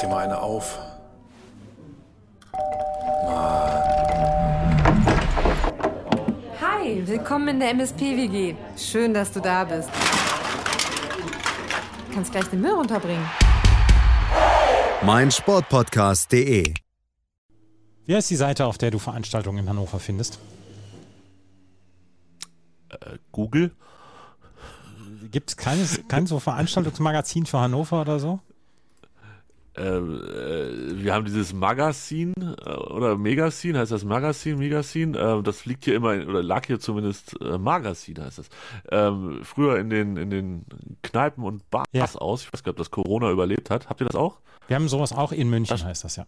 dir 0.00 0.08
mal 0.08 0.24
eine 0.24 0.40
auf. 0.40 0.78
Hi, 6.60 7.06
willkommen 7.06 7.48
in 7.48 7.60
der 7.60 7.70
MSP-WG. 7.70 8.54
Schön, 8.76 9.12
dass 9.12 9.32
du 9.32 9.40
da 9.40 9.64
bist. 9.64 9.90
Du 12.08 12.14
kannst 12.14 12.32
gleich 12.32 12.46
den 12.46 12.60
Müll 12.60 12.72
runterbringen. 12.72 13.24
mein 15.02 15.30
Sportpodcast.de. 15.30 16.74
Wie 18.06 18.14
heißt 18.14 18.30
die 18.30 18.36
Seite, 18.36 18.66
auf 18.66 18.78
der 18.78 18.90
du 18.90 18.98
Veranstaltungen 18.98 19.58
in 19.58 19.68
Hannover 19.68 19.98
findest? 20.00 20.38
Google? 23.32 23.72
Gibt 25.30 25.50
es 25.50 25.56
kein 25.56 26.26
so 26.26 26.40
Veranstaltungsmagazin 26.40 27.46
für 27.46 27.60
Hannover 27.60 28.00
oder 28.00 28.18
so? 28.18 28.40
Äh, 29.76 29.82
äh, 29.82 31.02
wir 31.02 31.14
haben 31.14 31.24
dieses 31.24 31.52
Magazin 31.52 32.34
äh, 32.64 32.70
oder 32.70 33.16
Megazin, 33.16 33.76
heißt 33.76 33.92
das 33.92 34.04
Magazin, 34.04 34.58
Megazin, 34.58 35.14
äh, 35.14 35.42
das 35.42 35.64
liegt 35.64 35.84
hier 35.84 35.94
immer, 35.94 36.14
in, 36.14 36.28
oder 36.28 36.42
lag 36.42 36.66
hier 36.66 36.80
zumindest, 36.80 37.40
äh, 37.40 37.56
Magazin 37.58 38.18
heißt 38.22 38.38
das, 38.38 38.48
ähm, 38.90 39.40
früher 39.42 39.78
in 39.78 39.88
den, 39.90 40.16
in 40.16 40.30
den 40.30 40.64
Kneipen 41.02 41.44
und 41.44 41.68
Bars 41.70 41.86
Ja. 41.92 42.06
aus. 42.16 42.42
Ich 42.42 42.52
weiß 42.52 42.62
gar 42.64 42.70
nicht, 42.72 42.80
ob 42.80 42.84
das 42.84 42.90
Corona 42.90 43.30
überlebt 43.30 43.70
hat. 43.70 43.88
Habt 43.88 44.00
ihr 44.00 44.06
das 44.06 44.16
auch? 44.16 44.40
Wir 44.66 44.76
haben 44.76 44.88
sowas 44.88 45.12
auch 45.12 45.32
in 45.32 45.48
München, 45.50 45.72
Das- 45.76 45.84
heißt 45.84 46.04
das 46.04 46.16
ja. 46.16 46.26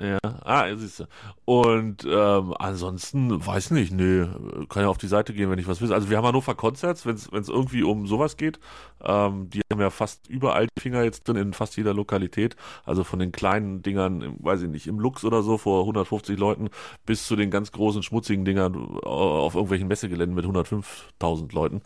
Ja, 0.00 0.18
ah, 0.44 0.66
siehst 0.74 1.00
du. 1.00 1.04
Und 1.44 2.06
ähm, 2.08 2.54
ansonsten, 2.58 3.44
weiß 3.46 3.70
nicht, 3.72 3.92
nee, 3.92 4.26
kann 4.70 4.82
ja 4.84 4.88
auf 4.88 4.96
die 4.98 5.08
Seite 5.08 5.34
gehen, 5.34 5.50
wenn 5.50 5.58
ich 5.58 5.68
was 5.68 5.80
will. 5.82 5.92
Also 5.92 6.08
wir 6.08 6.16
haben 6.16 6.24
Hannover 6.26 6.54
Concerts, 6.54 7.04
wenn 7.04 7.16
es 7.16 7.48
irgendwie 7.48 7.82
um 7.82 8.06
sowas 8.06 8.36
geht. 8.38 8.58
Ähm, 9.04 9.50
die 9.50 9.60
haben 9.70 9.80
ja 9.80 9.90
fast 9.90 10.28
überall 10.28 10.66
die 10.76 10.80
Finger 10.80 11.02
jetzt 11.02 11.26
drin, 11.28 11.36
in 11.36 11.52
fast 11.52 11.76
jeder 11.76 11.92
Lokalität. 11.92 12.56
Also 12.84 13.04
von 13.04 13.18
den 13.18 13.30
kleinen 13.32 13.82
Dingern, 13.82 14.36
weiß 14.38 14.62
ich 14.62 14.68
nicht, 14.68 14.86
im 14.86 14.98
Lux 15.00 15.24
oder 15.24 15.42
so 15.42 15.58
vor 15.58 15.80
150 15.80 16.38
Leuten, 16.38 16.68
bis 17.04 17.26
zu 17.26 17.36
den 17.36 17.50
ganz 17.50 17.72
großen, 17.72 18.02
schmutzigen 18.02 18.44
Dingern 18.44 18.74
auf 19.02 19.54
irgendwelchen 19.54 19.88
Messegeländen 19.88 20.34
mit 20.34 20.44
105.000 20.46 21.54
Leuten. 21.54 21.82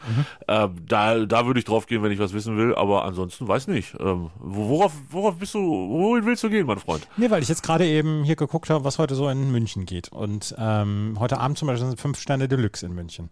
Ähm, 0.46 0.76
da, 0.86 1.24
da 1.24 1.46
würde 1.46 1.58
ich 1.58 1.64
drauf 1.64 1.86
gehen, 1.86 2.02
wenn 2.02 2.12
ich 2.12 2.18
was 2.18 2.32
wissen 2.32 2.56
will, 2.56 2.74
aber 2.74 3.04
ansonsten 3.04 3.48
weiß 3.48 3.66
nicht. 3.68 3.94
Ähm, 3.98 4.30
wo- 4.38 4.68
worauf, 4.68 4.92
worauf 5.10 5.36
bist 5.38 5.54
du, 5.54 5.58
wohin 5.60 6.26
willst 6.26 6.42
du 6.44 6.50
gehen, 6.50 6.66
mein 6.66 6.78
Freund? 6.78 7.08
Nee, 7.16 7.30
weil 7.30 7.42
ich 7.42 7.48
jetzt 7.48 7.62
gerade 7.62 7.86
eben 7.86 8.03
hier 8.24 8.36
geguckt 8.36 8.70
habe, 8.70 8.84
was 8.84 8.98
heute 8.98 9.14
so 9.14 9.28
in 9.28 9.50
München 9.50 9.86
geht. 9.86 10.08
Und 10.08 10.54
ähm, 10.58 11.16
heute 11.18 11.38
Abend 11.38 11.58
zum 11.58 11.68
Beispiel 11.68 11.88
sind 11.88 12.00
fünf 12.00 12.18
Sterne 12.18 12.48
Deluxe 12.48 12.84
in 12.84 12.94
München. 12.94 13.30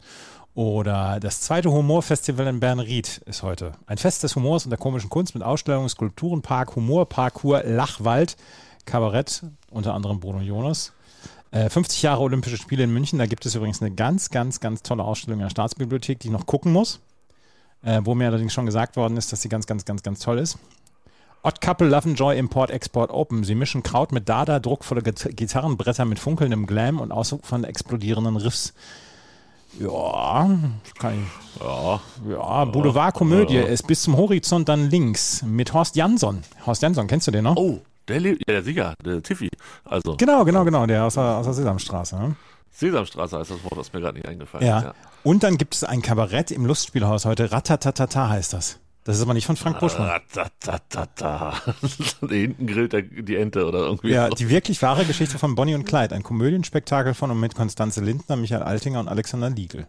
Oder 0.55 1.19
das 1.21 1.41
zweite 1.41 1.71
Humorfestival 1.71 2.47
in 2.47 2.61
Bernried 2.61 3.23
ist 3.25 3.43
heute. 3.43 3.73
Ein 3.87 3.99
Fest 3.99 4.23
des 4.23 4.37
Humors 4.37 4.65
und 4.65 4.71
der 4.71 4.79
komischen 4.79 5.09
Kunst 5.09 5.35
mit 5.35 5.43
Ausstellungen, 5.43 5.89
Skulpturenpark, 5.89 6.77
Humorparcours, 6.77 7.63
Lachwald, 7.65 8.37
Kabarett, 8.85 9.43
unter 9.71 9.95
anderem 9.95 10.21
Bruno 10.21 10.41
Jonas. 10.41 10.93
Äh, 11.53 11.71
50 11.71 12.03
Jahre 12.03 12.21
Olympische 12.21 12.57
Spiele 12.57 12.85
in 12.85 12.93
München. 12.93 13.19
Da 13.19 13.27
gibt 13.27 13.47
es 13.47 13.55
übrigens 13.55 13.81
eine 13.81 13.95
ganz, 13.95 14.31
ganz, 14.31 14.61
ganz 14.61 14.83
tolle 14.83 15.05
Ausstellung 15.05 15.41
in 15.41 15.45
der 15.45 15.51
Staatsbibliothek, 15.51 16.21
die 16.21 16.29
ich 16.29 16.33
noch 16.33 16.47
gucken 16.47 16.73
muss. 16.73 17.01
Äh, 17.85 18.01
wo 18.05 18.15
mir 18.15 18.29
allerdings 18.29 18.53
schon 18.53 18.67
gesagt 18.67 18.97
worden 18.97 19.17
ist, 19.17 19.33
dass 19.33 19.43
sie 19.43 19.49
ganz, 19.49 19.67
ganz, 19.67 19.85
ganz, 19.85 20.03
ganz 20.03 20.21
toll 20.21 20.39
ist. 20.39 20.59
Odd 21.45 21.61
Couple 21.61 21.89
Love 21.89 22.09
and 22.11 22.19
Joy 22.19 22.39
Import 22.39 22.71
Export 22.71 23.11
Open. 23.11 23.43
Sie 23.43 23.55
mischen 23.57 23.83
Kraut 23.83 24.13
mit 24.13 24.29
Dada, 24.29 24.61
druckvolle 24.61 25.03
Git- 25.03 25.37
Gitarrenbretter 25.37 26.05
mit 26.05 26.19
funkelndem 26.21 26.67
Glam 26.67 27.01
und 27.01 27.13
von 27.43 27.65
explodierenden 27.65 28.37
Riffs. 28.37 28.73
Ja, 29.81 30.49
kann 30.99 31.15
ich. 31.15 31.61
Ja, 31.63 32.01
Ja, 32.29 32.65
Boulevardkomödie 32.67 33.57
ist 33.57 33.87
bis 33.87 34.03
zum 34.03 34.17
Horizont 34.17 34.69
dann 34.69 34.91
links 34.91 35.43
mit 35.43 35.73
Horst 35.73 35.97
Jansson. 35.97 36.43
Horst 36.67 36.83
Jansson, 36.83 37.07
kennst 37.07 37.27
du 37.27 37.31
den 37.31 37.45
noch? 37.45 37.57
Oh, 37.57 37.81
der 38.07 38.21
lebt, 38.21 38.43
ja 38.49 38.61
sicher, 38.63 38.95
der 39.05 39.23
Tiffy. 39.23 39.49
Also, 39.85 40.17
Genau, 40.19 40.45
genau, 40.45 40.65
genau, 40.65 40.87
der 40.87 41.05
aus 41.05 41.15
der, 41.15 41.25
aus 41.39 41.47
der 41.47 41.55
Sesamstraße. 41.55 42.17
Ne? 42.17 42.37
Sesamstraße 42.71 43.39
heißt 43.39 43.51
das 43.51 43.65
Wort, 43.65 43.79
das 43.79 43.93
mir 43.93 44.01
gerade 44.01 44.19
nicht 44.19 44.29
eingefallen 44.29 44.67
Ja. 44.67 44.79
ist. 44.79 44.85
Ja. 44.85 44.95
Und 45.25 45.43
dann 45.43 45.57
gibt 45.57 45.75
es 45.75 45.85
ein 45.85 46.03
Kabarett 46.03 46.51
im 46.51 46.67
Lustspielhaus 46.67 47.25
heute. 47.25 47.51
Ratatatata 47.51 48.29
heißt 48.29 48.53
das. 48.53 48.79
Das 49.05 49.17
ist 49.17 49.23
aber 49.23 49.35
nicht 49.35 49.47
von 49.47 49.57
Frank 49.57 49.81
Buschmann. 49.81 50.09
Ratatatata. 50.09 51.55
da 52.21 52.29
hinten 52.29 52.67
grillt 52.69 52.93
der, 52.93 53.03
die 53.03 53.35
Ente 53.35 53.67
oder 53.67 53.81
irgendwie. 53.81 54.11
Ja, 54.11 54.29
so. 54.29 54.35
die 54.37 54.49
wirklich 54.49 54.81
wahre 54.81 55.05
Geschichte 55.05 55.39
von 55.39 55.57
Bonnie 55.57 55.75
und 55.75 55.85
Clyde. 55.85 56.15
Ein 56.15 56.23
Komödienspektakel 56.23 57.15
von 57.15 57.31
und 57.33 57.41
mit 57.41 57.57
Konstanze 57.57 58.01
Lindner, 58.01 58.37
Michael 58.37 58.63
Altinger 58.63 59.01
und 59.01 59.09
Alexander 59.09 59.51
Liegel. 59.51 59.89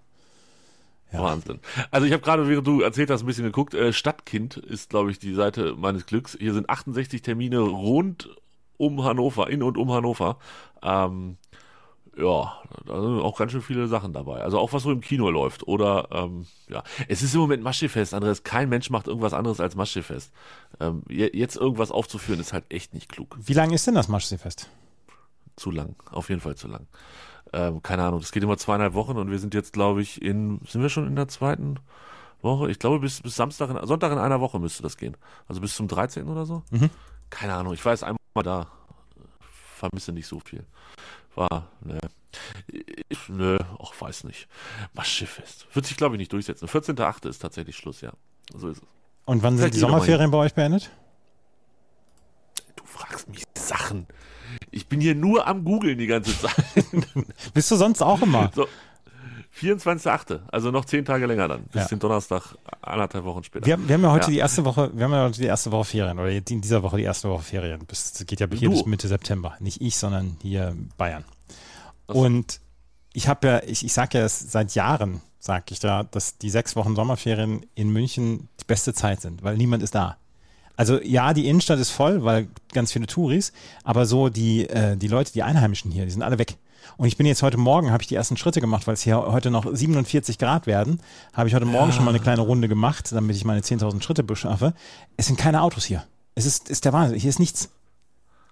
Ja. 1.11 1.21
Wahnsinn. 1.21 1.59
Also 1.91 2.07
ich 2.07 2.13
habe 2.13 2.23
gerade, 2.23 2.47
während 2.47 2.65
du 2.65 2.81
erzählt 2.81 3.11
hast, 3.11 3.21
ein 3.21 3.27
bisschen 3.27 3.43
geguckt. 3.43 3.75
Äh, 3.75 3.93
Stadtkind 3.93 4.57
ist, 4.57 4.89
glaube 4.89 5.11
ich, 5.11 5.19
die 5.19 5.35
Seite 5.35 5.75
meines 5.77 6.07
Glücks. 6.07 6.35
Hier 6.39 6.53
sind 6.53 6.69
68 6.69 7.21
Termine 7.21 7.59
rund 7.59 8.29
um 8.77 9.03
Hannover, 9.03 9.47
in 9.49 9.61
und 9.61 9.77
um 9.77 9.91
Hannover. 9.91 10.37
Ähm, 10.81 11.37
ja, 12.17 12.61
da 12.85 13.01
sind 13.01 13.19
auch 13.21 13.37
ganz 13.37 13.51
schön 13.51 13.61
viele 13.61 13.87
Sachen 13.87 14.13
dabei. 14.13 14.41
Also 14.41 14.59
auch 14.59 14.71
was 14.73 14.83
so 14.83 14.91
im 14.91 15.01
Kino 15.01 15.29
läuft. 15.31 15.67
Oder 15.67 16.07
ähm, 16.11 16.45
ja, 16.69 16.83
es 17.07 17.21
ist 17.23 17.33
im 17.33 17.41
Moment 17.41 17.63
Maschefest, 17.63 18.13
Andreas. 18.13 18.43
Kein 18.43 18.69
Mensch 18.69 18.89
macht 18.89 19.07
irgendwas 19.07 19.33
anderes 19.33 19.59
als 19.59 19.75
Maschefest. 19.75 20.31
Ähm, 20.79 21.03
je- 21.09 21.31
jetzt 21.33 21.55
irgendwas 21.55 21.91
aufzuführen, 21.91 22.39
ist 22.39 22.53
halt 22.53 22.65
echt 22.69 22.93
nicht 22.93 23.09
klug. 23.09 23.35
Wie 23.39 23.53
lang 23.53 23.71
ist 23.71 23.87
denn 23.87 23.95
das 23.95 24.07
Maschseefest? 24.07 24.69
Zu 25.55 25.71
lang, 25.71 25.95
auf 26.11 26.29
jeden 26.29 26.41
Fall 26.41 26.55
zu 26.55 26.67
lang. 26.67 26.87
Ähm, 27.51 27.81
keine 27.83 28.03
Ahnung, 28.03 28.19
das 28.19 28.31
geht 28.31 28.43
immer 28.43 28.57
zweieinhalb 28.57 28.93
Wochen 28.95 29.17
und 29.17 29.29
wir 29.29 29.37
sind 29.39 29.53
jetzt, 29.53 29.73
glaube 29.73 30.01
ich, 30.01 30.21
in, 30.21 30.59
sind 30.67 30.81
wir 30.81 30.89
schon 30.89 31.05
in 31.07 31.15
der 31.15 31.27
zweiten 31.27 31.75
Woche? 32.41 32.69
Ich 32.71 32.79
glaube, 32.79 32.99
bis, 32.99 33.21
bis 33.21 33.35
Samstag, 33.35 33.69
in, 33.69 33.87
Sonntag 33.87 34.11
in 34.11 34.17
einer 34.17 34.41
Woche 34.41 34.59
müsste 34.59 34.81
das 34.83 34.97
gehen. 34.97 35.15
Also 35.47 35.61
bis 35.61 35.75
zum 35.75 35.87
13. 35.87 36.27
oder 36.27 36.45
so? 36.45 36.63
Mhm. 36.71 36.89
Keine 37.29 37.53
Ahnung, 37.53 37.73
ich 37.73 37.83
war 37.85 37.91
jetzt 37.93 38.03
einmal 38.03 38.17
da. 38.43 38.67
Vermisse 39.77 40.11
nicht 40.13 40.27
so 40.27 40.39
viel. 40.39 40.65
War, 41.35 41.69
ne. 41.81 41.99
Ich, 43.09 43.29
nö, 43.29 43.57
auch 43.77 43.93
weiß 43.99 44.23
nicht. 44.23 44.47
Maschefest. 44.93 45.67
Wird 45.73 45.85
sich, 45.85 45.97
glaube 45.97 46.15
ich, 46.15 46.19
nicht 46.19 46.33
durchsetzen. 46.33 46.67
14.8. 46.67 47.29
ist 47.29 47.39
tatsächlich 47.39 47.75
Schluss, 47.75 48.01
ja. 48.01 48.11
So 48.53 48.69
ist 48.69 48.77
es. 48.77 48.83
Und 49.25 49.43
wann 49.43 49.57
sind 49.57 49.73
die 49.73 49.79
Sommerferien 49.79 50.31
bei 50.31 50.37
euch 50.39 50.53
beendet? 50.53 50.91
Du 52.75 52.83
fragst 52.85 53.29
mich 53.29 53.43
Sachen. 53.55 54.07
Ich 54.71 54.87
bin 54.87 54.99
hier 54.99 55.15
nur 55.15 55.47
am 55.47 55.63
Googeln 55.63 55.97
die 55.97 56.07
ganze 56.07 56.37
Zeit. 56.37 56.55
Bist 57.53 57.71
du 57.71 57.75
sonst 57.75 58.01
auch 58.01 58.21
immer? 58.21 58.51
So, 58.53 58.67
24.8., 59.63 60.39
also 60.51 60.71
noch 60.71 60.85
zehn 60.85 61.05
Tage 61.05 61.25
länger 61.25 61.47
dann, 61.47 61.63
bis 61.63 61.83
Ja. 61.83 61.87
den 61.87 61.99
Donnerstag, 61.99 62.55
anderthalb 62.81 63.23
Wochen 63.25 63.43
später. 63.43 63.65
Wir, 63.65 63.73
haben- 63.73 63.87
wir 63.87 63.93
haben 63.95 64.03
ja 64.03 64.11
heute 64.11 64.25
Ja. 64.27 64.31
die 64.31 64.37
erste 64.39 64.65
Woche, 64.65 64.91
wir 64.93 65.05
haben 65.05 65.11
ja 65.13 65.23
heute 65.23 65.39
die 65.39 65.47
erste 65.47 65.71
Woche 65.71 65.85
Ferien 65.85 66.19
oder 66.19 66.29
in 66.29 66.43
dieser 66.61 66.83
Woche 66.83 66.97
die 66.97 67.03
erste 67.03 67.29
Woche 67.29 67.43
Ferien. 67.43 67.81
Das 67.87 68.23
geht 68.27 68.39
ja 68.39 68.47
hier 68.51 68.69
bis 68.69 68.85
Mitte 68.85 69.07
September. 69.07 69.55
Nicht 69.59 69.81
ich, 69.81 69.97
sondern 69.97 70.37
hier 70.41 70.75
Bayern. 70.97 71.23
Ach 72.07 72.13
so. 72.15 72.19
Und 72.21 72.59
ich 73.13 73.27
habe 73.27 73.47
ja, 73.47 73.63
ich, 73.63 73.85
ich 73.85 73.93
sage 73.93 74.17
ja 74.19 74.25
es 74.25 74.39
seit 74.51 74.75
Jahren, 74.75 75.21
sage 75.39 75.65
ich 75.69 75.79
da, 75.79 76.03
dass 76.03 76.37
die 76.37 76.49
sechs 76.49 76.75
Wochen 76.75 76.95
Sommerferien 76.95 77.65
in 77.75 77.89
München 77.91 78.49
die 78.59 78.65
beste 78.65 78.93
Zeit 78.93 79.21
sind, 79.21 79.43
weil 79.43 79.57
niemand 79.57 79.83
ist 79.83 79.95
da. 79.95 80.17
Also 80.75 80.99
ja, 81.01 81.33
die 81.33 81.47
Innenstadt 81.47 81.77
ist 81.77 81.91
voll, 81.91 82.23
weil 82.23 82.47
ganz 82.73 82.91
viele 82.91 83.05
Touris, 83.05 83.53
aber 83.83 84.07
so 84.07 84.29
die, 84.29 84.67
äh, 84.67 84.97
die 84.97 85.07
Leute, 85.07 85.31
die 85.31 85.43
Einheimischen 85.43 85.91
hier, 85.91 86.05
die 86.05 86.11
sind 86.11 86.23
alle 86.23 86.39
weg. 86.39 86.55
Und 86.97 87.07
ich 87.07 87.17
bin 87.17 87.25
jetzt 87.25 87.43
heute 87.43 87.57
Morgen, 87.57 87.91
habe 87.91 88.03
ich 88.03 88.07
die 88.07 88.15
ersten 88.15 88.37
Schritte 88.37 88.61
gemacht, 88.61 88.87
weil 88.87 88.93
es 88.93 89.01
hier 89.01 89.17
heute 89.17 89.51
noch 89.51 89.65
47 89.71 90.37
Grad 90.37 90.67
werden, 90.67 91.01
habe 91.33 91.47
ich 91.47 91.55
heute 91.55 91.65
Morgen 91.65 91.91
schon 91.91 92.05
mal 92.05 92.11
eine 92.11 92.19
kleine 92.19 92.41
Runde 92.41 92.67
gemacht, 92.67 93.11
damit 93.11 93.35
ich 93.35 93.45
meine 93.45 93.61
10.000 93.61 94.01
Schritte 94.01 94.23
beschaffe. 94.23 94.73
Es 95.17 95.27
sind 95.27 95.37
keine 95.37 95.61
Autos 95.61 95.85
hier. 95.85 96.05
Es 96.35 96.45
ist, 96.45 96.69
ist 96.69 96.85
der 96.85 96.93
Wahnsinn. 96.93 97.19
Hier 97.19 97.29
ist 97.29 97.39
nichts. 97.39 97.69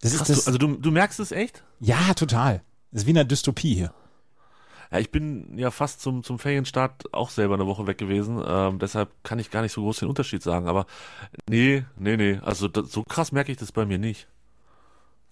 Das 0.01 0.15
Krass, 0.15 0.29
ist 0.29 0.37
das, 0.37 0.45
du, 0.45 0.49
also 0.49 0.57
du, 0.57 0.77
du 0.77 0.91
merkst 0.91 1.19
es 1.19 1.31
echt? 1.31 1.63
ja, 1.79 2.13
total. 2.15 2.61
Das 2.91 3.03
ist 3.03 3.07
wie 3.07 3.11
eine 3.11 3.25
Dystopie 3.25 3.75
hier. 3.75 3.93
Ja, 4.91 4.99
ich 4.99 5.09
bin 5.09 5.57
ja 5.57 5.71
fast 5.71 6.01
zum, 6.01 6.23
zum 6.23 6.37
Ferienstart 6.37 7.13
auch 7.13 7.29
selber 7.29 7.53
eine 7.53 7.66
Woche 7.66 7.87
weg 7.87 7.97
gewesen, 7.97 8.43
ähm, 8.45 8.77
deshalb 8.77 9.09
kann 9.23 9.39
ich 9.39 9.49
gar 9.49 9.61
nicht 9.61 9.72
so 9.72 9.81
groß 9.81 9.99
den 9.99 10.09
Unterschied 10.09 10.43
sagen, 10.43 10.67
aber 10.67 10.85
nee, 11.49 11.85
nee, 11.97 12.17
nee, 12.17 12.39
also 12.41 12.67
das, 12.67 12.91
so 12.91 13.03
krass 13.03 13.31
merke 13.31 13.53
ich 13.53 13.57
das 13.57 13.72
bei 13.72 13.85
mir 13.85 13.97
nicht. 13.97 14.27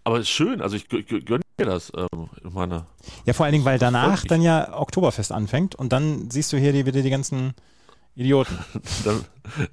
Aber 0.09 0.19
ist 0.19 0.29
schön, 0.29 0.61
also 0.61 0.75
ich 0.75 0.85
gö- 0.85 1.05
gö- 1.05 1.23
gönne 1.23 1.43
mir 1.59 1.65
das, 1.65 1.91
ähm, 1.95 2.29
meine, 2.51 2.85
Ja, 3.25 3.33
vor 3.33 3.45
allen 3.45 3.53
Dingen, 3.53 3.65
weil 3.65 3.77
danach 3.79 4.23
dann 4.25 4.41
ja 4.41 4.75
Oktoberfest 4.77 5.31
anfängt 5.31 5.75
und 5.75 5.93
dann 5.93 6.31
siehst 6.31 6.51
du 6.51 6.57
hier 6.57 6.73
die, 6.73 6.85
wieder 6.85 7.01
die 7.03 7.09
ganzen 7.11 7.53
Idioten. 8.15 8.57
dann, 9.05 9.23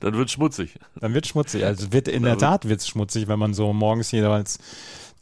dann 0.00 0.14
wird 0.14 0.30
schmutzig. 0.30 0.78
Dann 1.00 1.14
wird 1.14 1.26
schmutzig. 1.26 1.64
Also 1.64 1.92
wird 1.92 2.06
in 2.08 2.22
der 2.22 2.36
Tat 2.38 2.68
wird's 2.68 2.86
schmutzig, 2.86 3.28
wenn 3.28 3.38
man 3.38 3.54
so 3.54 3.72
morgens 3.72 4.10
jeweils 4.12 4.58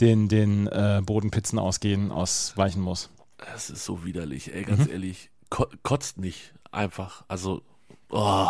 den, 0.01 0.29
den 0.29 0.67
äh, 0.67 1.01
Bodenpizzen 1.05 1.59
ausgehen, 1.59 2.11
ausweichen 2.11 2.81
muss. 2.83 3.11
Das 3.53 3.71
ist 3.71 3.85
so 3.85 4.05
widerlich, 4.05 4.53
ey, 4.53 4.63
Mhm. 4.63 4.67
ganz 4.67 4.89
ehrlich. 4.89 5.31
Ko 5.51 5.67
kotzt 5.85 6.19
nicht 6.19 6.53
einfach. 6.73 7.25
Also, 7.29 7.63
oh. 8.15 8.49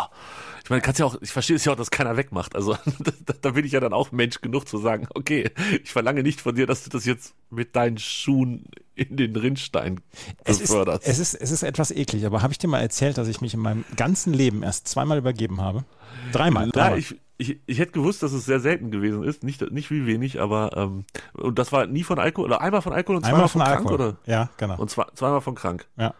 Ich 0.63 0.69
meine, 0.71 0.81
kannst 0.81 0.99
ja 0.99 1.05
auch, 1.05 1.15
ich 1.21 1.31
verstehe 1.31 1.57
es 1.57 1.65
ja 1.65 1.73
auch, 1.73 1.75
dass 1.75 1.91
keiner 1.91 2.17
wegmacht. 2.17 2.55
Also, 2.55 2.75
da, 2.99 3.33
da 3.39 3.51
bin 3.51 3.65
ich 3.65 3.73
ja 3.73 3.79
dann 3.79 3.93
auch 3.93 4.11
Mensch 4.11 4.41
genug 4.41 4.67
zu 4.67 4.79
sagen, 4.79 5.07
okay, 5.13 5.51
ich 5.83 5.91
verlange 5.91 6.23
nicht 6.23 6.41
von 6.41 6.55
dir, 6.55 6.65
dass 6.65 6.83
du 6.83 6.89
das 6.89 7.05
jetzt 7.05 7.35
mit 7.51 7.75
deinen 7.75 7.99
Schuhen 7.99 8.65
in 8.95 9.15
den 9.15 9.35
Rinnstein 9.35 10.01
Es 10.43 10.59
ist, 10.59 10.69
beförderst. 10.69 11.07
es, 11.07 11.19
ist, 11.19 11.35
es 11.35 11.51
ist 11.51 11.61
etwas 11.61 11.91
eklig, 11.91 12.25
aber 12.25 12.41
habe 12.41 12.51
ich 12.51 12.57
dir 12.57 12.67
mal 12.67 12.79
erzählt, 12.79 13.19
dass 13.19 13.27
ich 13.27 13.41
mich 13.41 13.53
in 13.53 13.59
meinem 13.59 13.85
ganzen 13.95 14.33
Leben 14.33 14.63
erst 14.63 14.87
zweimal 14.87 15.19
übergeben 15.19 15.61
habe? 15.61 15.85
Dreimal. 16.31 16.71
Ja, 16.73 16.95
ich, 16.95 17.15
ich, 17.37 17.59
ich 17.67 17.77
hätte 17.77 17.91
gewusst, 17.91 18.23
dass 18.23 18.31
es 18.31 18.45
sehr 18.45 18.59
selten 18.59 18.89
gewesen 18.89 19.23
ist. 19.23 19.43
Nicht, 19.43 19.69
nicht 19.71 19.91
wie 19.91 20.07
wenig, 20.07 20.41
aber 20.41 20.75
ähm, 20.75 21.05
und 21.33 21.59
das 21.59 21.73
war 21.73 21.85
nie 21.85 22.03
von 22.03 22.17
Alkohol 22.17 22.47
oder 22.47 22.61
einmal 22.61 22.81
von 22.81 22.93
Alkohol 22.93 23.17
und 23.17 23.21
zweimal 23.23 23.35
Einmal 23.41 23.49
von, 23.49 23.61
von 23.61 23.67
krank 23.69 23.79
Alkohol. 23.91 24.07
oder? 24.07 24.17
Ja, 24.25 24.49
genau. 24.57 24.77
Und 24.79 24.89
zwei, 24.89 25.05
zweimal 25.13 25.41
von 25.41 25.53
krank. 25.53 25.85
Ja. 25.97 26.15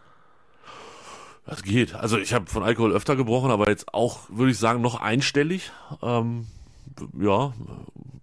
Das 1.46 1.62
geht. 1.64 1.94
Also 1.94 2.18
ich 2.18 2.34
habe 2.34 2.48
von 2.48 2.64
Alkohol 2.64 2.92
öfter 2.94 3.16
gebrochen, 3.16 3.52
aber 3.52 3.70
jetzt 3.70 3.94
auch, 3.94 4.22
würde 4.30 4.52
ich 4.52 4.58
sagen, 4.58 4.82
noch 4.82 5.00
einstellig. 5.00 5.72
Ähm, 6.02 6.48
ja, 7.20 7.54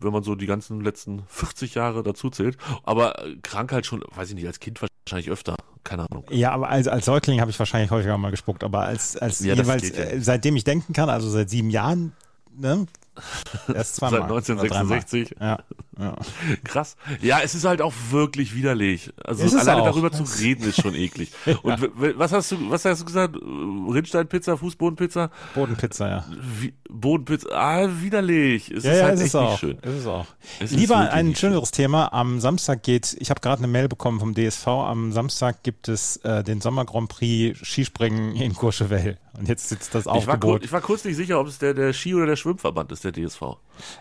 wenn 0.01 0.13
man 0.13 0.23
so 0.23 0.35
die 0.35 0.47
ganzen 0.47 0.81
letzten 0.81 1.23
40 1.29 1.75
Jahre 1.75 2.03
dazu 2.03 2.31
zählt. 2.31 2.57
Aber 2.85 3.25
äh, 3.25 3.37
krank 3.43 3.73
halt 3.73 3.87
schon, 3.87 4.03
weiß 4.15 4.31
ich 4.31 4.35
nicht, 4.35 4.47
als 4.47 4.59
Kind 4.61 4.81
wahrscheinlich 4.83 5.31
öfter. 5.31 5.57
Keine 5.85 6.09
Ahnung. 6.11 6.25
Ja, 6.31 6.53
aber 6.53 6.69
als, 6.69 6.89
als 6.89 7.05
Säugling 7.05 7.41
habe 7.41 7.51
ich 7.51 7.59
wahrscheinlich 7.59 7.91
häufiger 7.91 8.17
mal 8.19 8.31
gespuckt, 8.31 8.65
aber 8.65 8.81
als, 8.81 9.17
als 9.17 9.41
Ja, 9.41 9.55
jeweils, 9.55 9.83
geht 9.83 9.97
ja. 9.97 10.05
äh, 10.05 10.21
seitdem 10.21 10.57
ich 10.57 10.65
denken 10.65 10.93
kann, 10.93 11.09
also 11.09 11.29
seit 11.29 11.51
sieben 11.51 11.71
Jahren, 11.71 12.13
ne? 12.57 12.87
Erst 13.75 13.97
zweimal. 13.97 14.21
Seit 14.21 14.31
oder 14.31 14.37
1966. 14.37 15.37
dreimal. 15.39 15.65
Ja, 15.99 16.05
ja. 16.05 16.17
Krass. 16.65 16.97
Ja, 17.21 17.41
es 17.41 17.55
ist 17.55 17.65
halt 17.65 17.83
auch 17.83 17.93
wirklich 18.11 18.55
widerlich. 18.55 19.13
Also 19.23 19.45
Ist 19.45 19.55
alleine 19.55 19.83
auch. 19.83 19.87
darüber 19.87 20.11
zu 20.11 20.23
reden 20.41 20.65
ist 20.65 20.81
schon 20.81 20.95
eklig. 20.95 21.31
Und 21.63 21.83
w- 21.83 22.15
was 22.17 22.33
hast 22.33 22.53
du, 22.53 22.71
was 22.71 22.85
hast 22.85 23.03
du 23.03 23.05
gesagt? 23.05 23.37
Rindsteinpizza, 23.37 24.57
Fußbodenpizza, 24.57 25.31
Bodenpizza, 25.55 26.09
ja. 26.09 26.25
Wie, 26.61 26.73
Bodenpizza, 26.89 27.49
ah, 27.53 27.89
widerlich. 28.01 28.71
Es 28.71 28.85
ja, 28.85 28.93
ist 28.93 28.99
ja, 28.99 29.05
halt 29.05 29.15
ist 29.15 29.21
echt 29.21 29.27
es 29.29 29.35
nicht 29.35 29.43
auch. 29.43 29.59
schön. 29.59 29.79
Ist 29.79 29.95
es 30.01 30.07
auch. 30.07 30.27
Es 30.61 30.73
ist 30.73 30.79
Lieber 30.79 30.97
wirklich 31.01 31.13
ein 31.13 31.35
schöneres 31.37 31.71
Thema. 31.71 32.13
Am 32.13 32.41
Samstag 32.41 32.83
geht, 32.83 33.17
ich 33.21 33.31
habe 33.31 33.41
gerade 33.41 33.59
eine 33.59 33.69
Mail 33.69 33.89
bekommen 33.89 34.21
vom 34.21 34.35
DSV, 34.35 34.67
am 34.69 35.13
Samstag 35.13 35.63
gibt 35.63 35.89
es 35.89 36.17
äh, 36.19 36.43
den 36.43 36.61
Sommer 36.61 36.85
Grand 36.85 37.09
Prix 37.11 37.59
Skispringen 37.67 38.35
in 38.37 38.55
Courchevel. 38.55 39.19
Und 39.39 39.49
jetzt 39.49 39.69
sitzt 39.69 39.95
das 39.95 40.05
Ich 40.07 40.11
kur 40.13 40.13
Aufgebot. 40.19 40.65
ich 40.65 40.73
war 40.73 40.81
kurz 40.83 41.05
nicht 41.05 41.17
sicher, 41.17 41.41
ob 41.41 41.47
es 41.47 41.59
der, 41.59 41.73
der 41.75 41.93
Ski- 41.93 42.15
oder 42.15 42.27
der 42.27 42.37
Schwimmverband 42.37 42.93
ist, 42.93 43.03
der 43.05 43.13
DSV. 43.13 43.43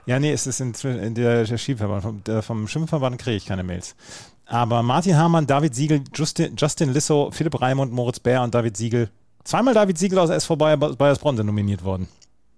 Ja, 0.06 0.20
nee, 0.20 0.32
es 0.32 0.46
ist 0.46 0.60
in, 0.60 0.74
in 0.84 1.16
der, 1.16 1.46
der 1.46 1.58
Skiverband. 1.58 2.04
Vom, 2.04 2.24
der, 2.26 2.42
vom 2.42 2.68
Schwimmverband 2.68 3.18
kriege 3.18 3.38
ich 3.38 3.46
keine 3.46 3.64
Mails. 3.64 3.96
Aber 4.46 4.84
Martin 4.84 5.16
Hamann, 5.16 5.48
David 5.48 5.74
Siegel, 5.74 6.04
Justin, 6.14 6.56
Justin 6.58 6.92
Lissow, 6.92 7.32
Philipp 7.32 7.62
Raimund, 7.62 7.94
Moritz 7.94 8.20
Bär 8.20 8.44
und 8.44 8.54
David 8.54 8.76
Siegel. 8.76 9.10
Zweimal 9.46 9.74
David 9.74 9.98
Siegel 9.98 10.20
aus 10.20 10.30
SV 10.30 10.56
Bayer, 10.58 10.76
Bayersbronze 10.78 11.44
nominiert 11.44 11.84
worden. 11.84 12.08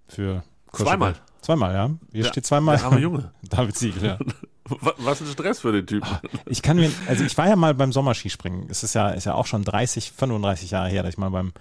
Für. 0.08 0.42
Zweimal? 0.72 1.14
Zweimal, 1.40 1.72
ja. 1.74 1.90
Hier 2.12 2.24
Ja, 2.24 2.28
steht 2.30 2.46
zweimal 2.46 2.76
der 2.76 2.86
arme 2.86 2.98
Junge. 2.98 3.30
David 3.48 3.76
Siegel, 3.78 4.04
ja. 4.04 4.18
Wa- 4.68 4.94
Was 4.98 5.20
ein 5.20 5.26
Stress 5.28 5.60
für 5.60 5.72
den 5.72 5.86
Typen. 5.86 6.08
Ich 6.46 6.62
kann 6.62 6.76
mir, 6.78 6.90
also 7.06 7.22
ich 7.22 7.36
war 7.38 7.46
ja 7.48 7.54
mal 7.54 7.74
beim 7.74 7.92
Sommerskispringen. 7.92 8.66
Es 8.70 8.82
ist 8.82 8.94
ja, 8.94 9.10
ist 9.10 9.26
ja 9.26 9.34
auch 9.34 9.46
schon 9.46 9.62
30, 9.62 10.10
35 10.12 10.70
Jahre 10.72 10.88
her, 10.88 11.02
dass 11.02 11.12
ich 11.12 11.18
mal 11.18 11.28
beim 11.30 11.52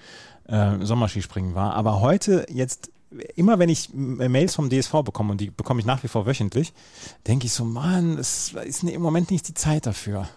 äh, 0.47 0.83
Sommerskispringen 0.85 1.55
war. 1.55 1.73
Aber 1.73 2.01
heute 2.01 2.45
jetzt, 2.49 2.91
immer 3.35 3.59
wenn 3.59 3.69
ich 3.69 3.89
Mails 3.93 4.55
vom 4.55 4.69
DSV 4.69 4.91
bekomme, 5.03 5.31
und 5.31 5.41
die 5.41 5.51
bekomme 5.51 5.79
ich 5.79 5.85
nach 5.85 6.03
wie 6.03 6.07
vor 6.07 6.25
wöchentlich, 6.25 6.73
denke 7.27 7.45
ich 7.45 7.53
so, 7.53 7.65
Mann, 7.65 8.17
es 8.17 8.53
ist 8.53 8.83
im 8.83 9.01
Moment 9.01 9.31
nicht 9.31 9.47
die 9.47 9.53
Zeit 9.53 9.85
dafür. 9.85 10.27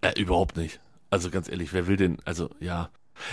Äh, 0.00 0.20
überhaupt 0.20 0.56
nicht. 0.56 0.80
Also 1.10 1.30
ganz 1.30 1.48
ehrlich, 1.48 1.72
wer 1.72 1.86
will 1.86 1.96
denn, 1.96 2.18
also 2.24 2.50
ja. 2.60 2.90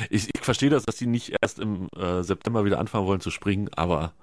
Ich, 0.10 0.34
ich 0.36 0.42
verstehe 0.42 0.70
das, 0.70 0.84
dass 0.84 0.98
die 0.98 1.08
nicht 1.08 1.36
erst 1.42 1.60
im 1.60 1.88
äh, 1.96 2.22
September 2.22 2.66
wieder 2.66 2.80
anfangen 2.80 3.08
wollen 3.08 3.22
zu 3.22 3.32
springen, 3.32 3.70
aber 3.74 4.14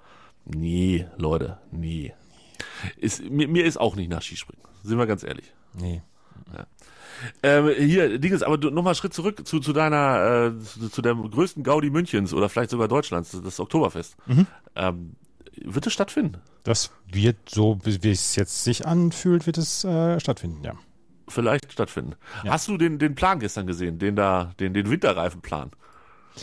nee, 0.45 1.07
Leute, 1.17 1.57
nee. 1.71 2.13
Ist, 2.95 3.23
mir, 3.23 3.47
mir 3.47 3.65
ist 3.65 3.77
auch 3.77 3.95
nicht 3.95 4.09
nach 4.09 4.21
Skispringen. 4.21 4.63
Sind 4.83 4.97
wir 4.97 5.07
ganz 5.07 5.23
ehrlich. 5.23 5.51
Nee. 5.73 6.01
Ähm, 7.43 7.69
hier, 7.77 8.19
Dinges, 8.19 8.43
aber 8.43 8.57
nochmal 8.71 8.95
Schritt 8.95 9.13
zurück 9.13 9.47
zu, 9.47 9.59
zu 9.59 9.73
deiner, 9.73 10.53
äh, 10.57 10.63
zu, 10.63 10.89
zu 10.89 11.01
der 11.01 11.15
größten 11.15 11.63
Gaudi 11.63 11.89
Münchens 11.89 12.33
oder 12.33 12.49
vielleicht 12.49 12.71
sogar 12.71 12.87
Deutschlands, 12.87 13.31
das, 13.31 13.41
das 13.41 13.59
Oktoberfest. 13.59 14.15
Ähm, 14.75 15.15
wird 15.63 15.87
es 15.87 15.93
stattfinden? 15.93 16.37
Das 16.63 16.91
wird 17.11 17.37
so, 17.49 17.79
wie 17.83 18.03
wie 18.03 18.11
es 18.11 18.35
jetzt 18.35 18.63
sich 18.63 18.85
anfühlt, 18.85 19.47
wird 19.47 19.57
es 19.57 19.83
äh, 19.83 20.19
stattfinden, 20.19 20.63
ja. 20.63 20.73
Vielleicht 21.29 21.71
stattfinden. 21.73 22.15
Ja. 22.43 22.51
Hast 22.51 22.67
du 22.67 22.77
den, 22.77 22.99
den 22.99 23.15
Plan 23.15 23.39
gestern 23.39 23.67
gesehen, 23.67 23.99
den 23.99 24.15
da, 24.15 24.53
den, 24.59 24.73
den 24.73 24.89
Winterreifenplan? 24.89 25.71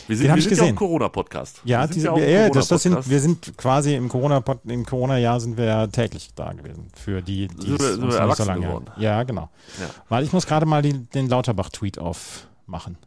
Wir 0.07 0.15
sind, 0.17 0.25
Den 0.25 0.31
hab 0.31 0.35
wir 0.37 0.39
ich 0.39 0.45
ja 0.45 0.49
gesehen. 0.49 0.67
ein 0.67 0.75
Corona-Podcast. 0.75 1.61
Ja, 1.63 1.79
wir 1.79 1.83
sind 1.87 1.95
diese, 1.95 2.07
ja 2.07 2.17
ja, 2.43 2.49
das, 2.49 2.67
das 2.67 2.83
sind, 2.83 3.09
wir 3.09 3.19
sind 3.19 3.57
quasi 3.57 3.95
im 3.95 4.09
Corona 4.09 4.43
im 4.65 4.85
Corona-Jahr 4.85 5.39
sind 5.39 5.57
wir 5.57 5.65
ja 5.65 5.87
täglich 5.87 6.29
da 6.35 6.53
gewesen. 6.53 6.87
Für 6.95 7.21
die, 7.21 7.47
die 7.47 7.67
Sind 7.67 7.81
sind 7.81 8.01
wir 8.11 8.25
nicht 8.25 8.35
so 8.37 8.43
lange. 8.45 8.65
geworden. 8.67 8.85
Ja, 8.97 9.23
genau. 9.23 9.49
Ja. 9.79 9.87
Weil 10.09 10.23
ich 10.23 10.33
muss 10.33 10.45
gerade 10.47 10.65
mal 10.65 10.81
die, 10.81 10.93
den 10.93 11.29
Lauterbach-Tweet 11.29 11.99
aufmachen. 11.99 12.97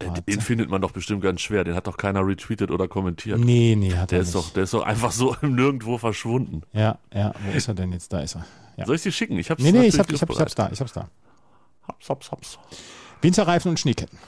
Äh, 0.00 0.20
Den 0.22 0.40
findet 0.40 0.70
man 0.70 0.80
doch 0.82 0.90
bestimmt 0.90 1.22
ganz 1.22 1.40
schwer. 1.40 1.62
Den 1.64 1.74
hat 1.74 1.86
doch 1.86 1.96
keiner 1.96 2.26
retweetet 2.26 2.70
oder 2.70 2.88
kommentiert. 2.88 3.38
Nee, 3.38 3.76
nee, 3.78 3.94
hat 3.94 4.10
Der 4.10 4.18
er 4.18 4.22
ist 4.22 4.34
nicht. 4.34 4.46
doch, 4.46 4.52
der 4.52 4.64
ist 4.64 4.74
doch 4.74 4.82
einfach 4.82 5.12
so 5.12 5.36
im 5.40 5.54
Nirgendwo 5.56 5.98
verschwunden. 5.98 6.62
Ja, 6.72 6.98
ja, 7.14 7.32
wo 7.44 7.56
ist 7.56 7.68
er 7.68 7.74
denn 7.74 7.92
jetzt? 7.92 8.12
Da 8.12 8.20
ist 8.20 8.34
er. 8.34 8.44
Ja. 8.76 8.86
Soll 8.86 8.96
ich 8.96 9.02
dir 9.02 9.12
schicken? 9.12 9.38
Ich 9.38 9.50
hab's 9.50 9.62
Nee, 9.62 9.70
nee, 9.70 9.86
ich, 9.86 9.98
hab, 9.98 10.10
ich, 10.10 10.20
hab, 10.20 10.28
ich 10.30 10.40
hab's 10.40 10.54
da, 10.56 10.68
ich 10.72 10.80
hab's 10.80 10.92
da. 10.92 11.08
Haps, 11.86 12.08
haps, 12.08 12.32
haps. 12.32 12.58
Winterreifen 13.22 13.70
und 13.70 13.78
Schneeketten. 13.78 14.18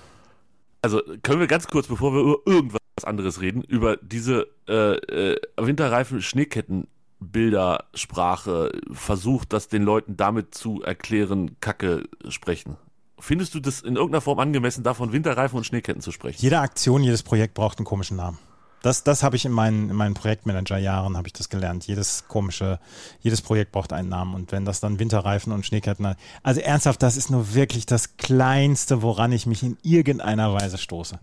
Also 0.82 1.02
können 1.22 1.40
wir 1.40 1.46
ganz 1.46 1.66
kurz, 1.66 1.88
bevor 1.88 2.12
wir 2.12 2.20
über 2.20 2.38
irgendwas 2.46 2.80
anderes 3.02 3.40
reden, 3.40 3.62
über 3.62 3.96
diese 3.96 4.48
äh, 4.68 5.32
äh, 5.32 5.40
Winterreifen 5.56 6.22
Schneeketten 6.22 6.88
Bildersprache 7.18 8.72
versucht, 8.92 9.52
das 9.52 9.68
den 9.68 9.82
Leuten 9.82 10.16
damit 10.16 10.54
zu 10.54 10.82
erklären, 10.82 11.56
Kacke 11.60 12.04
sprechen. 12.28 12.76
Findest 13.18 13.54
du 13.54 13.60
das 13.60 13.80
in 13.80 13.96
irgendeiner 13.96 14.20
Form 14.20 14.38
angemessen, 14.38 14.84
davon 14.84 15.12
Winterreifen 15.12 15.56
und 15.56 15.64
Schneeketten 15.64 16.02
zu 16.02 16.12
sprechen? 16.12 16.40
Jede 16.40 16.60
Aktion, 16.60 17.02
jedes 17.02 17.22
Projekt 17.22 17.54
braucht 17.54 17.78
einen 17.78 17.86
komischen 17.86 18.18
Namen. 18.18 18.38
Das, 18.86 19.02
das 19.02 19.24
habe 19.24 19.34
ich 19.34 19.44
in 19.44 19.50
meinen, 19.50 19.90
in 19.90 19.96
meinen 19.96 20.14
Projektmanager-Jahren 20.14 21.16
habe 21.16 21.26
ich 21.26 21.32
das 21.32 21.48
gelernt. 21.48 21.88
Jedes 21.88 22.28
komische, 22.28 22.78
jedes 23.20 23.42
Projekt 23.42 23.72
braucht 23.72 23.92
einen 23.92 24.08
Namen. 24.08 24.36
Und 24.36 24.52
wenn 24.52 24.64
das 24.64 24.78
dann 24.78 25.00
Winterreifen 25.00 25.52
und 25.52 25.66
Schneeketten 25.66 26.06
hat. 26.06 26.18
Also 26.44 26.60
ernsthaft, 26.60 27.02
das 27.02 27.16
ist 27.16 27.28
nur 27.28 27.52
wirklich 27.52 27.86
das 27.86 28.16
Kleinste, 28.16 29.02
woran 29.02 29.32
ich 29.32 29.44
mich 29.44 29.64
in 29.64 29.76
irgendeiner 29.82 30.54
Weise 30.54 30.78
stoße. 30.78 31.18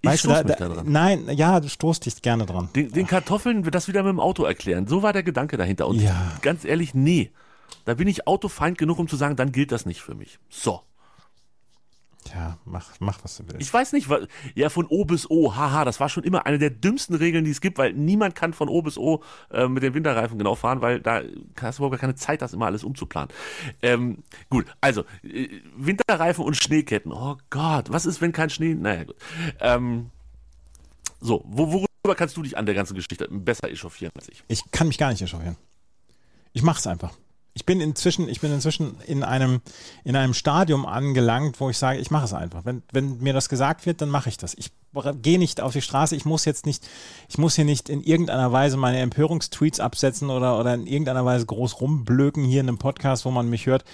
Ich 0.00 0.10
du, 0.10 0.16
stoß 0.16 0.44
mich 0.44 0.56
da 0.56 0.68
dran. 0.70 0.86
Nein, 0.90 1.28
ja, 1.36 1.60
du 1.60 1.68
stoßt 1.68 2.06
dich 2.06 2.22
gerne 2.22 2.46
dran. 2.46 2.70
Den, 2.74 2.90
den 2.90 3.06
Kartoffeln 3.06 3.62
das 3.64 3.88
wieder 3.88 4.02
mit 4.02 4.10
dem 4.10 4.20
Auto 4.20 4.44
erklären. 4.44 4.86
So 4.86 5.02
war 5.02 5.12
der 5.12 5.22
Gedanke 5.22 5.58
dahinter. 5.58 5.88
Und 5.88 6.00
Ja. 6.00 6.32
ganz 6.40 6.64
ehrlich, 6.64 6.94
nee. 6.94 7.30
Da 7.84 7.92
bin 7.92 8.08
ich 8.08 8.26
Autofeind 8.26 8.78
genug, 8.78 8.98
um 8.98 9.06
zu 9.06 9.16
sagen, 9.16 9.36
dann 9.36 9.52
gilt 9.52 9.70
das 9.70 9.84
nicht 9.84 10.00
für 10.00 10.14
mich. 10.14 10.38
So. 10.48 10.80
Ja, 12.32 12.56
mach, 12.64 12.88
mach 13.00 13.18
was 13.24 13.36
du 13.36 13.44
willst. 13.48 13.60
Ich 13.60 13.72
weiß 13.74 13.92
nicht, 13.92 14.08
wa- 14.08 14.20
ja, 14.54 14.68
von 14.68 14.86
O 14.86 15.04
bis 15.04 15.28
O, 15.28 15.54
haha, 15.56 15.84
das 15.84 15.98
war 16.00 16.08
schon 16.08 16.22
immer 16.24 16.46
eine 16.46 16.58
der 16.58 16.70
dümmsten 16.70 17.16
Regeln, 17.16 17.44
die 17.44 17.50
es 17.50 17.60
gibt, 17.60 17.78
weil 17.78 17.92
niemand 17.94 18.34
kann 18.34 18.52
von 18.52 18.68
O 18.68 18.80
bis 18.80 18.96
O 18.96 19.22
äh, 19.50 19.66
mit 19.66 19.82
den 19.82 19.94
Winterreifen 19.94 20.38
genau 20.38 20.54
fahren, 20.54 20.80
weil 20.80 21.00
da 21.00 21.22
hast 21.60 21.78
du 21.78 21.82
überhaupt 21.82 21.92
gar 21.92 21.98
keine 22.00 22.14
Zeit, 22.14 22.40
das 22.40 22.52
immer 22.52 22.66
alles 22.66 22.84
umzuplanen. 22.84 23.28
Ähm, 23.82 24.22
gut, 24.50 24.66
also, 24.80 25.04
äh, 25.24 25.48
Winterreifen 25.76 26.44
und 26.44 26.56
Schneeketten. 26.56 27.12
Oh 27.12 27.36
Gott, 27.50 27.90
was 27.92 28.06
ist, 28.06 28.20
wenn 28.20 28.32
kein 28.32 28.50
Schnee? 28.50 28.74
Naja, 28.74 29.04
gut. 29.04 29.16
Ähm, 29.60 30.10
so, 31.20 31.42
wo, 31.46 31.72
worüber 31.72 32.14
kannst 32.16 32.36
du 32.36 32.42
dich 32.42 32.56
an 32.56 32.66
der 32.66 32.74
ganzen 32.74 32.94
Geschichte 32.94 33.28
besser 33.30 33.68
echauffieren 33.70 34.12
als 34.16 34.28
ich? 34.28 34.42
Ich 34.48 34.70
kann 34.70 34.86
mich 34.88 34.98
gar 34.98 35.10
nicht 35.10 35.22
echauffieren. 35.22 35.56
Ich 36.52 36.62
mach's 36.62 36.86
einfach. 36.86 37.12
Ich 37.54 37.66
bin 37.66 37.80
inzwischen, 37.80 38.28
ich 38.28 38.40
bin 38.40 38.52
inzwischen 38.52 38.96
in 39.06 39.22
einem, 39.22 39.60
in 40.04 40.16
einem 40.16 40.32
Stadium 40.32 40.86
angelangt, 40.86 41.60
wo 41.60 41.68
ich 41.68 41.76
sage, 41.76 41.98
ich 41.98 42.10
mache 42.10 42.24
es 42.24 42.32
einfach. 42.32 42.64
Wenn, 42.64 42.82
wenn 42.92 43.18
mir 43.18 43.34
das 43.34 43.48
gesagt 43.48 43.84
wird, 43.84 44.00
dann 44.00 44.08
mache 44.08 44.30
ich 44.30 44.38
das. 44.38 44.54
Ich 44.54 44.70
gehe 45.22 45.38
nicht 45.38 45.60
auf 45.60 45.72
die 45.72 45.82
Straße, 45.82 46.16
ich 46.16 46.24
muss 46.24 46.44
jetzt 46.44 46.66
nicht, 46.66 46.86
ich 47.28 47.38
muss 47.38 47.56
hier 47.56 47.64
nicht 47.64 47.88
in 47.88 48.02
irgendeiner 48.02 48.52
Weise 48.52 48.76
meine 48.76 49.00
Empörungstweets 49.00 49.80
absetzen 49.80 50.30
oder, 50.30 50.58
oder 50.58 50.74
in 50.74 50.86
irgendeiner 50.86 51.24
Weise 51.24 51.46
groß 51.46 51.80
rumblöken 51.80 52.44
hier 52.44 52.60
in 52.60 52.68
einem 52.68 52.78
Podcast, 52.78 53.24
wo 53.24 53.30
man 53.30 53.48
mich 53.48 53.66
hört, 53.66 53.84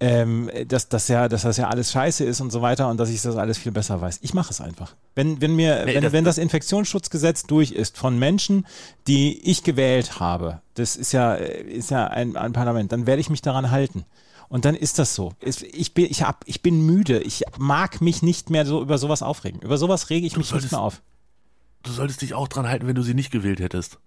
ähm, 0.00 0.48
dass, 0.68 0.88
dass, 0.88 1.08
ja, 1.08 1.28
dass 1.28 1.42
das 1.42 1.56
ja 1.56 1.68
alles 1.68 1.90
scheiße 1.90 2.22
ist 2.24 2.40
und 2.40 2.50
so 2.52 2.62
weiter 2.62 2.88
und 2.88 2.98
dass 2.98 3.10
ich 3.10 3.20
das 3.20 3.36
alles 3.36 3.58
viel 3.58 3.72
besser 3.72 4.00
weiß. 4.00 4.20
Ich 4.22 4.32
mache 4.32 4.50
es 4.52 4.60
einfach. 4.60 4.94
Wenn, 5.16 5.40
wenn 5.40 5.56
mir, 5.56 5.84
Nee, 5.86 5.94
wenn, 5.94 6.02
das- 6.04 6.12
wenn 6.12 6.24
das 6.24 6.38
Infektionsschutzgesetz 6.38 7.42
durch 7.44 7.72
ist 7.72 7.98
von 7.98 8.18
Menschen, 8.18 8.64
die 9.08 9.38
ich 9.50 9.64
gewählt 9.64 10.20
habe, 10.20 10.60
das 10.74 10.94
ist 10.96 11.12
ja, 11.12 11.34
ist 11.34 11.90
ja 11.90 12.06
ein, 12.06 12.36
ein 12.36 12.52
Parlament, 12.52 12.92
dann 12.92 13.06
werde 13.06 13.20
ich 13.20 13.28
mich 13.30 13.42
daran 13.42 13.70
halten. 13.72 14.04
Und 14.48 14.64
dann 14.64 14.74
ist 14.76 14.98
das 14.98 15.14
so. 15.14 15.32
Ich 15.42 15.92
bin, 15.92 16.06
ich, 16.06 16.22
hab, 16.22 16.42
ich 16.46 16.62
bin 16.62 16.86
müde. 16.86 17.18
Ich 17.20 17.42
mag 17.58 18.00
mich 18.00 18.22
nicht 18.22 18.48
mehr 18.48 18.64
so 18.64 18.80
über 18.80 18.96
sowas 18.96 19.20
aufregen. 19.22 19.60
Über 19.60 19.76
sowas 19.76 20.08
rege 20.10 20.26
ich 20.26 20.32
mich 20.36 20.46
nicht 20.46 20.50
solltest- 20.50 20.72
mehr 20.72 20.80
auf. 20.80 21.02
Du 21.82 21.92
solltest 21.92 22.22
dich 22.22 22.32
auch 22.34 22.48
dran 22.48 22.66
halten, 22.66 22.86
wenn 22.86 22.94
du 22.94 23.02
sie 23.02 23.14
nicht 23.14 23.30
gewählt 23.30 23.60
hättest. 23.60 23.98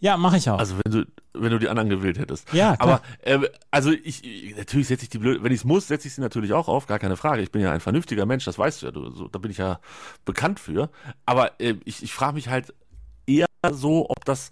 Ja, 0.00 0.16
mache 0.16 0.38
ich 0.38 0.48
auch. 0.48 0.58
Also 0.58 0.76
wenn 0.82 0.92
du, 0.92 1.06
wenn 1.34 1.50
du 1.50 1.58
die 1.58 1.68
anderen 1.68 1.90
gewählt 1.90 2.18
hättest. 2.18 2.52
Ja, 2.52 2.76
klar. 2.76 3.00
Aber 3.00 3.02
ähm, 3.22 3.46
also 3.70 3.90
ich, 3.90 4.24
ich 4.24 4.56
natürlich 4.56 4.88
setze 4.88 5.04
ich 5.04 5.10
die 5.10 5.18
blöd, 5.18 5.42
wenn 5.42 5.52
ich 5.52 5.60
es 5.60 5.64
muss, 5.64 5.88
setze 5.88 6.08
ich 6.08 6.14
sie 6.14 6.22
natürlich 6.22 6.54
auch 6.54 6.68
auf, 6.68 6.86
gar 6.86 6.98
keine 6.98 7.16
Frage. 7.16 7.42
Ich 7.42 7.52
bin 7.52 7.60
ja 7.60 7.70
ein 7.70 7.80
vernünftiger 7.80 8.24
Mensch, 8.24 8.44
das 8.46 8.58
weißt 8.58 8.82
du 8.82 8.86
ja. 8.86 8.92
Du, 8.92 9.10
so, 9.10 9.28
da 9.28 9.38
bin 9.38 9.50
ich 9.50 9.58
ja 9.58 9.78
bekannt 10.24 10.58
für. 10.58 10.90
Aber 11.26 11.60
äh, 11.60 11.74
ich, 11.84 12.02
ich 12.02 12.14
frage 12.14 12.34
mich 12.34 12.48
halt 12.48 12.74
eher 13.26 13.46
so, 13.70 14.08
ob 14.08 14.24
das. 14.24 14.50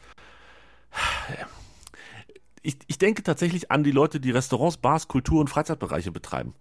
Ich, 2.62 2.76
ich 2.87 2.99
denke 2.99 3.23
tatsächlich 3.23 3.71
an 3.71 3.85
die 3.85 3.90
Leute, 3.90 4.21
die 4.21 4.31
Restaurants, 4.31 4.76
Bars, 4.76 5.09
Kultur- 5.09 5.40
und 5.40 5.49
Freizeitbereiche 5.49 6.12
betreiben. 6.12 6.55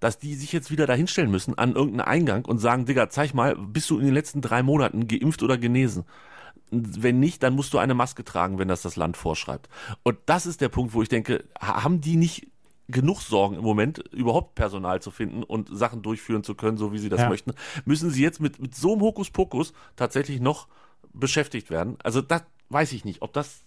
Dass 0.00 0.18
die 0.18 0.34
sich 0.34 0.52
jetzt 0.52 0.72
wieder 0.72 0.88
dahinstellen 0.88 1.30
müssen 1.30 1.56
an 1.56 1.76
irgendeinen 1.76 2.08
Eingang 2.08 2.44
und 2.44 2.58
sagen, 2.58 2.86
Digga, 2.86 3.08
zeig 3.08 3.34
mal, 3.34 3.54
bist 3.54 3.88
du 3.88 4.00
in 4.00 4.06
den 4.06 4.14
letzten 4.14 4.40
drei 4.40 4.64
Monaten 4.64 5.06
geimpft 5.06 5.44
oder 5.44 5.58
genesen? 5.58 6.04
Wenn 6.72 7.20
nicht, 7.20 7.42
dann 7.42 7.54
musst 7.54 7.74
du 7.74 7.78
eine 7.78 7.94
Maske 7.94 8.24
tragen, 8.24 8.58
wenn 8.58 8.68
das 8.68 8.82
das 8.82 8.96
Land 8.96 9.16
vorschreibt. 9.16 9.68
Und 10.02 10.18
das 10.26 10.46
ist 10.46 10.60
der 10.60 10.70
Punkt, 10.70 10.94
wo 10.94 11.02
ich 11.02 11.08
denke, 11.08 11.44
haben 11.60 12.00
die 12.00 12.16
nicht 12.16 12.48
genug 12.88 13.20
Sorgen 13.20 13.56
im 13.56 13.62
Moment, 13.62 13.98
überhaupt 14.12 14.54
Personal 14.54 15.00
zu 15.00 15.10
finden 15.10 15.42
und 15.42 15.68
Sachen 15.70 16.02
durchführen 16.02 16.42
zu 16.42 16.54
können, 16.54 16.76
so 16.76 16.92
wie 16.92 16.98
sie 16.98 17.08
das 17.08 17.20
ja. 17.20 17.28
möchten, 17.28 17.52
müssen 17.84 18.10
sie 18.10 18.22
jetzt 18.22 18.40
mit, 18.40 18.60
mit 18.60 18.74
so 18.74 18.92
einem 18.92 19.02
Hokuspokus 19.02 19.72
tatsächlich 19.96 20.40
noch 20.40 20.66
beschäftigt 21.12 21.70
werden. 21.70 21.96
Also 22.02 22.20
das 22.20 22.42
weiß 22.70 22.92
ich 22.92 23.04
nicht, 23.04 23.22
ob 23.22 23.32
das 23.32 23.62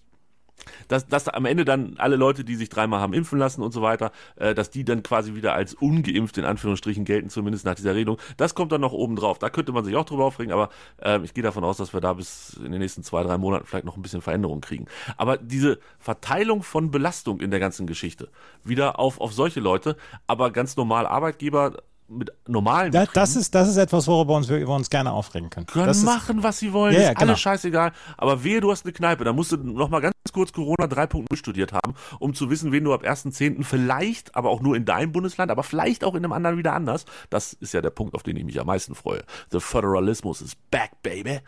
dass, 0.88 1.07
dass 1.07 1.27
am 1.27 1.45
Ende 1.45 1.65
dann 1.65 1.95
alle 1.97 2.15
Leute, 2.15 2.43
die 2.43 2.55
sich 2.55 2.69
dreimal 2.69 3.00
haben 3.00 3.13
impfen 3.13 3.39
lassen 3.39 3.62
und 3.62 3.71
so 3.71 3.81
weiter, 3.81 4.12
äh, 4.35 4.53
dass 4.53 4.69
die 4.69 4.83
dann 4.83 5.03
quasi 5.03 5.35
wieder 5.35 5.53
als 5.53 5.74
ungeimpft 5.74 6.38
in 6.38 6.45
Anführungsstrichen 6.45 7.05
gelten, 7.05 7.29
zumindest 7.29 7.65
nach 7.65 7.75
dieser 7.75 7.95
Regelung. 7.95 8.17
Das 8.38 8.55
kommt 8.55 8.71
dann 8.71 8.81
noch 8.81 8.93
oben 8.93 9.15
drauf. 9.15 9.39
Da 9.39 9.50
könnte 9.50 9.71
man 9.71 9.83
sich 9.83 9.95
auch 9.95 10.05
drüber 10.05 10.25
aufregen, 10.25 10.53
aber 10.53 10.69
äh, 11.01 11.19
ich 11.24 11.33
gehe 11.33 11.43
davon 11.43 11.63
aus, 11.63 11.77
dass 11.77 11.93
wir 11.93 12.01
da 12.01 12.13
bis 12.13 12.59
in 12.63 12.71
den 12.71 12.79
nächsten 12.79 13.03
zwei, 13.03 13.24
drei 13.24 13.38
Monaten 13.38 13.65
vielleicht 13.65 13.85
noch 13.85 13.97
ein 13.97 14.01
bisschen 14.01 14.21
Veränderung 14.21 14.62
kriegen. 14.62 14.85
Aber 15.17 15.38
diese 15.38 15.79
Verteilung 16.00 16.63
von 16.63 16.91
Belastung 16.91 17.39
in 17.39 17.51
der 17.51 17.59
ganzen 17.59 17.88
Geschichte 17.88 18.29
wieder 18.63 19.00
auf, 19.00 19.21
auf 19.21 19.33
solche 19.33 19.59
Leute, 19.59 19.97
aber 20.27 20.51
ganz 20.51 20.75
normal 20.75 21.05
Arbeitgeber 21.05 21.77
mit 22.07 22.31
normalen 22.47 22.91
da, 22.91 23.05
das 23.05 23.35
ist 23.35 23.55
das 23.55 23.67
ist 23.67 23.77
etwas 23.77 24.07
worüber 24.07 24.35
uns 24.35 24.47
wir 24.47 24.67
uns 24.69 24.89
gerne 24.89 25.12
aufregen 25.12 25.50
können. 25.50 25.65
Können 25.65 25.88
das 25.88 26.03
machen 26.03 26.43
was 26.43 26.59
sie 26.59 26.71
wollen 26.71 26.93
ja, 26.93 27.01
ja, 27.01 27.09
ist 27.09 27.15
genau. 27.15 27.31
alles 27.31 27.39
scheißegal. 27.39 27.91
Aber 28.17 28.43
wehe 28.43 28.62
du 28.62 28.71
hast 28.71 28.85
eine 28.85 28.93
Kneipe. 28.93 29.24
Da 29.24 29.33
musst 29.33 29.51
du 29.51 29.57
noch 29.57 29.89
mal 29.89 30.01
ganz 30.01 30.13
kurz 30.31 30.53
Corona 30.53 30.85
3.0 30.85 31.35
studiert 31.35 31.74
haben 31.74 31.95
um 32.19 32.33
zu 32.33 32.50
wissen 32.50 32.71
wen 32.71 32.83
du 32.83 32.93
ab 32.93 33.03
1.10. 33.03 33.63
vielleicht 33.63 34.35
aber 34.35 34.50
auch 34.50 34.62
nur 34.62 34.75
in 34.75 34.85
deinem 34.85 35.12
Bundesland 35.12 35.51
aber 35.51 35.63
vielleicht 35.63 36.03
auch 36.03 36.15
in 36.15 36.24
einem 36.24 36.33
anderen 36.33 36.57
wieder 36.57 36.74
anders. 36.74 37.05
Das 37.29 37.53
ist 37.53 37.74
ja 37.74 37.81
der 37.81 37.89
Punkt 37.89 38.13
auf 38.13 38.24
den 38.24 38.38
ich 38.38 38.43
mich 38.43 38.59
am 38.59 38.67
meisten 38.67 38.95
freue. 38.95 39.24
The 39.51 39.59
Föderalismus 39.59 40.41
is 40.41 40.55
back 40.69 41.01
baby. 41.01 41.39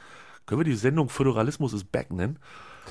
Können 0.45 0.61
wir 0.61 0.65
die 0.65 0.75
Sendung 0.75 1.09
Föderalismus 1.09 1.73
is 1.73 1.83
back 1.83 2.11
nennen 2.11 2.39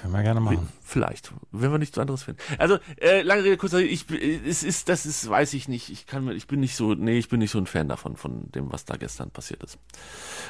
können 0.01 0.13
wir 0.13 0.23
gerne 0.23 0.41
machen. 0.41 0.69
Vielleicht, 0.83 1.33
wenn 1.51 1.73
wir 1.73 1.79
nichts 1.79 1.99
anderes 1.99 2.23
finden. 2.23 2.41
Also, 2.59 2.79
äh, 3.01 3.23
lange 3.23 3.43
Rede, 3.43 3.57
kurzer 3.57 3.81
ich, 3.81 4.05
es 4.47 4.63
ist, 4.63 4.89
das 4.89 5.05
ist, 5.05 5.29
weiß 5.29 5.55
ich 5.55 5.69
nicht, 5.69 5.91
ich 5.91 6.07
kann, 6.07 6.31
ich 6.31 6.47
bin 6.47 6.61
nicht 6.61 6.77
so, 6.77 6.95
nee, 6.95 7.19
ich 7.19 7.29
bin 7.29 7.41
nicht 7.41 7.51
so 7.51 7.59
ein 7.59 7.67
Fan 7.67 7.89
davon, 7.89 8.17
von 8.17 8.53
dem, 8.53 8.71
was 8.71 8.85
da 8.85 8.97
gestern 8.97 9.31
passiert 9.31 9.63
ist. 9.65 9.79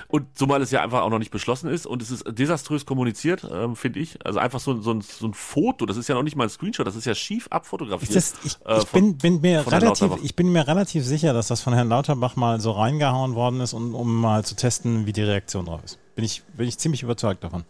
Und 0.09 0.37
zumal 0.37 0.61
es 0.61 0.71
ja 0.73 0.83
einfach 0.83 1.03
auch 1.03 1.11
noch 1.11 1.19
nicht 1.19 1.31
beschlossen 1.31 1.71
ist 1.71 1.87
und 1.87 2.03
es 2.03 2.11
ist 2.11 2.25
desaströs 2.29 2.85
kommuniziert, 2.85 3.47
ähm, 3.50 3.76
finde 3.76 4.00
ich. 4.00 4.25
Also 4.26 4.38
einfach 4.38 4.61
so, 4.61 4.81
so, 4.81 4.93
ein, 4.93 5.00
so 5.00 5.26
ein 5.26 5.35
Foto, 5.35 5.87
das 5.87 5.97
ist 5.97 6.09
ja 6.09 6.15
noch 6.15 6.23
nicht 6.23 6.37
mal 6.37 6.45
ein 6.45 6.50
Screenshot, 6.50 6.87
das 6.87 6.97
ist 6.97 7.07
ja 7.07 7.15
schief 7.15 7.47
abfotografiert. 7.49 8.15
Das, 8.15 8.35
ich, 8.45 8.59
äh, 8.67 8.79
ich 8.79 8.87
bin, 8.88 9.17
bin 9.17 9.41
mir 9.41 9.65
relativ, 9.67 10.11
ich 10.23 10.37
bin 10.37 10.53
mir 10.53 10.67
relativ 10.67 11.05
sicher, 11.05 11.33
dass 11.33 11.49
das 11.49 11.61
von 11.61 11.73
Herrn 11.73 11.88
Lauterbach 11.88 12.37
mal 12.37 12.61
so 12.61 12.73
reingehauen 12.73 13.35
worden 13.35 13.61
ist, 13.61 13.73
und, 13.73 13.95
um 13.95 14.21
mal 14.21 14.45
zu 14.45 14.57
testen, 14.57 15.07
wie 15.07 15.12
die 15.12 15.23
Reaktion 15.23 15.67
drauf 15.67 15.83
ist. 15.85 15.99
Bin 16.15 16.25
ich, 16.25 16.43
bin 16.57 16.67
ich 16.67 16.79
ziemlich 16.79 17.03
überzeugt 17.03 17.45
davon 17.45 17.65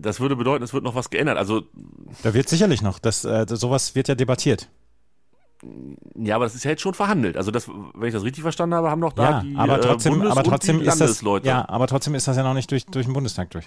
das 0.00 0.20
würde 0.20 0.36
bedeuten, 0.36 0.62
es 0.62 0.72
wird 0.72 0.84
noch 0.84 0.94
was 0.94 1.10
geändert. 1.10 1.38
Also 1.38 1.62
da 2.22 2.34
wird 2.34 2.48
sicherlich 2.48 2.82
noch. 2.82 2.98
Das, 2.98 3.24
äh, 3.24 3.46
sowas 3.48 3.94
wird 3.94 4.08
ja 4.08 4.14
debattiert. 4.14 4.68
Ja, 6.14 6.36
aber 6.36 6.44
das 6.44 6.54
ist 6.54 6.64
ja 6.64 6.70
jetzt 6.70 6.82
schon 6.82 6.94
verhandelt. 6.94 7.36
Also 7.36 7.50
das, 7.50 7.68
wenn 7.68 8.08
ich 8.08 8.14
das 8.14 8.22
richtig 8.22 8.42
verstanden 8.42 8.74
habe, 8.74 8.90
haben 8.90 9.00
noch 9.00 9.14
da 9.14 9.30
ja, 9.30 9.40
die 9.40 9.56
aber 9.56 9.80
trotzdem, 9.80 10.14
Bundes 10.14 10.30
aber 10.30 10.42
trotzdem 10.42 10.80
ist 10.80 11.00
das. 11.00 11.22
Ja, 11.42 11.68
aber 11.68 11.86
trotzdem 11.86 12.14
ist 12.14 12.28
das 12.28 12.36
ja 12.36 12.42
noch 12.42 12.54
nicht 12.54 12.70
durch, 12.70 12.84
durch 12.86 13.06
den 13.06 13.14
Bundestag 13.14 13.50
durch. 13.50 13.66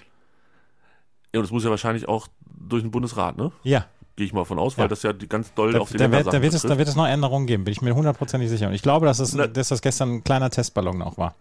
Ja, 1.32 1.40
und 1.40 1.44
das 1.44 1.50
muss 1.50 1.64
ja 1.64 1.70
wahrscheinlich 1.70 2.08
auch 2.08 2.28
durch 2.44 2.82
den 2.82 2.90
Bundesrat, 2.90 3.36
ne? 3.36 3.52
Ja. 3.62 3.86
Gehe 4.16 4.26
ich 4.26 4.32
mal 4.32 4.44
von 4.44 4.58
aus, 4.58 4.76
weil 4.78 4.84
ja. 4.84 4.88
das 4.88 5.02
ja 5.02 5.12
ganz 5.12 5.54
doll 5.54 5.72
da, 5.72 5.80
auf 5.80 5.90
den 5.90 5.98
da 5.98 6.10
wird, 6.10 6.26
da 6.26 6.42
wird, 6.42 6.54
es, 6.54 6.62
da 6.62 6.76
wird 6.78 6.88
es 6.88 6.96
noch 6.96 7.06
Änderungen 7.06 7.46
geben, 7.46 7.64
bin 7.64 7.72
ich 7.72 7.82
mir 7.82 7.94
hundertprozentig 7.94 8.48
sicher. 8.48 8.68
Und 8.68 8.74
ich 8.74 8.82
glaube, 8.82 9.06
dass, 9.06 9.18
es, 9.18 9.34
Na, 9.34 9.46
dass 9.46 9.68
das 9.68 9.82
gestern 9.82 10.16
ein 10.16 10.24
kleiner 10.24 10.50
Testballon 10.50 11.02
auch 11.02 11.18
war. 11.18 11.34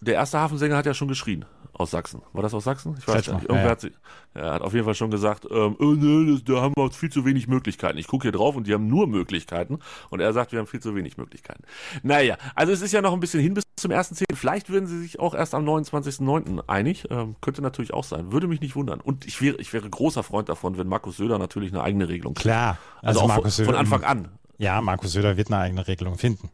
Der 0.00 0.14
erste 0.14 0.38
Hafensänger 0.38 0.76
hat 0.76 0.86
ja 0.86 0.94
schon 0.94 1.08
geschrien 1.08 1.44
aus 1.80 1.90
Sachsen. 1.90 2.22
War 2.32 2.42
das 2.42 2.54
aus 2.54 2.64
Sachsen? 2.64 2.96
Ich 2.98 3.08
weiß 3.08 3.26
nicht. 3.28 3.28
Irgendwer 3.28 3.56
ja, 3.56 3.64
ja. 3.64 3.70
Hat, 3.70 3.80
sie, 3.80 3.92
er 4.34 4.52
hat 4.52 4.62
auf 4.62 4.74
jeden 4.74 4.84
Fall 4.84 4.94
schon 4.94 5.10
gesagt, 5.10 5.46
ähm, 5.50 5.76
oh, 5.78 5.92
nee, 5.96 6.38
da 6.44 6.60
haben 6.60 6.74
wir 6.76 6.90
viel 6.90 7.10
zu 7.10 7.24
wenig 7.24 7.48
Möglichkeiten. 7.48 7.98
Ich 7.98 8.06
gucke 8.06 8.22
hier 8.22 8.32
drauf 8.32 8.54
und 8.54 8.66
die 8.66 8.74
haben 8.74 8.86
nur 8.86 9.06
Möglichkeiten. 9.06 9.78
Und 10.10 10.20
er 10.20 10.32
sagt, 10.32 10.52
wir 10.52 10.58
haben 10.58 10.66
viel 10.66 10.80
zu 10.80 10.94
wenig 10.94 11.16
Möglichkeiten. 11.16 11.62
Naja, 12.02 12.36
also 12.54 12.72
es 12.72 12.82
ist 12.82 12.92
ja 12.92 13.00
noch 13.00 13.12
ein 13.12 13.20
bisschen 13.20 13.40
hin 13.40 13.54
bis 13.54 13.64
zum 13.76 13.90
1.10. 13.90 14.24
Vielleicht 14.34 14.68
würden 14.68 14.86
sie 14.86 14.98
sich 15.00 15.18
auch 15.18 15.34
erst 15.34 15.54
am 15.54 15.64
29.09. 15.66 16.68
einig. 16.68 17.06
Ähm, 17.10 17.36
könnte 17.40 17.62
natürlich 17.62 17.94
auch 17.94 18.04
sein. 18.04 18.30
Würde 18.30 18.46
mich 18.46 18.60
nicht 18.60 18.76
wundern. 18.76 19.00
Und 19.00 19.26
ich 19.26 19.40
wäre, 19.40 19.56
ich 19.56 19.72
wäre 19.72 19.88
großer 19.88 20.22
Freund 20.22 20.48
davon, 20.48 20.76
wenn 20.76 20.86
Markus 20.86 21.16
Söder 21.16 21.38
natürlich 21.38 21.72
eine 21.72 21.82
eigene 21.82 22.08
Regelung 22.08 22.34
kriegt. 22.34 22.42
Klar. 22.42 22.78
Also, 23.00 23.20
also 23.20 23.28
Markus 23.28 23.56
von, 23.56 23.64
Söder, 23.64 23.70
von 23.70 23.76
Anfang 23.76 24.04
an. 24.04 24.28
Ja, 24.58 24.80
Markus 24.82 25.12
Söder 25.12 25.36
wird 25.36 25.48
eine 25.48 25.58
eigene 25.58 25.88
Regelung 25.88 26.18
finden 26.18 26.50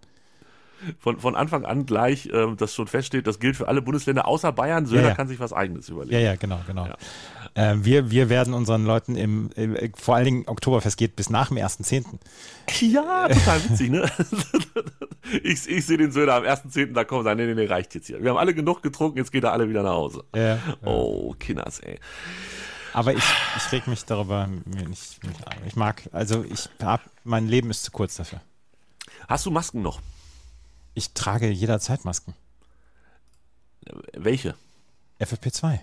von, 0.99 1.19
von 1.19 1.37
Anfang 1.37 1.65
an 1.65 1.87
gleich, 1.87 2.27
äh, 2.27 2.55
dass 2.57 2.75
schon 2.75 2.87
feststeht, 2.87 3.27
das 3.27 3.39
gilt 3.39 3.57
für 3.57 3.69
alle 3.69 3.83
Bundesländer 3.83 4.27
außer 4.27 4.53
Bayern. 4.53 4.87
Söder 4.87 5.03
ja, 5.03 5.09
ja. 5.09 5.15
kann 5.15 5.29
sich 5.29 5.41
was 5.41 5.53
Eigenes 5.53 5.89
überlegen. 5.89 6.15
Ja, 6.15 6.21
ja, 6.21 6.37
genau, 6.37 6.61
genau. 6.67 6.87
Ja. 6.87 6.97
Äh, 7.55 7.85
wir, 7.85 8.11
wir 8.11 8.29
werden 8.29 8.53
unseren 8.55 8.85
Leuten 8.85 9.17
im, 9.17 9.51
im, 9.57 9.77
vor 9.95 10.17
allen 10.17 10.25
Dingen 10.25 10.45
Oktoberfest 10.47 10.97
geht 10.97 11.17
bis 11.17 11.31
nach 11.31 11.49
dem 11.49 11.57
1.10. 11.57 12.05
Ja, 12.81 13.29
total 13.33 13.65
witzig, 13.65 13.91
ne? 13.91 14.11
ich, 15.43 15.69
ich 15.69 15.87
sehe 15.87 15.97
den 15.97 16.13
Söder 16.13 16.35
am 16.35 16.45
1.10. 16.45 16.93
da 16.93 17.05
kommen 17.05 17.25
sagen, 17.25 17.39
nee, 17.39 17.47
nee, 17.47 17.55
nee, 17.55 17.67
reicht 17.67 17.95
jetzt 17.95 18.07
hier. 18.07 18.23
Wir 18.23 18.31
haben 18.31 18.37
alle 18.39 18.55
genug 18.55 18.83
getrunken, 18.83 19.19
jetzt 19.19 19.33
geht 19.33 19.45
er 19.45 19.53
alle 19.53 19.69
wieder 19.69 19.83
nach 19.83 19.95
Hause. 19.95 20.25
Ja, 20.35 20.59
oh, 20.85 21.35
Kinders, 21.39 21.81
ey. 21.81 21.99
Aber 22.93 23.13
ich, 23.13 23.25
ich 23.57 23.73
reg 23.73 23.87
mich 23.89 24.05
darüber 24.05 24.47
nicht, 24.47 25.23
nicht 25.23 25.41
Ich 25.67 25.77
mag, 25.77 26.03
also 26.13 26.45
ich 26.45 26.69
hab, 26.83 27.03
mein 27.25 27.47
Leben 27.47 27.71
ist 27.71 27.85
zu 27.85 27.91
kurz 27.91 28.17
dafür. 28.17 28.41
Hast 29.29 29.45
du 29.45 29.51
Masken 29.51 29.83
noch? 29.83 30.01
Ich 30.97 31.13
trage 31.13 31.51
jederzeit 31.51 32.07
Masken. 32.07 32.35
Welche? 34.15 34.55
FFP2. 35.21 35.79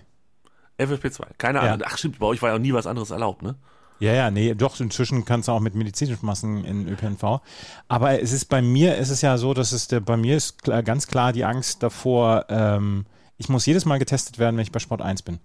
FFP2. 0.76 1.26
Keine 1.38 1.60
Ahnung. 1.60 1.80
Ja. 1.80 1.86
Ach 1.88 1.96
stimmt, 1.96 2.18
bei 2.18 2.26
euch 2.26 2.42
war 2.42 2.50
ja 2.50 2.56
auch 2.56 2.60
nie 2.60 2.72
was 2.72 2.88
anderes 2.88 3.12
erlaubt, 3.12 3.42
ne? 3.42 3.54
Ja, 4.00 4.12
ja, 4.12 4.32
nee, 4.32 4.54
doch, 4.56 4.80
inzwischen 4.80 5.24
kannst 5.24 5.46
du 5.46 5.52
auch 5.52 5.60
mit 5.60 5.76
medizinischen 5.76 6.26
Masken 6.26 6.64
in 6.64 6.88
ÖPNV. 6.88 7.40
Aber 7.86 8.20
es 8.20 8.32
ist 8.32 8.46
bei 8.46 8.60
mir, 8.60 8.96
ist 8.96 9.10
es 9.10 9.22
ja 9.22 9.38
so, 9.38 9.54
dass 9.54 9.70
es 9.70 9.86
der, 9.86 10.00
bei 10.00 10.16
mir 10.16 10.36
ist 10.36 10.64
klar, 10.64 10.82
ganz 10.82 11.06
klar 11.06 11.32
die 11.32 11.44
Angst 11.44 11.84
davor, 11.84 12.46
ähm, 12.48 13.06
ich 13.36 13.48
muss 13.48 13.66
jedes 13.66 13.84
Mal 13.84 14.00
getestet 14.00 14.40
werden, 14.40 14.56
wenn 14.56 14.64
ich 14.64 14.72
bei 14.72 14.80
Sport 14.80 15.00
1 15.00 15.22
bin. 15.22 15.38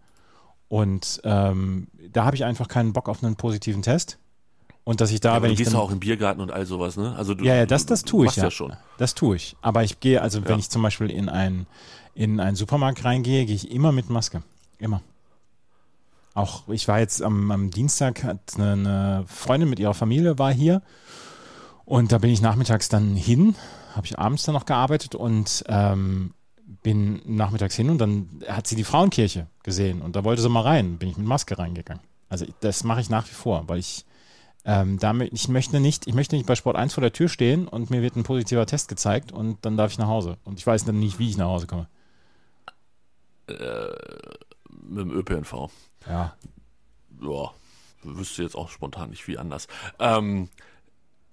Und 0.68 1.22
ähm, 1.26 1.90
da 2.12 2.26
habe 2.26 2.36
ich 2.36 2.44
einfach 2.44 2.68
keinen 2.68 2.92
Bock 2.92 3.08
auf 3.08 3.24
einen 3.24 3.36
positiven 3.36 3.84
Test. 3.84 4.18
Und 4.89 5.01
dass 5.01 5.12
ich 5.12 5.19
da, 5.19 5.36
ja, 5.36 5.41
wenn 5.43 5.50
du 5.50 5.53
ich. 5.53 5.58
Du 5.60 5.63
gehst 5.65 5.75
dann, 5.75 5.81
auch 5.81 5.91
im 5.91 6.00
Biergarten 6.00 6.41
und 6.41 6.50
all 6.50 6.65
sowas, 6.65 6.98
ne? 6.98 7.15
Also 7.15 7.36
du, 7.36 7.46
ja, 7.46 7.53
ja, 7.53 7.67
das, 7.67 7.86
das 7.86 8.01
tue 8.01 8.25
ich. 8.25 8.36
Ja. 8.38 8.46
ja 8.46 8.50
schon. 8.50 8.74
Das 8.98 9.13
tue 9.13 9.36
ich. 9.36 9.55
Aber 9.62 9.84
ich 9.84 10.00
gehe, 10.00 10.19
also 10.19 10.43
wenn 10.46 10.58
ich 10.58 10.72
zum 10.72 10.81
Beispiel 10.81 11.12
in, 11.12 11.29
ein, 11.29 11.67
in 12.15 12.39
einen 12.39 12.55
Supermarkt 12.55 13.05
reingehe, 13.05 13.46
gehe 13.46 13.53
ich 13.53 13.69
immer 13.69 13.91
mit 13.91 14.10
Maske. 14.10 14.41
Immer. 14.79 15.03
Auch 16.34 16.67
ich 16.69 16.88
war 16.88 16.98
jetzt 16.98 17.22
am, 17.22 17.51
am 17.51 17.69
Dienstag, 17.69 18.24
hat 18.24 18.39
eine, 18.55 18.72
eine 18.72 19.25
Freundin 19.27 19.69
mit 19.69 19.77
ihrer 19.77 19.93
Familie 19.93 20.39
war 20.39 20.51
hier. 20.51 20.81
Und 21.86 22.12
da 22.12 22.17
bin 22.17 22.31
ich 22.31 22.41
nachmittags 22.41 22.89
dann 22.89 23.15
hin, 23.15 23.53
habe 23.96 24.08
ich 24.08 24.17
abends 24.17 24.41
dann 24.46 24.55
noch 24.55 24.65
gearbeitet 24.65 25.13
und 25.13 25.65
ähm, 25.67 26.34
bin 26.81 27.22
nachmittags 27.25 27.75
hin 27.75 27.91
und 27.91 28.00
dann 28.00 28.41
hat 28.48 28.65
sie 28.65 28.75
die 28.75 28.84
Frauenkirche 28.84 29.46
gesehen 29.62 30.01
und 30.01 30.15
da 30.15 30.24
wollte 30.24 30.41
sie 30.41 30.50
mal 30.50 30.62
rein, 30.62 30.98
bin 30.98 31.10
ich 31.10 31.17
mit 31.17 31.27
Maske 31.27 31.60
reingegangen. 31.60 32.01
Also 32.27 32.48
das 32.62 32.84
mache 32.84 33.01
ich 33.01 33.12
nach 33.12 33.29
wie 33.29 33.36
vor, 33.36 33.65
weil 33.67 33.77
ich 33.77 34.03
ähm, 34.66 35.00
damit, 35.00 35.32
ich 35.34 35.48
möchte 35.48 35.80
nicht, 35.80 36.08
ich 36.08 36.13
möchte 36.13 36.36
nicht 36.36 36.46
bei 36.46 36.56
Sport 36.56 36.75
1 36.75 36.94
vor 36.94 37.01
der 37.01 37.13
Tür 37.13 37.30
stehen 37.30 37.68
und 37.68 37.89
mir 37.89 38.01
wird 38.01 38.16
ein 38.16 38.24
positiver 38.24 38.66
Test 38.66 38.88
gezeigt 38.89 39.32
und 39.32 39.66
dann 39.66 39.78
darf 39.78 39.92
ich 39.92 39.98
nach 39.98 40.08
Hause. 40.08 40.38
Und 40.44 40.60
ich 40.60 40.68
weiß 40.68 40.86
dann 40.86 41.00
nicht, 41.00 41.20
wie 41.20 41.30
ich 41.30 41.38
nach 41.38 41.48
Hause 41.48 41.68
komme. 41.68 41.88
Äh, 43.48 43.89
mit 44.70 45.00
dem 45.00 45.12
ÖPNV. 45.12 45.70
Ja. 46.08 46.36
Ja, 47.22 47.51
wüsste 48.04 48.44
jetzt 48.44 48.56
auch 48.56 48.70
spontan 48.70 49.10
nicht 49.10 49.28
wie 49.28 49.38
anders. 49.38 49.68
Ähm, 50.00 50.50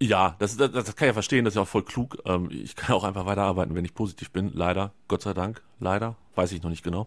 ja, 0.00 0.36
das, 0.38 0.56
das, 0.56 0.72
das 0.72 0.96
kann 0.96 1.06
ich 1.06 1.10
ja 1.10 1.12
verstehen, 1.14 1.44
das 1.44 1.52
ist 1.52 1.56
ja 1.56 1.62
auch 1.62 1.68
voll 1.68 1.84
klug. 1.84 2.18
Ähm, 2.26 2.50
ich 2.50 2.76
kann 2.76 2.94
auch 2.94 3.04
einfach 3.04 3.26
weiterarbeiten, 3.26 3.74
wenn 3.74 3.84
ich 3.84 3.94
positiv 3.94 4.30
bin. 4.30 4.50
Leider, 4.52 4.92
Gott 5.08 5.22
sei 5.22 5.32
Dank, 5.32 5.62
leider, 5.80 6.16
weiß 6.34 6.52
ich 6.52 6.62
noch 6.62 6.70
nicht 6.70 6.82
genau. 6.82 7.06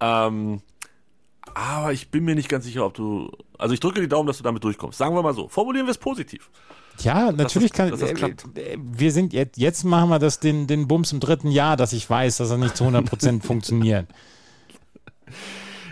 Ähm, 0.00 0.62
aber 1.60 1.92
ich 1.92 2.10
bin 2.10 2.24
mir 2.24 2.34
nicht 2.34 2.48
ganz 2.48 2.64
sicher, 2.64 2.86
ob 2.86 2.94
du. 2.94 3.30
Also 3.58 3.74
ich 3.74 3.80
drücke 3.80 4.00
die 4.00 4.08
Daumen, 4.08 4.26
dass 4.26 4.38
du 4.38 4.42
damit 4.42 4.64
durchkommst. 4.64 4.98
Sagen 4.98 5.14
wir 5.14 5.22
mal 5.22 5.34
so. 5.34 5.48
Formulieren 5.48 5.86
wir 5.86 5.92
es 5.92 5.98
positiv. 5.98 6.50
Ja, 7.00 7.32
natürlich 7.32 7.72
das, 7.72 7.76
kann. 7.76 7.90
Das, 7.90 8.02
äh, 8.02 8.76
wir 8.78 9.12
sind 9.12 9.32
jetzt, 9.32 9.56
jetzt 9.56 9.84
machen 9.84 10.10
wir 10.10 10.18
das 10.18 10.40
den, 10.40 10.66
den 10.66 10.88
Bums 10.88 11.12
im 11.12 11.20
dritten 11.20 11.50
Jahr, 11.50 11.76
dass 11.76 11.92
ich 11.92 12.08
weiß, 12.08 12.38
dass 12.38 12.50
er 12.50 12.58
nicht 12.58 12.76
zu 12.76 12.84
100% 12.84 13.42
funktioniert. 13.46 14.06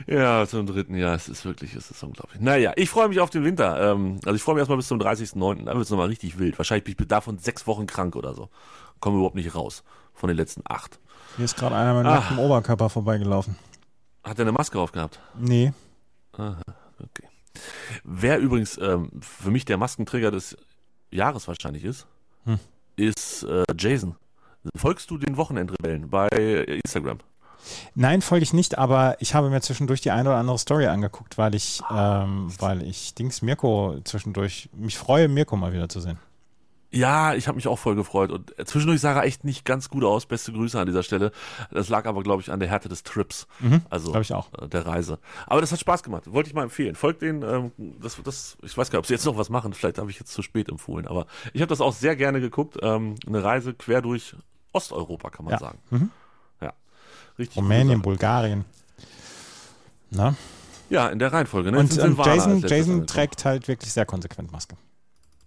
Ja, 0.07 0.47
zum 0.47 0.67
dritten 0.67 0.97
Jahr. 0.97 1.15
Es 1.15 1.29
ist 1.29 1.45
wirklich, 1.45 1.75
es 1.75 1.91
ist 1.91 2.03
unglaublich. 2.03 2.41
Naja, 2.41 2.73
ich 2.77 2.89
freue 2.89 3.09
mich 3.09 3.21
auf 3.21 3.31
den 3.31 3.45
Winter. 3.45 3.93
Ähm, 3.93 4.21
also 4.25 4.37
ich 4.37 4.43
freue 4.43 4.55
mich 4.55 4.61
erstmal 4.61 4.79
bis 4.79 4.89
zum 4.89 4.99
30.09. 4.99 5.65
Dann 5.65 5.67
wird 5.67 5.85
es 5.85 5.91
nochmal 5.91 6.09
richtig 6.09 6.39
wild. 6.39 6.57
Wahrscheinlich 6.59 6.85
bin 6.85 6.95
ich 6.99 7.09
davon 7.09 7.39
sechs 7.39 7.67
Wochen 7.67 7.87
krank 7.87 8.17
oder 8.17 8.35
so. 8.35 8.49
Komme 9.01 9.17
überhaupt 9.17 9.35
nicht 9.35 9.55
raus. 9.55 9.85
Von 10.15 10.29
den 10.29 10.37
letzten 10.37 10.63
acht. 10.67 10.99
Hier 11.37 11.45
ist 11.45 11.57
gerade 11.57 11.77
einer 11.77 11.95
mit 11.95 12.05
nacktem 12.05 12.39
Oberkörper 12.39 12.89
vorbeigelaufen. 12.89 13.57
Hat 14.29 14.39
er 14.39 14.43
eine 14.43 14.53
Maske 14.53 14.79
aufgehabt? 14.79 15.19
Nee. 15.39 15.73
Aha, 16.33 16.61
okay. 17.03 17.27
Wer 18.05 18.39
übrigens 18.39 18.77
ähm, 18.77 19.11
für 19.21 19.51
mich 19.51 19.65
der 19.65 19.79
Maskenträger 19.79 20.31
des 20.31 20.57
Jahres 21.11 21.49
wahrscheinlich 21.49 21.85
ist, 21.85 22.07
hm. 22.45 22.59
ist 22.97 23.45
äh, 23.45 23.65
Jason. 23.77 24.17
Folgst 24.77 25.11
du 25.11 25.17
den 25.17 25.39
Wochenendrebellen 25.39 26.11
bei 26.11 26.29
Instagram? 26.29 27.21
Nein, 27.95 28.21
folge 28.21 28.43
ich 28.43 28.53
nicht, 28.53 28.77
aber 28.77 29.17
ich 29.21 29.35
habe 29.35 29.49
mir 29.49 29.63
zwischendurch 29.63 30.03
die 30.03 30.11
eine 30.11 30.29
oder 30.29 30.39
andere 30.39 30.59
Story 30.59 30.87
angeguckt, 30.87 31.39
weil 31.39 31.55
ich, 31.55 31.81
ähm, 31.91 32.53
weil 32.59 32.83
ich 32.83 33.15
Dings 33.15 33.41
Mirko 33.41 33.97
zwischendurch 34.05 34.69
mich 34.75 34.99
freue, 34.99 35.29
Mirko 35.29 35.57
mal 35.57 35.73
wieder 35.73 35.89
zu 35.89 36.01
sehen. 36.01 36.19
Ja, 36.91 37.35
ich 37.35 37.49
habe 37.49 37.57
mich 37.57 37.69
auch 37.69 37.79
voll 37.79 37.97
gefreut. 37.97 38.31
Und 38.31 38.55
zwischendurch 38.65 39.03
sah 39.03 39.13
er 39.13 39.25
echt 39.25 39.45
nicht 39.45 39.67
ganz 39.67 39.91
gut 39.91 40.05
aus. 40.05 40.25
Beste 40.25 40.53
Grüße 40.53 40.81
an 40.81 40.87
dieser 40.87 41.03
Stelle. 41.03 41.33
Das 41.71 41.91
lag 41.91 42.07
aber, 42.07 42.23
glaube 42.23 42.41
ich, 42.41 42.51
an 42.51 42.61
der 42.61 42.69
Härte 42.71 42.89
des 42.89 43.03
Trips. 43.03 43.47
Mhm, 43.61 43.83
also 43.91 44.15
ich 44.19 44.33
auch. 44.33 44.49
äh, 44.59 44.69
der 44.69 44.87
Reise. 44.87 45.19
Aber 45.47 45.61
das 45.61 45.71
hat 45.71 45.81
Spaß 45.81 46.03
gemacht. 46.03 46.33
Wollte 46.33 46.49
ich 46.49 46.55
mal 46.55 46.63
empfehlen. 46.63 46.95
Folgt 46.95 47.21
den, 47.21 47.43
ähm, 47.43 47.73
das, 48.01 48.17
das, 48.25 48.57
ich 48.63 48.77
weiß 48.77 48.91
gar 48.91 48.97
nicht, 48.99 49.05
ob 49.05 49.07
sie 49.07 49.13
jetzt 49.13 49.27
noch 49.27 49.37
was 49.37 49.51
machen. 49.51 49.75
Vielleicht 49.75 49.99
habe 49.99 50.11
ich 50.11 50.19
jetzt 50.19 50.33
zu 50.33 50.41
spät 50.41 50.71
empfohlen. 50.71 51.07
Aber 51.07 51.27
ich 51.53 51.61
habe 51.61 51.69
das 51.69 51.83
auch 51.83 51.93
sehr 51.93 52.17
gerne 52.17 52.41
geguckt. 52.41 52.79
Ähm, 52.81 53.17
eine 53.27 53.45
Reise 53.45 53.75
quer 53.75 54.01
durch 54.01 54.35
Osteuropa, 54.73 55.29
kann 55.29 55.45
man 55.45 55.53
Ja. 55.53 55.59
sagen. 55.59 55.79
Mhm. 55.91 56.11
Ja. 56.63 56.73
Richtig. 57.39 57.59
Rumänien. 57.59 58.01
Bulgarien. 58.01 58.65
Na? 60.11 60.35
Ja, 60.89 61.09
in 61.09 61.19
der 61.19 61.35
Reihenfolge. 61.35 61.71
Ne? 61.71 61.79
Und, 61.81 61.99
und 61.99 62.19
als 62.21 62.27
Jason, 62.27 62.61
Jason 62.67 63.07
trägt 63.07 63.45
halt 63.45 63.69
wirklich 63.69 63.93
sehr 63.93 64.07
konsequent 64.07 64.51
Maske. 64.53 64.77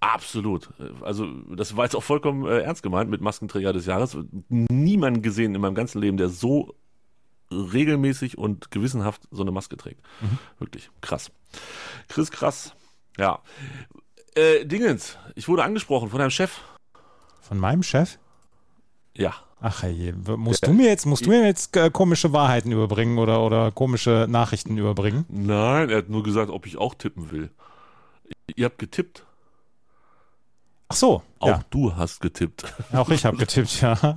Absolut. 0.01 0.69
Also 1.01 1.27
das 1.55 1.77
war 1.77 1.85
jetzt 1.85 1.95
auch 1.95 2.03
vollkommen 2.03 2.45
äh, 2.45 2.61
ernst 2.61 2.81
gemeint 2.81 3.09
mit 3.09 3.21
Maskenträger 3.21 3.71
des 3.71 3.85
Jahres. 3.85 4.17
Niemanden 4.49 5.21
gesehen 5.21 5.55
in 5.55 5.61
meinem 5.61 5.75
ganzen 5.75 6.01
Leben, 6.01 6.17
der 6.17 6.29
so 6.29 6.75
regelmäßig 7.51 8.37
und 8.37 8.71
gewissenhaft 8.71 9.21
so 9.29 9.43
eine 9.43 9.51
Maske 9.51 9.77
trägt. 9.77 10.01
Wirklich 10.57 10.89
krass. 11.01 11.31
Chris, 12.07 12.31
krass. 12.31 12.73
Ja. 13.17 13.39
Äh, 14.35 14.65
Dingens, 14.65 15.17
ich 15.35 15.47
wurde 15.47 15.63
angesprochen 15.63 16.09
von 16.09 16.19
deinem 16.19 16.31
Chef. 16.31 16.59
Von 17.41 17.59
meinem 17.59 17.83
Chef? 17.83 18.17
Ja. 19.15 19.33
Ach 19.59 19.83
je, 19.83 20.13
musst 20.13 20.65
du 20.65 20.73
mir 20.73 20.87
jetzt, 20.87 21.05
musst 21.05 21.27
du 21.27 21.29
mir 21.29 21.45
jetzt 21.45 21.77
äh, 21.77 21.91
komische 21.91 22.33
Wahrheiten 22.33 22.71
überbringen 22.71 23.19
oder, 23.19 23.43
oder 23.43 23.71
komische 23.71 24.25
Nachrichten 24.27 24.77
überbringen? 24.77 25.25
Nein, 25.29 25.91
er 25.91 25.97
hat 25.97 26.09
nur 26.09 26.23
gesagt, 26.23 26.49
ob 26.49 26.65
ich 26.65 26.77
auch 26.77 26.95
tippen 26.95 27.29
will. 27.29 27.51
Ihr 28.55 28.65
habt 28.65 28.79
getippt. 28.79 29.25
Ach 30.91 30.95
so, 30.95 31.23
Auch 31.39 31.47
ja, 31.47 31.61
du 31.69 31.95
hast 31.95 32.19
getippt. 32.19 32.65
auch 32.93 33.07
ich 33.09 33.23
habe 33.25 33.37
getippt, 33.37 33.79
ja. 33.79 33.97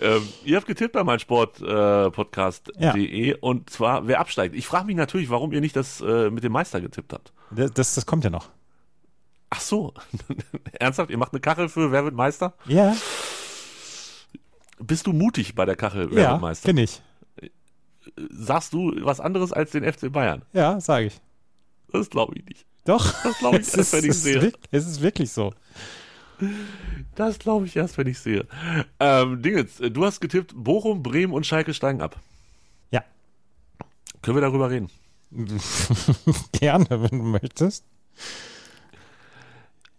ähm, 0.00 0.28
ihr 0.42 0.56
habt 0.56 0.66
getippt 0.66 0.94
bei 0.94 1.04
meinsportpodcast.de 1.04 2.06
äh, 2.06 2.10
podcast.de 2.10 3.34
und 3.40 3.68
zwar, 3.68 4.06
wer 4.06 4.20
absteigt. 4.20 4.54
Ich 4.54 4.66
frage 4.66 4.86
mich 4.86 4.96
natürlich, 4.96 5.28
warum 5.28 5.52
ihr 5.52 5.60
nicht 5.60 5.76
das 5.76 6.00
äh, 6.00 6.30
mit 6.30 6.44
dem 6.44 6.52
Meister 6.52 6.80
getippt 6.80 7.12
habt. 7.12 7.34
Das, 7.50 7.72
das, 7.72 7.94
das 7.94 8.06
kommt 8.06 8.24
ja 8.24 8.30
noch. 8.30 8.48
Ach 9.50 9.60
so. 9.60 9.92
Ernsthaft? 10.80 11.10
Ihr 11.10 11.18
macht 11.18 11.32
eine 11.32 11.40
Kachel 11.40 11.68
für 11.68 11.92
Wer 11.92 12.04
wird 12.04 12.14
Meister? 12.14 12.54
Ja, 12.64 12.96
Bist 14.78 15.06
du 15.06 15.12
mutig 15.12 15.54
bei 15.54 15.66
der 15.66 15.76
Kachel 15.76 16.10
Wer 16.10 16.22
ja, 16.22 16.30
wird 16.32 16.40
Meister? 16.40 16.68
bin 16.68 16.78
ich. 16.78 17.02
Sagst 18.30 18.72
du 18.72 18.94
was 19.04 19.20
anderes 19.20 19.52
als 19.52 19.72
den 19.72 19.84
FC 19.84 20.10
Bayern? 20.10 20.42
Ja, 20.54 20.80
sage 20.80 21.08
ich. 21.08 21.20
Das 21.92 22.08
glaube 22.08 22.34
ich 22.38 22.46
nicht. 22.46 22.66
Doch. 22.84 23.12
Das 23.22 23.38
glaube 23.38 23.60
ich 23.60 23.68
erst, 23.76 23.92
wenn 23.92 24.04
ich 24.04 24.14
sehe. 24.18 24.52
es 24.70 24.86
ist 24.86 25.00
wirklich 25.00 25.30
so. 25.32 25.54
Das 27.14 27.38
glaube 27.38 27.66
ich 27.66 27.76
erst, 27.76 27.96
wenn 27.98 28.08
ich 28.08 28.18
sehe. 28.18 28.46
Ähm, 28.98 29.42
Dingens, 29.42 29.76
du 29.78 30.04
hast 30.04 30.20
getippt, 30.20 30.52
Bochum, 30.56 31.02
Bremen 31.02 31.32
und 31.32 31.46
Schalke 31.46 31.72
steigen 31.74 32.00
ab. 32.02 32.18
Ja. 32.90 33.04
Können 34.22 34.36
wir 34.36 34.42
darüber 34.42 34.68
reden? 34.70 34.90
Gerne, 36.52 36.86
wenn 36.90 37.18
du 37.18 37.24
möchtest. 37.24 37.84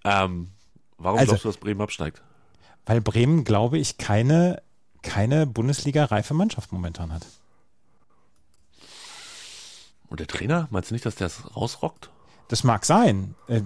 Ähm, 0.03 0.49
warum 0.97 1.19
Also- 1.19 1.29
glaubst 1.31 1.45
du, 1.45 1.49
dass 1.49 1.57
Bremen 1.57 1.81
absteigt? 1.81 2.21
Weil 2.85 2.99
Bremen, 2.99 3.45
glaube 3.45 3.77
ich, 3.77 3.97
keine, 3.97 4.61
keine 5.01 5.47
Bundesliga-reife 5.47 6.33
Mannschaft 6.33 6.73
momentan 6.73 7.13
hat. 7.13 7.25
Und 10.09 10.19
der 10.19 10.27
Trainer? 10.27 10.67
Meinst 10.69 10.89
du 10.91 10.95
nicht, 10.95 11.05
dass 11.05 11.15
der 11.15 11.27
es 11.27 11.55
rausrockt? 11.55 12.09
Das 12.47 12.63
mag 12.63 12.85
sein. 12.85 13.35
Äh, 13.47 13.61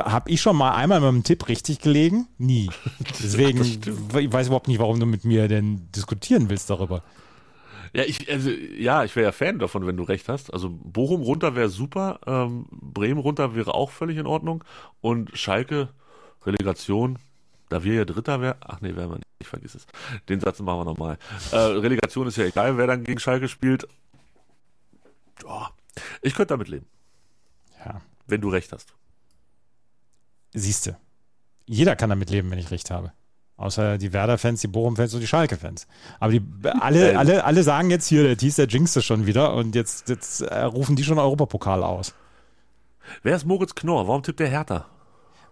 Habe 0.00 0.30
ich 0.30 0.40
schon 0.40 0.56
mal 0.56 0.74
einmal 0.74 1.00
mit 1.00 1.08
einem 1.08 1.24
Tipp 1.24 1.48
richtig 1.48 1.80
gelegen? 1.80 2.28
Nie. 2.38 2.70
Deswegen, 3.22 3.62
ich 3.62 4.32
weiß 4.32 4.46
überhaupt 4.46 4.68
nicht, 4.68 4.78
warum 4.78 5.00
du 5.00 5.06
mit 5.06 5.24
mir 5.24 5.48
denn 5.48 5.88
diskutieren 5.92 6.48
willst 6.48 6.70
darüber. 6.70 7.02
Ja, 7.94 8.02
ich, 8.02 8.30
also, 8.30 8.50
ja, 8.50 9.04
ich 9.04 9.14
wäre 9.14 9.26
ja 9.26 9.32
Fan 9.32 9.60
davon, 9.60 9.86
wenn 9.86 9.96
du 9.96 10.02
recht 10.02 10.28
hast. 10.28 10.52
Also 10.52 10.68
Bochum 10.70 11.22
runter 11.22 11.54
wäre 11.54 11.68
super, 11.68 12.18
ähm, 12.26 12.66
Bremen 12.70 13.20
runter 13.20 13.54
wäre 13.54 13.74
auch 13.74 13.90
völlig 13.90 14.16
in 14.16 14.26
Ordnung 14.26 14.64
und 15.00 15.36
Schalke 15.38 15.90
Relegation, 16.44 17.18
da 17.68 17.84
wir 17.84 17.94
ja 17.94 18.04
Dritter 18.04 18.40
wären, 18.40 18.56
ach 18.60 18.80
nee, 18.80 18.96
wären 18.96 19.10
wir 19.10 19.16
nicht, 19.16 19.28
ich 19.38 19.46
vergiss 19.46 19.76
es. 19.76 19.86
Den 20.28 20.40
Satz 20.40 20.58
machen 20.60 20.80
wir 20.80 20.84
nochmal. 20.84 21.18
Äh, 21.52 21.56
Relegation 21.56 22.26
ist 22.26 22.36
ja 22.36 22.44
egal, 22.44 22.76
wer 22.76 22.88
dann 22.88 23.04
gegen 23.04 23.20
Schalke 23.20 23.48
spielt. 23.48 23.86
Ja, 25.44 25.70
ich 26.20 26.34
könnte 26.34 26.54
damit 26.54 26.68
leben, 26.68 26.86
Ja. 27.84 28.00
wenn 28.26 28.40
du 28.40 28.48
recht 28.48 28.72
hast. 28.72 28.94
Siehste. 30.52 30.96
Jeder 31.66 31.96
kann 31.96 32.10
damit 32.10 32.30
leben, 32.30 32.50
wenn 32.50 32.58
ich 32.58 32.70
recht 32.70 32.90
habe. 32.90 33.12
Außer 33.56 33.98
die 33.98 34.12
Werder-Fans, 34.12 34.60
die 34.60 34.66
Bochum-Fans 34.68 35.14
und 35.14 35.20
die 35.20 35.26
Schalke-Fans. 35.26 35.86
Aber 36.20 36.32
die, 36.32 36.42
alle, 36.80 37.12
Äh. 37.12 37.14
alle, 37.16 37.44
alle 37.44 37.62
sagen 37.62 37.90
jetzt 37.90 38.06
hier, 38.06 38.22
der 38.24 38.36
Thies, 38.36 38.56
der 38.56 38.66
jinxt 38.66 38.96
es 38.96 39.04
schon 39.04 39.26
wieder 39.26 39.54
und 39.54 39.74
jetzt, 39.74 40.08
jetzt 40.08 40.40
äh, 40.42 40.62
rufen 40.62 40.96
die 40.96 41.04
schon 41.04 41.18
Europapokal 41.18 41.82
aus. 41.84 42.14
Wer 43.22 43.36
ist 43.36 43.44
Moritz 43.46 43.74
Knorr? 43.74 44.08
Warum 44.08 44.22
tippt 44.22 44.40
der 44.40 44.48
Härter? 44.48 44.86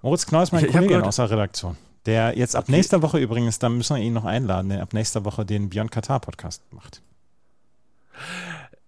Moritz 0.03 0.27
Knoll 0.27 0.43
ist 0.43 0.53
mein 0.53 0.65
Ich- 0.65 0.73
Kollege 0.73 1.05
aus 1.05 1.17
der 1.17 1.31
Redaktion. 1.31 1.77
Der 2.07 2.37
jetzt 2.37 2.57
ab 2.57 2.65
Okay. 2.65 2.73
nächster 2.73 3.03
Woche 3.03 3.19
übrigens, 3.21 3.61
da 3.61 3.69
müssen 3.69 3.95
wir 3.97 4.03
ihn 4.03 4.13
noch 4.13 4.25
einladen, 4.25 4.71
der 4.71 4.83
ab 4.83 4.93
nächster 4.93 5.25
Woche 5.25 5.47
den 5.47 5.71
Beyond 5.71 5.93
Qatar 5.93 6.19
Podcast 6.19 6.63
macht. 6.73 7.01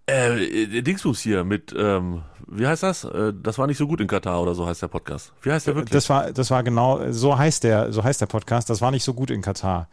Äh, 0.06 0.66
der 0.66 0.82
Dingsbus 0.82 1.20
hier 1.20 1.44
mit, 1.44 1.74
ähm, 1.76 2.22
wie 2.46 2.66
heißt 2.66 2.82
das? 2.82 3.04
Äh, 3.04 3.32
das 3.42 3.56
war 3.58 3.66
nicht 3.66 3.78
so 3.78 3.86
gut 3.86 4.00
in 4.00 4.06
Katar 4.06 4.42
oder 4.42 4.54
so 4.54 4.66
heißt 4.66 4.82
der 4.82 4.88
Podcast. 4.88 5.32
Wie 5.42 5.50
heißt 5.50 5.66
der 5.66 5.74
wirklich? 5.74 5.92
Das 5.92 6.10
war, 6.10 6.32
das 6.32 6.50
war 6.50 6.62
genau, 6.62 7.10
so 7.10 7.38
heißt 7.38 7.64
der, 7.64 7.90
so 7.92 8.04
heißt 8.04 8.20
der 8.20 8.26
Podcast. 8.26 8.68
Das 8.68 8.80
war 8.82 8.90
nicht 8.90 9.04
so 9.04 9.14
gut 9.14 9.30
in 9.30 9.40
Katar. 9.40 9.88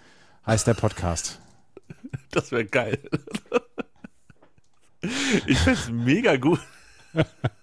Heißt 0.46 0.68
der 0.68 0.74
Podcast. 0.74 1.40
Das 2.32 2.52
wäre 2.52 2.66
geil. 2.66 2.98
Ich 5.46 5.60
fände 5.60 5.80
es 5.80 5.90
mega 5.90 6.38
gut. 6.38 6.60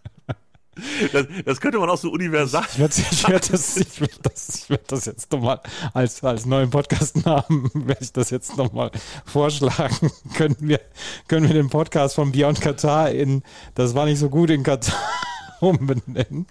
Das, 1.12 1.27
das 1.45 1.61
könnte 1.61 1.79
man 1.79 1.88
auch 1.91 1.99
so 1.99 2.11
universal. 2.11 2.64
Ich 2.73 2.79
werde 2.79 2.97
werd 3.29 3.53
das, 3.53 3.77
ich 3.77 4.01
werd 4.01 4.19
das, 4.23 4.59
ich 4.61 4.71
werd 4.71 4.91
das 4.93 5.05
jetzt 5.07 5.31
nochmal 5.33 5.61
als, 5.95 6.23
als 6.23 6.47
neuen 6.47 6.71
Podcast-Namen, 6.71 7.71
werde 7.75 8.03
ich 8.05 8.12
das 8.12 8.31
jetzt 8.31 8.57
nochmal 8.57 8.91
vorschlagen. 9.25 10.11
können, 10.37 10.57
wir, 10.61 10.81
können 11.29 11.47
wir 11.49 11.55
den 11.55 11.71
Podcast 11.71 12.14
von 12.14 12.33
Beyond 12.33 12.61
Katar 12.61 13.11
in 13.11 13.43
Das 13.75 13.95
war 13.95 14.05
nicht 14.07 14.19
so 14.19 14.29
gut 14.31 14.51
in 14.51 14.62
Katar 14.62 14.95
umbenennen? 15.61 16.47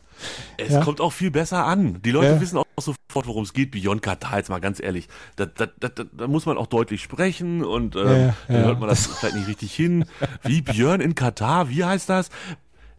Es 0.57 0.73
Ja. 0.73 0.83
kommt 0.83 0.99
auch 0.99 1.13
viel 1.13 1.31
besser 1.31 1.65
an. 1.65 2.01
Die 2.01 2.11
Leute 2.11 2.33
Ja. 2.33 2.41
wissen 2.41 2.57
auch 2.57 2.65
sofort, 2.79 3.27
worum 3.27 3.43
es 3.43 3.53
geht. 3.53 3.71
Beyond 3.71 4.01
Katar, 4.01 4.37
jetzt 4.37 4.49
mal 4.49 4.59
ganz 4.59 4.81
ehrlich. 4.81 5.07
Da, 5.35 5.45
da, 5.45 5.67
da, 5.79 5.89
da, 5.89 6.27
muss 6.27 6.45
man 6.45 6.57
auch 6.57 6.67
deutlich 6.67 7.01
sprechen 7.01 7.63
und 7.63 7.95
ähm, 7.95 8.01
Ja, 8.07 8.35
dann 8.47 8.63
hört 8.65 8.79
man 8.79 8.89
das 8.89 9.07
vielleicht 9.07 9.35
nicht 9.35 9.47
richtig 9.47 9.73
hin. 9.73 10.05
Wie 10.43 10.61
Björn 10.61 11.01
in 11.01 11.15
Katar, 11.15 11.69
wie 11.69 11.83
heißt 11.85 12.09
das? 12.09 12.29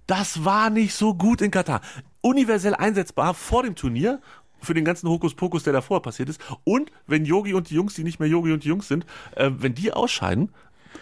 Das 0.08 0.42
war 0.44 0.70
nicht 0.70 0.94
so 0.94 1.14
gut 1.14 1.42
in 1.42 1.50
Katar. 1.50 1.82
Universell 2.22 2.74
einsetzbar 2.74 3.34
vor 3.34 3.62
dem 3.62 3.76
Turnier 3.76 4.20
für 4.60 4.72
den 4.74 4.84
ganzen 4.84 5.08
Hokuspokus, 5.08 5.62
der 5.62 5.74
davor 5.74 6.02
passiert 6.02 6.30
ist. 6.30 6.40
Und 6.64 6.90
wenn 7.06 7.26
Yogi 7.26 7.52
und 7.52 7.68
die 7.70 7.74
Jungs, 7.74 7.94
die 7.94 8.04
nicht 8.04 8.18
mehr 8.18 8.28
Yogi 8.28 8.52
und 8.52 8.64
die 8.64 8.68
Jungs 8.68 8.88
sind, 8.88 9.04
äh, 9.36 9.50
wenn 9.52 9.74
die 9.74 9.92
ausscheiden 9.92 10.50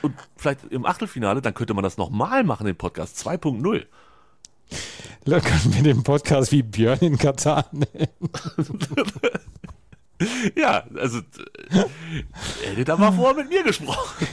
und 0.03 0.14
vielleicht 0.37 0.64
im 0.71 0.85
Achtelfinale, 0.85 1.40
dann 1.40 1.55
könnte 1.55 1.73
man 1.73 1.85
das 1.85 1.97
nochmal 1.97 2.42
machen, 2.42 2.66
den 2.66 2.77
Podcast 2.77 3.25
2.0. 3.25 3.87
Da 5.25 5.40
können 5.40 5.75
wir 5.75 5.83
den 5.85 6.03
Podcast 6.03 6.51
wie 6.51 6.64
Björn 6.64 6.99
in 6.99 7.16
Katar 7.16 7.66
nennen. 7.73 8.09
Ja, 10.57 10.83
also 10.95 11.19
äh, 11.19 11.85
er 12.64 12.71
hätte 12.71 12.85
da 12.87 12.97
mal 12.97 13.12
vorher 13.12 13.37
mit 13.37 13.51
mir 13.51 13.62
gesprochen. 13.62 14.27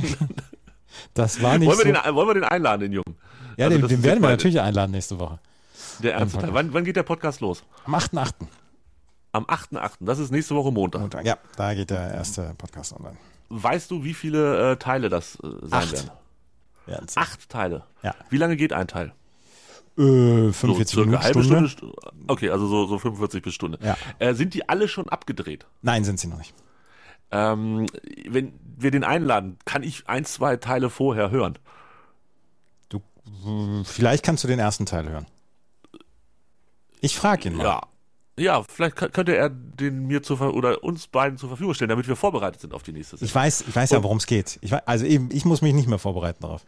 Das 1.14 1.42
war 1.42 1.58
nicht 1.58 1.68
Wollen 1.68 1.80
wir, 1.80 1.96
so. 1.96 2.02
den, 2.02 2.16
wollen 2.16 2.28
wir 2.30 2.34
den 2.36 2.44
einladen, 2.46 2.80
den 2.80 2.94
Jungen? 2.94 3.18
Ja, 3.58 3.66
also 3.68 3.78
den, 3.80 3.88
den 3.88 4.04
werden 4.04 4.22
wir 4.22 4.30
natürlich 4.30 4.60
einladen 4.62 4.92
nächste 4.92 5.20
Woche. 5.20 5.40
Der 6.02 6.16
ernste 6.16 6.40
Teil. 6.40 6.54
Wann, 6.54 6.74
wann 6.74 6.84
geht 6.84 6.96
der 6.96 7.04
Podcast 7.04 7.42
los? 7.42 7.64
Am 7.86 7.96
8.8. 7.96 8.32
Am 9.32 9.46
8.8. 9.46 9.92
Das 10.00 10.20
ist 10.20 10.32
nächste 10.32 10.56
Woche 10.56 10.72
Montag. 10.72 11.02
Montag. 11.02 11.26
Ja, 11.26 11.38
da 11.56 11.74
geht 11.74 11.90
der 11.90 12.14
erste 12.14 12.54
Podcast 12.58 12.94
online. 12.94 13.18
Weißt 13.50 13.92
du, 13.92 14.04
wie 14.04 14.14
viele 14.14 14.72
äh, 14.72 14.76
Teile 14.78 15.10
das 15.10 15.36
äh, 15.44 15.48
sein 15.64 15.74
Acht. 15.84 15.92
werden? 15.94 16.12
Werden's. 16.86 17.18
Acht 17.18 17.50
Teile. 17.50 17.84
Ja. 18.02 18.16
Wie 18.30 18.38
lange 18.38 18.56
geht 18.58 18.74
ein 18.74 18.88
Teil? 18.88 19.14
Äh, 19.98 20.02
So 20.02 20.52
45 20.54 20.88
circa 20.90 21.06
Minuten, 21.06 21.24
halbe 21.24 21.44
Stunde. 21.44 21.70
Stunde. 21.70 21.94
Stu- 21.96 22.12
Okay, 22.28 22.50
also 22.50 22.68
so, 22.68 22.88
so 22.88 22.98
45 23.00 23.44
bis 23.44 23.54
Stunde. 23.54 23.78
Ja. 23.82 23.98
Äh, 24.20 24.34
sind 24.34 24.54
die 24.54 24.68
alle 24.70 24.88
schon 24.88 25.10
abgedreht? 25.10 25.66
Nein, 25.82 26.04
sind 26.04 26.20
sie 26.20 26.28
noch 26.28 26.38
nicht. 26.38 26.54
Ähm, 27.32 27.88
wenn 28.28 28.54
wir 28.78 28.92
den 28.92 29.04
einladen, 29.04 29.58
kann 29.66 29.84
ich 29.84 30.08
ein, 30.08 30.24
zwei 30.26 30.58
Teile 30.58 30.90
vorher 30.90 31.32
hören. 31.32 31.58
Vielleicht 33.86 34.24
kannst 34.24 34.44
du 34.44 34.48
den 34.48 34.60
ersten 34.60 34.86
Teil 34.86 35.10
hören. 35.10 35.26
Ich 37.02 37.16
frage 37.16 37.50
ihn 37.50 37.56
mal. 37.56 37.64
Ja. 37.64 37.82
Ja, 38.36 38.64
vielleicht 38.64 38.96
könnte 38.96 39.36
er 39.36 39.50
den 39.50 40.08
mir 40.08 40.24
zur 40.24 40.42
oder 40.56 40.84
uns 40.84 41.06
beiden 41.06 41.38
zur 41.38 41.50
Verfügung 41.50 41.76
stellen, 41.76 41.90
damit 41.90 42.08
wir 42.08 42.16
vorbereitet 42.16 42.62
sind 42.62 42.74
auf 42.74 42.82
die 42.82 42.92
nächste 42.92 43.16
Sendung. 43.16 43.28
Ich 43.28 43.36
weiß, 43.36 43.66
ich 43.68 43.76
weiß 43.76 43.92
ja, 43.92 44.02
worum 44.02 44.18
es 44.18 44.26
geht. 44.26 44.58
Ich 44.62 44.72
weiß, 44.72 44.82
also 44.88 45.06
eben, 45.06 45.30
ich 45.32 45.46
muss 45.46 45.62
mich 45.62 45.76
nicht 45.76 45.88
mehr 45.88 46.00
vorbereiten 46.00 46.42
darauf. 46.42 46.66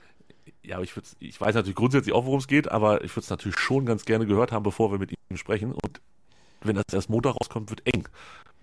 Ja, 0.63 0.75
aber 0.75 0.83
ich, 0.83 0.93
ich 1.19 1.41
weiß 1.41 1.55
natürlich 1.55 1.75
grundsätzlich 1.75 2.13
auch, 2.13 2.25
worum 2.25 2.39
es 2.39 2.47
geht, 2.47 2.69
aber 2.69 3.03
ich 3.03 3.11
würde 3.15 3.23
es 3.23 3.29
natürlich 3.31 3.57
schon 3.57 3.85
ganz 3.87 4.05
gerne 4.05 4.27
gehört 4.27 4.51
haben, 4.51 4.61
bevor 4.61 4.91
wir 4.91 4.99
mit 4.99 5.11
ihm 5.11 5.37
sprechen. 5.37 5.71
Und 5.71 6.01
wenn 6.61 6.75
das 6.75 6.85
erst 6.91 7.09
Montag 7.09 7.35
rauskommt, 7.35 7.71
wird 7.71 7.81
eng, 7.87 8.07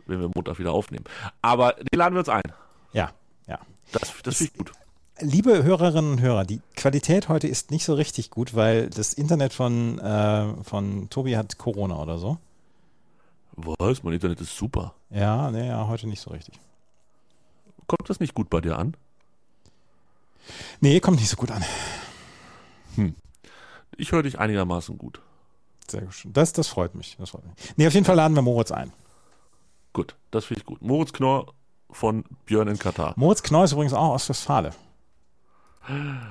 wenn 0.06 0.20
wir 0.20 0.30
Montag 0.32 0.60
wieder 0.60 0.72
aufnehmen. 0.72 1.04
Aber 1.40 1.72
den 1.72 1.98
laden 1.98 2.14
wir 2.14 2.20
uns 2.20 2.28
ein. 2.28 2.42
Ja, 2.92 3.10
ja. 3.48 3.58
Das, 3.90 4.12
das 4.22 4.36
finde 4.36 4.52
ich 4.52 4.58
gut. 4.58 4.72
Liebe 5.20 5.62
Hörerinnen 5.62 6.12
und 6.12 6.20
Hörer, 6.20 6.44
die 6.44 6.60
Qualität 6.74 7.28
heute 7.28 7.46
ist 7.46 7.70
nicht 7.70 7.84
so 7.84 7.94
richtig 7.94 8.30
gut, 8.30 8.54
weil 8.54 8.88
das 8.88 9.12
Internet 9.12 9.52
von, 9.52 9.98
äh, 9.98 10.54
von 10.64 11.10
Tobi 11.10 11.36
hat 11.36 11.58
Corona 11.58 11.96
oder 12.00 12.18
so. 12.18 12.38
Was? 13.56 14.02
Mein 14.02 14.14
Internet 14.14 14.40
ist 14.40 14.56
super. 14.56 14.94
Ja, 15.10 15.50
nee, 15.50 15.68
ja, 15.68 15.86
heute 15.86 16.08
nicht 16.08 16.20
so 16.20 16.30
richtig. 16.30 16.58
Kommt 17.86 18.08
das 18.08 18.20
nicht 18.20 18.34
gut 18.34 18.48
bei 18.48 18.60
dir 18.60 18.78
an? 18.78 18.96
Nee, 20.80 20.98
kommt 21.00 21.20
nicht 21.20 21.28
so 21.28 21.36
gut 21.36 21.50
an. 21.50 21.62
Hm. 22.96 23.14
Ich 23.96 24.12
höre 24.12 24.22
dich 24.22 24.38
einigermaßen 24.38 24.96
gut. 24.96 25.20
Sehr 25.88 26.02
gut. 26.02 26.26
Das, 26.32 26.52
das 26.52 26.68
freut 26.68 26.94
mich. 26.94 27.16
Das 27.18 27.30
freut 27.30 27.44
mich. 27.44 27.54
Nee, 27.76 27.86
auf 27.86 27.94
jeden 27.94 28.06
Fall 28.06 28.16
laden 28.16 28.34
wir 28.34 28.42
Moritz 28.42 28.72
ein. 28.72 28.92
Gut, 29.92 30.16
das 30.30 30.46
finde 30.46 30.60
ich 30.60 30.66
gut. 30.66 30.80
Moritz 30.80 31.12
Knorr 31.12 31.52
von 31.90 32.24
Björn 32.46 32.68
in 32.68 32.78
Katar. 32.78 33.12
Moritz 33.16 33.42
Knorr 33.42 33.64
ist 33.64 33.72
übrigens 33.72 33.92
auch 33.92 34.14
aus 34.14 34.28
Westfale. 34.28 34.72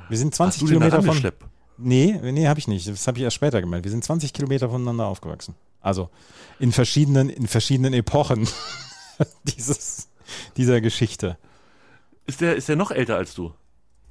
Wir 0.10 0.18
sind 0.18 0.34
20 0.34 0.66
Kilometer 0.66 1.02
von. 1.02 1.32
Nee, 1.78 2.20
nee, 2.22 2.48
habe 2.48 2.60
ich 2.60 2.68
nicht. 2.68 2.88
Das 2.88 3.08
habe 3.08 3.18
ich 3.18 3.24
erst 3.24 3.36
später 3.36 3.60
gemeldet. 3.60 3.86
Wir 3.86 3.92
sind 3.92 4.04
20 4.04 4.34
Kilometer 4.34 4.70
voneinander 4.70 5.06
aufgewachsen. 5.06 5.56
Also 5.82 6.10
in 6.60 6.72
verschiedenen, 6.72 7.30
in 7.30 7.48
verschiedenen 7.48 7.94
Epochen 7.94 8.48
dieses, 9.44 10.10
dieser 10.58 10.80
Geschichte. 10.80 11.38
Ist 12.28 12.42
der, 12.42 12.56
ist 12.56 12.70
der 12.70 12.76
noch 12.76 12.92
älter 12.92 13.18
als 13.18 13.34
du? 13.34 13.52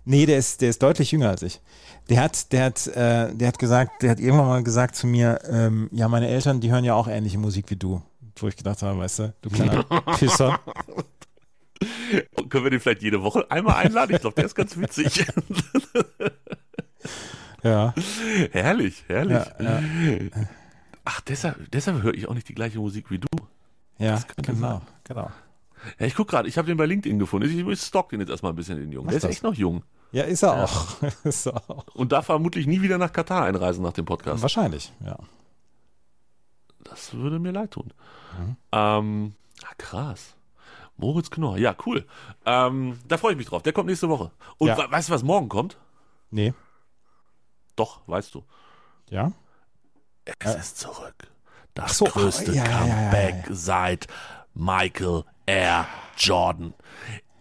Nee, 0.05 0.27
der 0.27 0.39
ist, 0.39 0.61
der 0.61 0.71
ist 0.71 0.83
deutlich 0.83 1.13
jünger 1.13 1.29
als 1.29 1.43
ich. 1.43 1.61
Der 2.09 2.23
hat, 2.23 2.53
der 2.53 2.65
hat, 2.65 2.87
äh, 2.89 3.33
der 3.35 3.49
hat 3.49 3.59
gesagt, 3.59 4.03
der 4.03 4.11
hat 4.11 4.21
irgendwann 4.21 4.47
mal 4.49 4.65
gesagt 4.65 4.97
zu 4.97 5.07
mir, 5.07 5.39
ähm, 5.49 5.89
ja, 5.93 6.09
meine 6.09 6.29
Eltern, 6.29 6.61
die 6.61 6.73
hören 6.73 6.85
ja 6.85 6.95
auch 6.95 7.07
ähnliche 7.07 7.39
Musik 7.39 7.67
wie 7.69 7.77
du. 7.77 8.03
Wo 8.37 8.49
ich 8.49 8.57
gedacht 8.57 8.83
habe, 8.83 8.99
weißt 8.99 9.19
du, 9.21 9.35
du 9.43 9.51
kleiner 9.51 9.85
Pisser. 10.19 10.59
Können 12.49 12.65
wir 12.65 12.71
den 12.71 12.81
vielleicht 12.81 13.03
jede 13.03 13.23
Woche 13.23 13.51
einmal 13.51 13.77
einladen? 13.77 14.15
Ich 14.15 14.21
glaube, 14.21 14.37
der 14.37 14.45
ist 14.45 14.55
ganz 14.55 14.79
witzig. 14.79 15.27
ja. 17.63 17.95
Herrlich, 18.53 19.05
herrlich. 19.07 19.45
Ja, 19.59 19.81
ja. 19.81 19.83
Ach, 21.05 21.21
deshalb, 21.23 21.71
deshalb 21.71 22.03
höre 22.03 22.15
ich 22.15 22.29
auch 22.29 22.35
nicht 22.35 22.49
die 22.49 22.55
gleiche 22.55 22.79
Musik 22.79 23.11
wie 23.11 23.19
du. 23.19 23.29
Ja, 23.99 24.23
genau, 24.37 24.83
genau. 25.05 25.31
Ja, 25.99 26.07
ich 26.07 26.15
gucke 26.15 26.31
gerade, 26.31 26.49
ich 26.49 26.59
habe 26.59 26.67
den 26.67 26.77
bei 26.77 26.87
LinkedIn 26.87 27.19
gefunden. 27.19 27.49
Ich, 27.49 27.67
ich 27.67 27.81
stock 27.81 28.11
den 28.11 28.21
jetzt 28.21 28.31
erstmal 28.31 28.53
ein 28.53 28.57
bisschen, 28.57 28.79
den 28.79 28.93
Jungen. 28.93 29.09
Der 29.09 29.17
ist 29.17 29.25
echt 29.25 29.43
noch 29.43 29.55
jung. 29.55 29.83
Ja, 30.13 30.25
ist 30.25 30.43
er, 30.43 30.57
ja. 30.57 30.65
Auch. 30.65 31.03
ist 31.25 31.47
er 31.47 31.71
auch. 31.71 31.87
Und 31.95 32.13
darf 32.13 32.27
vermutlich 32.27 32.67
nie 32.67 32.83
wieder 32.83 32.99
nach 32.99 33.13
Katar 33.13 33.45
einreisen 33.45 33.83
nach 33.83 33.93
dem 33.93 34.05
Podcast. 34.05 34.43
Wahrscheinlich, 34.43 34.93
ja. 35.05 35.19
Das 36.85 37.15
würde 37.15 37.39
mir 37.39 37.53
leid 37.53 37.73
tun. 37.73 37.93
Mhm. 38.39 38.57
Ähm, 38.73 39.35
ah, 39.63 39.75
krass. 39.79 40.35
Moritz 41.01 41.31
Knorr, 41.31 41.59
ja, 41.59 41.75
cool. 41.87 42.07
Ähm, 42.45 42.99
da 43.09 43.17
freue 43.17 43.33
ich 43.33 43.39
mich 43.39 43.47
drauf. 43.47 43.63
Der 43.63 43.73
kommt 43.73 43.89
nächste 43.89 44.09
Woche. 44.09 44.31
Und 44.59 44.69
ja. 44.69 44.91
weißt 44.91 45.09
du, 45.09 45.13
was 45.13 45.23
morgen 45.23 45.49
kommt? 45.49 45.79
Nee. 46.31 46.55
Doch, 47.75 48.01
weißt 48.07 48.35
du. 48.35 48.45
Ja? 49.09 49.33
Es 50.39 50.55
ist 50.55 50.79
zurück. 50.79 51.29
Das 51.75 51.99
so, 51.99 52.05
größte 52.05 52.53
ja, 52.53 52.65
Comeback 52.65 53.49
ja, 53.49 53.55
seit 53.55 54.07
Michael 54.55 55.25
Air 55.47 55.87
Jordan. 56.17 56.75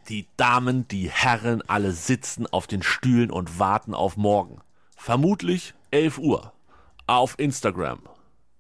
Die 0.08 0.28
Damen, 0.38 0.88
die 0.88 1.10
Herren, 1.10 1.62
alle 1.68 1.92
sitzen 1.92 2.48
auf 2.48 2.66
den 2.66 2.82
Stühlen 2.82 3.30
und 3.30 3.60
warten 3.60 3.94
auf 3.94 4.18
morgen. 4.18 4.62
Vermutlich 4.96 5.74
11 5.92 6.18
Uhr. 6.18 6.54
Auf 7.06 7.38
Instagram. 7.38 8.02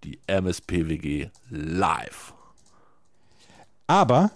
Die 0.03 0.19
MSPWG 0.27 1.29
live. 1.49 2.33
Aber 3.87 4.31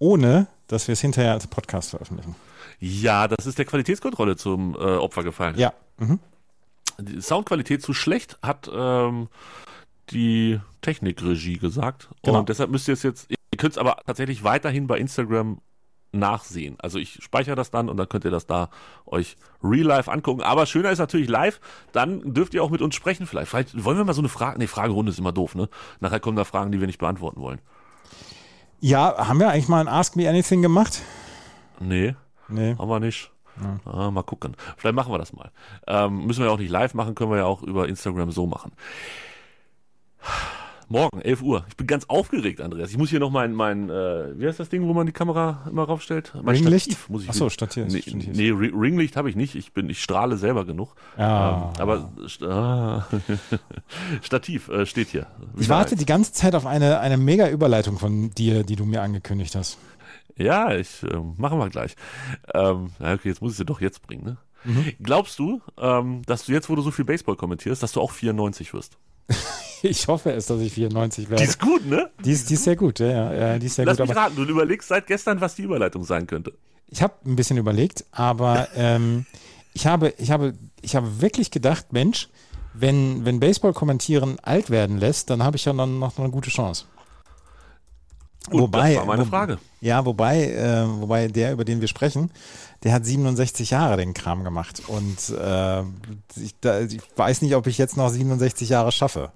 ohne, 0.00 0.48
dass 0.66 0.88
wir 0.88 0.94
es 0.94 1.00
hinterher 1.00 1.32
als 1.32 1.46
Podcast 1.46 1.90
veröffentlichen. 1.90 2.34
Ja, 2.80 3.28
das 3.28 3.46
ist 3.46 3.58
der 3.58 3.66
Qualitätskontrolle 3.66 4.36
zum 4.36 4.74
äh, 4.74 4.78
Opfer 4.78 5.22
gefallen. 5.22 5.56
Ja. 5.56 5.72
Mhm. 5.98 6.18
Die 6.98 7.20
Soundqualität 7.20 7.82
zu 7.82 7.94
schlecht, 7.94 8.38
hat 8.42 8.68
ähm, 8.72 9.28
die 10.10 10.58
Technikregie 10.80 11.58
gesagt. 11.58 12.08
Genau. 12.22 12.40
Und 12.40 12.48
deshalb 12.48 12.70
müsst 12.70 12.88
ihr 12.88 12.94
es 12.94 13.02
jetzt, 13.02 13.30
ihr 13.30 13.58
könnt 13.58 13.72
es 13.72 13.78
aber 13.78 13.98
tatsächlich 14.06 14.42
weiterhin 14.42 14.86
bei 14.86 14.98
Instagram 14.98 15.60
nachsehen. 16.12 16.76
Also 16.80 16.98
ich 16.98 17.22
speichere 17.22 17.54
das 17.54 17.70
dann 17.70 17.88
und 17.88 17.96
dann 17.96 18.08
könnt 18.08 18.24
ihr 18.24 18.30
das 18.30 18.46
da 18.46 18.70
euch 19.06 19.36
real 19.62 19.86
life 19.86 20.10
angucken. 20.10 20.42
Aber 20.42 20.66
schöner 20.66 20.90
ist 20.90 20.98
natürlich 20.98 21.28
live, 21.28 21.60
dann 21.92 22.34
dürft 22.34 22.54
ihr 22.54 22.64
auch 22.64 22.70
mit 22.70 22.82
uns 22.82 22.94
sprechen 22.94 23.26
vielleicht. 23.26 23.50
Vielleicht 23.50 23.84
wollen 23.84 23.96
wir 23.96 24.04
mal 24.04 24.14
so 24.14 24.20
eine 24.20 24.28
Frage, 24.28 24.58
nee, 24.58 24.66
Fragerunde 24.66 25.12
ist 25.12 25.18
immer 25.18 25.32
doof, 25.32 25.54
ne? 25.54 25.68
Nachher 26.00 26.20
kommen 26.20 26.36
da 26.36 26.44
Fragen, 26.44 26.72
die 26.72 26.80
wir 26.80 26.86
nicht 26.86 26.98
beantworten 26.98 27.40
wollen. 27.40 27.60
Ja, 28.80 29.28
haben 29.28 29.38
wir 29.38 29.50
eigentlich 29.50 29.68
mal 29.68 29.80
ein 29.80 29.88
Ask 29.88 30.16
Me 30.16 30.28
Anything 30.28 30.62
gemacht? 30.62 31.02
Nee, 31.80 32.14
nee. 32.48 32.74
haben 32.78 32.88
wir 32.88 33.00
nicht. 33.00 33.30
Ja. 33.62 33.92
Ah, 33.92 34.10
mal 34.10 34.22
gucken. 34.22 34.56
Vielleicht 34.76 34.96
machen 34.96 35.12
wir 35.12 35.18
das 35.18 35.34
mal. 35.34 35.50
Ähm, 35.86 36.26
müssen 36.26 36.40
wir 36.40 36.46
ja 36.46 36.52
auch 36.52 36.58
nicht 36.58 36.70
live 36.70 36.94
machen, 36.94 37.14
können 37.14 37.30
wir 37.30 37.38
ja 37.38 37.44
auch 37.44 37.62
über 37.62 37.88
Instagram 37.88 38.30
so 38.30 38.46
machen. 38.46 38.72
Morgen, 40.92 41.20
11 41.20 41.42
Uhr. 41.42 41.64
Ich 41.68 41.76
bin 41.76 41.86
ganz 41.86 42.06
aufgeregt, 42.06 42.60
Andreas. 42.60 42.90
Ich 42.90 42.98
muss 42.98 43.10
hier 43.10 43.20
noch 43.20 43.30
mein, 43.30 43.54
mein 43.54 43.90
äh, 43.90 44.36
wie 44.36 44.48
heißt 44.48 44.58
das 44.58 44.70
Ding, 44.70 44.88
wo 44.88 44.92
man 44.92 45.06
die 45.06 45.12
Kamera 45.12 45.64
immer 45.70 45.84
raufstellt? 45.84 46.32
Mein 46.42 46.56
Ringlicht? 46.56 46.86
Stativ 46.86 47.08
muss 47.08 47.22
ich 47.22 47.28
Achso, 47.28 47.48
Stativ. 47.48 47.86
Nee, 47.86 48.02
nee, 48.32 48.50
Ringlicht 48.50 49.14
habe 49.14 49.30
ich 49.30 49.36
nicht. 49.36 49.54
Ich 49.54 49.72
bin, 49.72 49.88
ich 49.88 50.02
strahle 50.02 50.36
selber 50.36 50.64
genug. 50.64 50.96
Ah. 51.16 51.70
Ähm, 51.76 51.80
aber 51.80 52.12
ah, 52.42 53.06
Stativ 54.22 54.68
äh, 54.68 54.84
steht 54.84 55.06
hier. 55.06 55.28
ich 55.56 55.68
warte 55.68 55.92
eins. 55.92 56.00
die 56.00 56.06
ganze 56.06 56.32
Zeit 56.32 56.56
auf 56.56 56.66
eine, 56.66 56.98
eine 56.98 57.18
mega 57.18 57.48
Überleitung 57.48 57.96
von 57.96 58.30
dir, 58.30 58.64
die 58.64 58.74
du 58.74 58.84
mir 58.84 59.02
angekündigt 59.02 59.54
hast. 59.54 59.78
Ja, 60.36 60.74
ich 60.74 61.04
äh, 61.04 61.20
machen 61.36 61.60
wir 61.60 61.70
gleich. 61.70 61.94
Ähm, 62.52 62.90
okay, 62.98 63.28
jetzt 63.28 63.40
muss 63.40 63.52
ich 63.52 63.58
sie 63.58 63.64
doch 63.64 63.80
jetzt 63.80 64.04
bringen. 64.04 64.24
Ne? 64.24 64.38
Mhm. 64.64 64.92
Glaubst 65.00 65.38
du, 65.38 65.60
ähm, 65.78 66.22
dass 66.26 66.46
du 66.46 66.52
jetzt, 66.52 66.68
wo 66.68 66.74
du 66.74 66.82
so 66.82 66.90
viel 66.90 67.04
Baseball 67.04 67.36
kommentierst, 67.36 67.80
dass 67.80 67.92
du 67.92 68.00
auch 68.00 68.10
94 68.10 68.74
wirst? 68.74 68.98
ich 69.82 70.08
hoffe 70.08 70.32
es, 70.32 70.46
dass 70.46 70.60
ich 70.60 70.72
94 70.72 71.30
werde. 71.30 71.42
Die 71.42 71.48
ist 71.48 71.60
gut, 71.60 71.86
ne? 71.86 72.10
Die 72.24 72.32
ist, 72.32 72.50
die 72.50 72.54
ist 72.54 72.64
sehr 72.64 72.76
gut, 72.76 72.98
ja, 72.98 73.32
ja. 73.32 73.58
Die 73.58 73.66
ist 73.66 73.76
sehr 73.76 73.84
Lass 73.84 73.98
gut, 73.98 74.08
mich 74.08 74.16
raten, 74.16 74.36
du 74.36 74.44
überlegst 74.44 74.88
seit 74.88 75.06
gestern, 75.06 75.40
was 75.40 75.54
die 75.54 75.62
Überleitung 75.62 76.04
sein 76.04 76.26
könnte. 76.26 76.52
Ich 76.88 77.02
habe 77.02 77.14
ein 77.24 77.36
bisschen 77.36 77.56
überlegt, 77.56 78.04
aber 78.10 78.68
ähm, 78.74 79.26
ich, 79.72 79.86
habe, 79.86 80.12
ich, 80.18 80.30
habe, 80.30 80.54
ich 80.82 80.96
habe 80.96 81.20
wirklich 81.20 81.50
gedacht, 81.50 81.92
Mensch, 81.92 82.28
wenn, 82.74 83.24
wenn 83.24 83.40
Baseball 83.40 83.72
kommentieren 83.72 84.38
alt 84.42 84.70
werden 84.70 84.98
lässt, 84.98 85.30
dann 85.30 85.42
habe 85.42 85.56
ich 85.56 85.64
ja 85.64 85.72
noch, 85.72 85.86
noch 85.86 86.18
eine 86.18 86.30
gute 86.30 86.50
Chance. 86.50 86.86
Und 88.48 88.60
wobei, 88.60 88.94
das 88.94 89.00
war 89.00 89.06
meine 89.06 89.26
Frage. 89.26 89.58
Ja, 89.80 90.04
wobei, 90.04 90.50
äh, 90.52 90.86
wobei 91.00 91.28
der, 91.28 91.52
über 91.52 91.64
den 91.64 91.80
wir 91.80 91.88
sprechen, 91.88 92.30
der 92.82 92.92
hat 92.92 93.04
67 93.04 93.70
Jahre 93.70 93.98
den 93.98 94.14
Kram 94.14 94.44
gemacht. 94.44 94.82
Und 94.86 95.30
äh, 95.36 95.82
ich, 96.36 96.58
da, 96.60 96.80
ich 96.80 97.00
weiß 97.16 97.42
nicht, 97.42 97.54
ob 97.54 97.66
ich 97.66 97.78
jetzt 97.78 97.96
noch 97.96 98.08
67 98.08 98.68
Jahre 98.68 98.92
schaffe. 98.92 99.30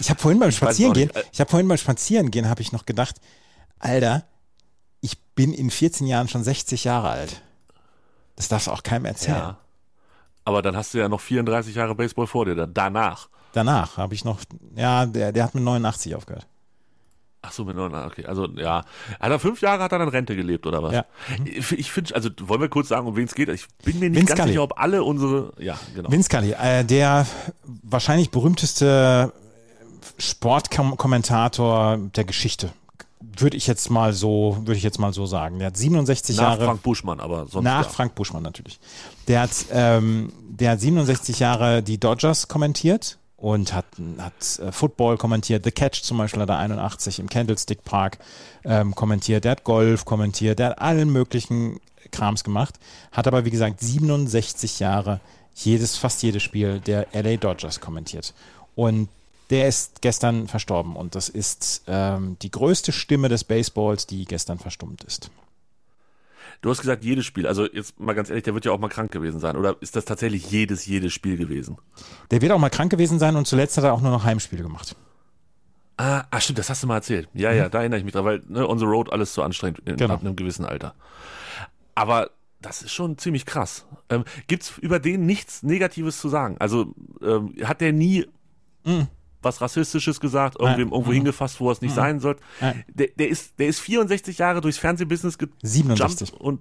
Ich 0.00 0.10
habe 0.10 0.18
vorhin 0.18 0.40
beim 0.40 0.50
Spazierengehen, 0.50 1.10
äh 1.10 1.22
ich 1.30 1.40
habe 1.40 1.50
vorhin 1.50 1.68
beim 1.68 1.78
Spazierengehen, 1.78 2.48
habe 2.48 2.62
ich 2.62 2.72
noch 2.72 2.86
gedacht, 2.86 3.16
Alter, 3.78 4.24
ich 5.00 5.18
bin 5.34 5.52
in 5.52 5.70
14 5.70 6.06
Jahren 6.06 6.28
schon 6.28 6.42
60 6.42 6.84
Jahre 6.84 7.10
alt. 7.10 7.42
Das 8.36 8.48
darfst 8.48 8.66
du 8.66 8.70
auch 8.72 8.82
keinem 8.82 9.04
erzählen. 9.04 9.36
Ja. 9.36 9.58
Aber 10.44 10.62
dann 10.62 10.76
hast 10.76 10.94
du 10.94 10.98
ja 10.98 11.08
noch 11.08 11.20
34 11.20 11.74
Jahre 11.74 11.94
Baseball 11.94 12.26
vor 12.26 12.46
dir, 12.46 12.66
danach. 12.66 13.28
Danach 13.52 13.98
habe 13.98 14.14
ich 14.14 14.24
noch, 14.24 14.40
ja, 14.74 15.04
der, 15.06 15.32
der 15.32 15.44
hat 15.44 15.54
mit 15.54 15.62
89 15.62 16.14
aufgehört. 16.14 16.46
Ach 17.42 17.52
so, 17.52 17.64
mit 17.64 17.74
neun, 17.74 17.94
okay. 17.94 18.26
Also, 18.26 18.48
ja. 18.56 18.84
Hat 19.18 19.30
er 19.30 19.38
fünf 19.38 19.62
Jahre 19.62 19.82
hat 19.82 19.92
er 19.92 19.98
dann 19.98 20.08
Rente 20.08 20.36
gelebt, 20.36 20.66
oder 20.66 20.82
was? 20.82 20.92
Ja. 20.92 21.06
Ich, 21.46 21.72
ich 21.72 21.90
finde, 21.90 22.14
also, 22.14 22.28
wollen 22.42 22.60
wir 22.60 22.68
kurz 22.68 22.88
sagen, 22.88 23.06
um 23.06 23.16
wen 23.16 23.24
es 23.24 23.34
geht? 23.34 23.48
Ich 23.48 23.66
bin 23.82 23.98
mir 23.98 24.10
nicht 24.10 24.18
Vince 24.20 24.26
ganz 24.26 24.40
Scully. 24.40 24.52
sicher, 24.52 24.62
ob 24.62 24.78
alle 24.78 25.02
unsere, 25.02 25.54
ja, 25.58 25.78
genau. 25.94 26.12
Vince 26.12 26.26
Scully, 26.26 26.52
äh, 26.52 26.84
der 26.84 27.26
wahrscheinlich 27.82 28.30
berühmteste 28.30 29.32
Sportkommentator 30.20 31.98
der 31.98 32.24
Geschichte. 32.24 32.70
Würde 33.20 33.56
ich 33.56 33.66
jetzt 33.66 33.90
mal 33.90 34.12
so, 34.12 34.56
würde 34.60 34.76
ich 34.76 34.82
jetzt 34.82 34.98
mal 34.98 35.12
so 35.12 35.26
sagen. 35.26 35.58
Der 35.58 35.68
hat 35.68 35.76
67 35.76 36.36
nach 36.36 36.42
Jahre. 36.42 36.58
Nach 36.58 36.66
Frank 36.66 36.82
Buschmann, 36.82 37.20
aber 37.20 37.46
sonst. 37.46 37.64
Nach 37.64 37.84
ja. 37.84 37.88
Frank 37.88 38.14
Buschmann 38.14 38.42
natürlich. 38.42 38.80
Der 39.28 39.42
hat, 39.42 39.50
ähm, 39.72 40.32
der 40.48 40.72
hat 40.72 40.80
67 40.80 41.38
Jahre 41.38 41.82
die 41.82 41.98
Dodgers 41.98 42.48
kommentiert 42.48 43.18
und 43.36 43.72
hat, 43.74 43.86
hat 44.18 44.58
äh, 44.58 44.72
Football 44.72 45.16
kommentiert. 45.16 45.64
The 45.64 45.70
Catch 45.70 46.02
zum 46.02 46.18
Beispiel 46.18 46.42
hat 46.42 46.48
er 46.48 46.58
81 46.58 47.18
im 47.18 47.28
Candlestick 47.28 47.84
Park 47.84 48.18
ähm, 48.64 48.94
kommentiert. 48.94 49.44
Der 49.44 49.52
hat 49.52 49.64
Golf 49.64 50.04
kommentiert. 50.04 50.58
Der 50.58 50.70
hat 50.70 50.78
allen 50.78 51.10
möglichen 51.10 51.78
Krams 52.10 52.44
gemacht. 52.44 52.78
Hat 53.12 53.26
aber, 53.26 53.44
wie 53.44 53.50
gesagt, 53.50 53.80
67 53.80 54.80
Jahre 54.80 55.20
jedes, 55.54 55.96
fast 55.96 56.22
jedes 56.22 56.42
Spiel 56.42 56.80
der 56.80 57.06
LA 57.12 57.36
Dodgers 57.36 57.80
kommentiert. 57.80 58.34
Und 58.74 59.08
der 59.50 59.68
ist 59.68 60.00
gestern 60.00 60.48
verstorben 60.48 60.96
und 60.96 61.14
das 61.14 61.28
ist 61.28 61.82
ähm, 61.86 62.36
die 62.40 62.50
größte 62.50 62.92
Stimme 62.92 63.28
des 63.28 63.44
Baseballs, 63.44 64.06
die 64.06 64.24
gestern 64.24 64.58
verstummt 64.58 65.04
ist. 65.04 65.30
Du 66.62 66.68
hast 66.68 66.80
gesagt, 66.80 67.04
jedes 67.04 67.24
Spiel. 67.24 67.46
Also 67.46 67.66
jetzt 67.66 67.98
mal 67.98 68.12
ganz 68.12 68.28
ehrlich, 68.28 68.44
der 68.44 68.54
wird 68.54 68.64
ja 68.66 68.72
auch 68.72 68.78
mal 68.78 68.88
krank 68.88 69.10
gewesen 69.10 69.40
sein. 69.40 69.56
Oder 69.56 69.76
ist 69.80 69.96
das 69.96 70.04
tatsächlich 70.04 70.50
jedes, 70.50 70.84
jedes 70.84 71.12
Spiel 71.12 71.38
gewesen? 71.38 71.78
Der 72.30 72.42
wird 72.42 72.52
auch 72.52 72.58
mal 72.58 72.68
krank 72.68 72.90
gewesen 72.90 73.18
sein 73.18 73.36
und 73.36 73.46
zuletzt 73.46 73.78
hat 73.78 73.84
er 73.84 73.94
auch 73.94 74.02
nur 74.02 74.10
noch 74.10 74.24
Heimspiele 74.24 74.62
gemacht. 74.62 74.94
Ah, 75.96 76.24
ach 76.30 76.40
stimmt, 76.40 76.58
das 76.58 76.70
hast 76.70 76.82
du 76.82 76.86
mal 76.86 76.96
erzählt. 76.96 77.28
Ja, 77.34 77.52
ja, 77.52 77.66
mhm. 77.66 77.70
da 77.70 77.80
erinnere 77.80 77.98
ich 77.98 78.04
mich 78.04 78.12
dran, 78.12 78.24
weil 78.24 78.42
ne, 78.46 78.68
on 78.68 78.78
the 78.78 78.84
road 78.84 79.12
alles 79.12 79.32
zu 79.32 79.42
anstrengend 79.42 79.80
in, 79.80 79.96
genau. 79.96 80.14
ab 80.14 80.20
einem 80.20 80.36
gewissen 80.36 80.64
Alter. 80.64 80.94
Aber 81.94 82.30
das 82.60 82.82
ist 82.82 82.92
schon 82.92 83.16
ziemlich 83.18 83.46
krass. 83.46 83.86
Ähm, 84.10 84.24
Gibt 84.46 84.78
über 84.78 84.98
den 84.98 85.24
nichts 85.24 85.62
Negatives 85.62 86.20
zu 86.20 86.28
sagen? 86.28 86.56
Also 86.58 86.94
ähm, 87.22 87.54
hat 87.64 87.80
der 87.80 87.92
nie 87.92 88.26
mhm. 88.84 89.08
Was 89.42 89.60
Rassistisches 89.60 90.20
gesagt, 90.20 90.56
irgendwem 90.58 90.88
Nein. 90.88 90.92
irgendwo 90.92 91.10
mhm. 91.10 91.14
hingefasst, 91.14 91.60
wo 91.60 91.70
es 91.70 91.80
nicht 91.80 91.92
mhm. 91.92 91.96
sein 91.96 92.20
sollte? 92.20 92.42
Der, 92.88 93.08
der, 93.08 93.28
ist, 93.28 93.58
der 93.58 93.68
ist 93.68 93.80
64 93.80 94.38
Jahre 94.38 94.60
durchs 94.60 94.78
Fernsehbusiness 94.78 95.38
gejumpt 95.38 96.32
und 96.38 96.60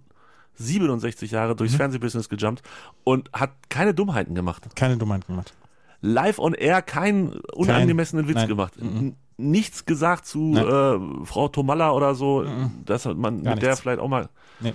67 0.55 1.31
Jahre 1.31 1.55
durchs 1.55 1.73
mhm. 1.73 1.77
Fernsehbusiness 1.77 2.29
gejumpt 2.29 2.63
und 3.03 3.29
hat 3.33 3.51
keine 3.69 3.93
Dummheiten 3.93 4.35
gemacht. 4.35 4.67
Keine 4.75 4.97
Dummheiten 4.97 5.27
gemacht. 5.27 5.53
Live 6.01 6.39
on 6.39 6.53
air 6.53 6.81
keinen 6.81 7.33
unangemessenen 7.53 8.25
Kein, 8.25 8.29
Witz 8.29 8.41
nein. 8.41 8.47
gemacht. 8.47 8.81
Mhm. 8.81 9.15
Nichts 9.37 9.85
gesagt 9.85 10.25
zu 10.25 10.53
äh, 10.55 11.25
Frau 11.25 11.47
Tomalla 11.47 11.91
oder 11.91 12.13
so, 12.13 12.45
dass 12.85 13.05
man 13.05 13.15
Gar 13.15 13.31
mit 13.31 13.43
nichts. 13.43 13.59
der 13.61 13.77
vielleicht 13.77 13.99
auch 13.99 14.09
mal. 14.09 14.29
Nee, 14.59 14.73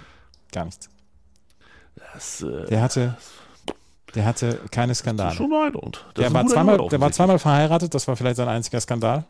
gar 0.52 0.64
nichts. 0.64 0.88
Das, 2.14 2.42
äh, 2.42 2.66
der 2.66 2.82
hatte, 2.82 3.16
der 4.14 4.24
hatte 4.24 4.60
keine 4.70 4.94
Skandale. 4.94 5.34
schon 5.34 5.50
beeindruckend. 5.50 6.04
Der 6.16 6.32
war, 6.32 6.46
zweimal, 6.46 6.88
der 6.88 7.00
war 7.00 7.12
zweimal 7.12 7.38
verheiratet, 7.38 7.94
das 7.94 8.06
war 8.08 8.16
vielleicht 8.16 8.36
sein 8.36 8.48
einziger 8.48 8.80
Skandal. 8.80 9.24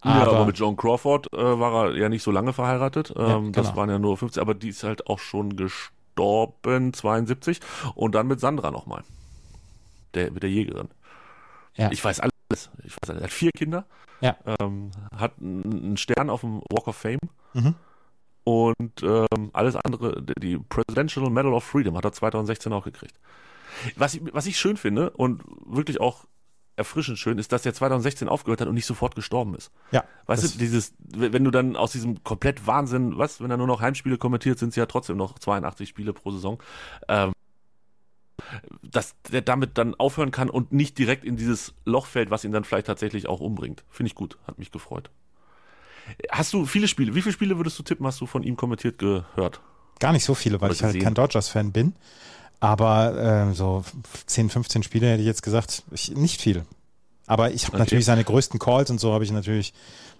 Aber, 0.00 0.14
ja, 0.14 0.26
aber 0.26 0.46
mit 0.46 0.58
Joan 0.58 0.76
Crawford 0.76 1.32
äh, 1.32 1.36
war 1.36 1.86
er 1.86 1.96
ja 1.96 2.08
nicht 2.08 2.22
so 2.22 2.30
lange 2.30 2.52
verheiratet. 2.52 3.12
Ähm, 3.16 3.26
ja, 3.26 3.36
genau. 3.38 3.50
Das 3.52 3.74
waren 3.74 3.90
ja 3.90 3.98
nur 3.98 4.16
50, 4.16 4.40
aber 4.40 4.54
die 4.54 4.68
ist 4.68 4.84
halt 4.84 5.06
auch 5.06 5.18
schon 5.18 5.56
gestorben, 5.56 6.92
72. 6.92 7.60
Und 7.94 8.14
dann 8.14 8.26
mit 8.26 8.38
Sandra 8.40 8.70
nochmal. 8.70 9.02
Der, 10.14 10.30
mit 10.30 10.42
der 10.42 10.50
Jägerin. 10.50 10.88
Ja. 11.74 11.90
Ich 11.90 12.04
weiß 12.04 12.20
alles. 12.20 12.70
Ich 12.84 12.94
weiß, 12.94 13.16
er 13.16 13.22
hat 13.22 13.30
vier 13.30 13.50
Kinder. 13.50 13.84
Ja. 14.20 14.36
Ähm, 14.60 14.90
hat 15.14 15.32
einen 15.40 15.96
Stern 15.96 16.30
auf 16.30 16.42
dem 16.42 16.60
Walk 16.70 16.88
of 16.88 16.96
Fame. 16.96 17.18
Mhm. 17.54 17.74
Und 18.44 19.02
ähm, 19.02 19.50
alles 19.52 19.74
andere, 19.74 20.22
die 20.22 20.56
Presidential 20.56 21.28
Medal 21.30 21.52
of 21.52 21.64
Freedom 21.64 21.96
hat 21.96 22.04
er 22.04 22.12
2016 22.12 22.72
auch 22.72 22.84
gekriegt. 22.84 23.18
Was 23.96 24.14
ich, 24.14 24.22
was 24.32 24.46
ich 24.46 24.58
schön 24.58 24.76
finde 24.76 25.10
und 25.10 25.42
wirklich 25.66 26.00
auch 26.00 26.26
erfrischend 26.76 27.18
schön 27.18 27.38
ist, 27.38 27.52
dass 27.52 27.64
er 27.64 27.72
2016 27.72 28.28
aufgehört 28.28 28.60
hat 28.60 28.68
und 28.68 28.74
nicht 28.74 28.86
sofort 28.86 29.14
gestorben 29.14 29.54
ist. 29.54 29.70
Ja. 29.92 30.04
Weißt 30.26 30.44
du, 30.44 30.58
dieses, 30.58 30.94
wenn 30.98 31.42
du 31.42 31.50
dann 31.50 31.74
aus 31.74 31.92
diesem 31.92 32.22
komplett 32.22 32.66
Wahnsinn, 32.66 33.16
was, 33.16 33.40
wenn 33.40 33.50
er 33.50 33.56
nur 33.56 33.66
noch 33.66 33.80
Heimspiele 33.80 34.18
kommentiert, 34.18 34.58
sind 34.58 34.70
es 34.70 34.76
ja 34.76 34.86
trotzdem 34.86 35.16
noch 35.16 35.38
82 35.38 35.88
Spiele 35.88 36.12
pro 36.12 36.30
Saison, 36.30 36.62
ähm, 37.08 37.32
dass 38.82 39.14
der 39.32 39.40
damit 39.40 39.78
dann 39.78 39.94
aufhören 39.94 40.30
kann 40.30 40.50
und 40.50 40.72
nicht 40.72 40.98
direkt 40.98 41.24
in 41.24 41.36
dieses 41.36 41.74
Loch 41.84 42.06
fällt, 42.06 42.30
was 42.30 42.44
ihn 42.44 42.52
dann 42.52 42.64
vielleicht 42.64 42.86
tatsächlich 42.86 43.26
auch 43.26 43.40
umbringt. 43.40 43.84
Finde 43.88 44.08
ich 44.08 44.14
gut, 44.14 44.36
hat 44.46 44.58
mich 44.58 44.70
gefreut. 44.70 45.10
Hast 46.30 46.52
du 46.52 46.66
viele 46.66 46.88
Spiele? 46.88 47.14
Wie 47.14 47.22
viele 47.22 47.32
Spiele 47.32 47.56
würdest 47.56 47.78
du 47.78 47.82
tippen, 47.82 48.06
hast 48.06 48.20
du 48.20 48.26
von 48.26 48.42
ihm 48.42 48.56
kommentiert 48.56 48.98
gehört? 48.98 49.60
Gar 49.98 50.12
nicht 50.12 50.24
so 50.24 50.34
viele, 50.34 50.60
weil 50.60 50.70
Oder 50.70 50.74
ich 50.74 50.82
halt 50.82 51.00
kein 51.00 51.14
Dodgers-Fan 51.14 51.72
bin. 51.72 51.94
Aber 52.60 53.48
äh, 53.50 53.54
so 53.54 53.84
10, 54.26 54.50
15 54.50 54.82
Spiele 54.82 55.08
hätte 55.08 55.20
ich 55.20 55.26
jetzt 55.26 55.42
gesagt, 55.42 55.82
ich, 55.90 56.10
nicht 56.12 56.40
viel. 56.40 56.64
Aber 57.26 57.50
ich 57.50 57.64
habe 57.64 57.74
okay. 57.74 57.82
natürlich 57.82 58.04
seine 58.04 58.24
größten 58.24 58.58
Calls 58.58 58.90
und 58.90 59.00
so 59.00 59.12
habe 59.12 59.24
ich 59.24 59.30
natürlich 59.30 59.74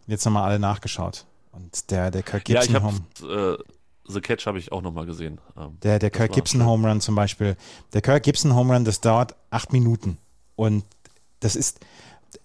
jetzt 0.06 0.24
nochmal 0.24 0.48
alle 0.48 0.58
nachgeschaut. 0.58 1.24
Und 1.52 1.90
der, 1.90 2.10
der 2.10 2.22
Kirk 2.22 2.44
Gibson 2.44 2.74
ja, 2.74 2.82
Home. 2.82 3.00
Äh, 3.22 3.62
The 4.08 4.20
Catch 4.20 4.46
habe 4.46 4.58
ich 4.58 4.70
auch 4.70 4.82
nochmal 4.82 5.06
gesehen. 5.06 5.40
Ähm, 5.56 5.78
der 5.82 5.98
der 5.98 6.10
Kirk 6.10 6.32
Gibson 6.32 6.60
schön. 6.60 6.68
Home 6.68 6.88
Run 6.88 7.00
zum 7.00 7.14
Beispiel. 7.14 7.56
Der 7.92 8.02
Kirk 8.02 8.22
Gibson 8.22 8.54
Home 8.54 8.74
Run, 8.74 8.84
das 8.84 9.00
dauert 9.00 9.34
acht 9.50 9.72
Minuten. 9.72 10.18
Und 10.54 10.84
das 11.40 11.56
ist, 11.56 11.80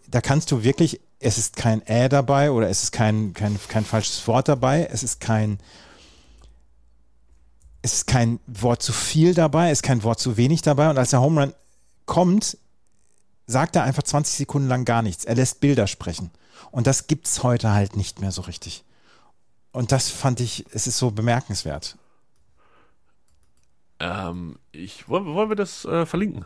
da 0.08 0.22
kannst 0.22 0.52
du 0.52 0.64
wirklich 0.64 1.02
es 1.22 1.38
ist 1.38 1.56
kein 1.56 1.82
Ä 1.88 2.10
dabei 2.10 2.52
oder 2.52 2.68
es 2.68 2.84
ist 2.84 2.92
kein, 2.92 3.34
kein, 3.34 3.58
kein 3.68 3.86
falsches 3.86 4.28
Wort 4.28 4.48
dabei, 4.48 4.88
es 4.92 5.04
ist 5.04 5.20
kein, 5.20 5.60
es 7.82 7.94
ist 7.94 8.08
kein 8.08 8.40
Wort 8.48 8.82
zu 8.82 8.94
viel 8.94 9.34
dabei, 9.34 9.68
es 9.72 9.80
ist 9.80 9.84
kein 9.84 10.04
Wort 10.04 10.20
zu 10.20 10.38
wenig 10.38 10.62
dabei 10.62 10.90
und 10.90 10.98
als 10.98 11.12
der 11.12 11.22
Home 11.22 11.42
Run 11.42 11.54
kommt, 12.06 12.58
sagt 13.48 13.76
er 13.76 13.84
einfach 13.84 14.04
20 14.04 14.38
Sekunden 14.38 14.68
lang 14.68 14.86
gar 14.86 15.02
nichts. 15.02 15.26
Er 15.26 15.36
lässt 15.36 15.60
Bilder 15.60 15.88
sprechen. 15.88 16.32
Und 16.72 16.88
das 16.88 17.08
gibt 17.08 17.28
es 17.28 17.44
heute 17.44 17.72
halt 17.72 17.96
nicht 17.96 18.22
mehr 18.22 18.32
so 18.32 18.44
richtig. 18.44 18.84
Und 19.72 19.92
das 19.92 20.10
fand 20.10 20.40
ich, 20.40 20.66
es 20.72 20.88
ist 20.88 20.98
so 20.98 21.12
bemerkenswert. 21.12 21.98
Ähm, 24.00 24.58
ich, 24.72 25.10
wollen, 25.10 25.26
wollen 25.26 25.50
wir 25.50 25.56
das 25.56 25.86
äh, 25.86 26.06
verlinken? 26.06 26.46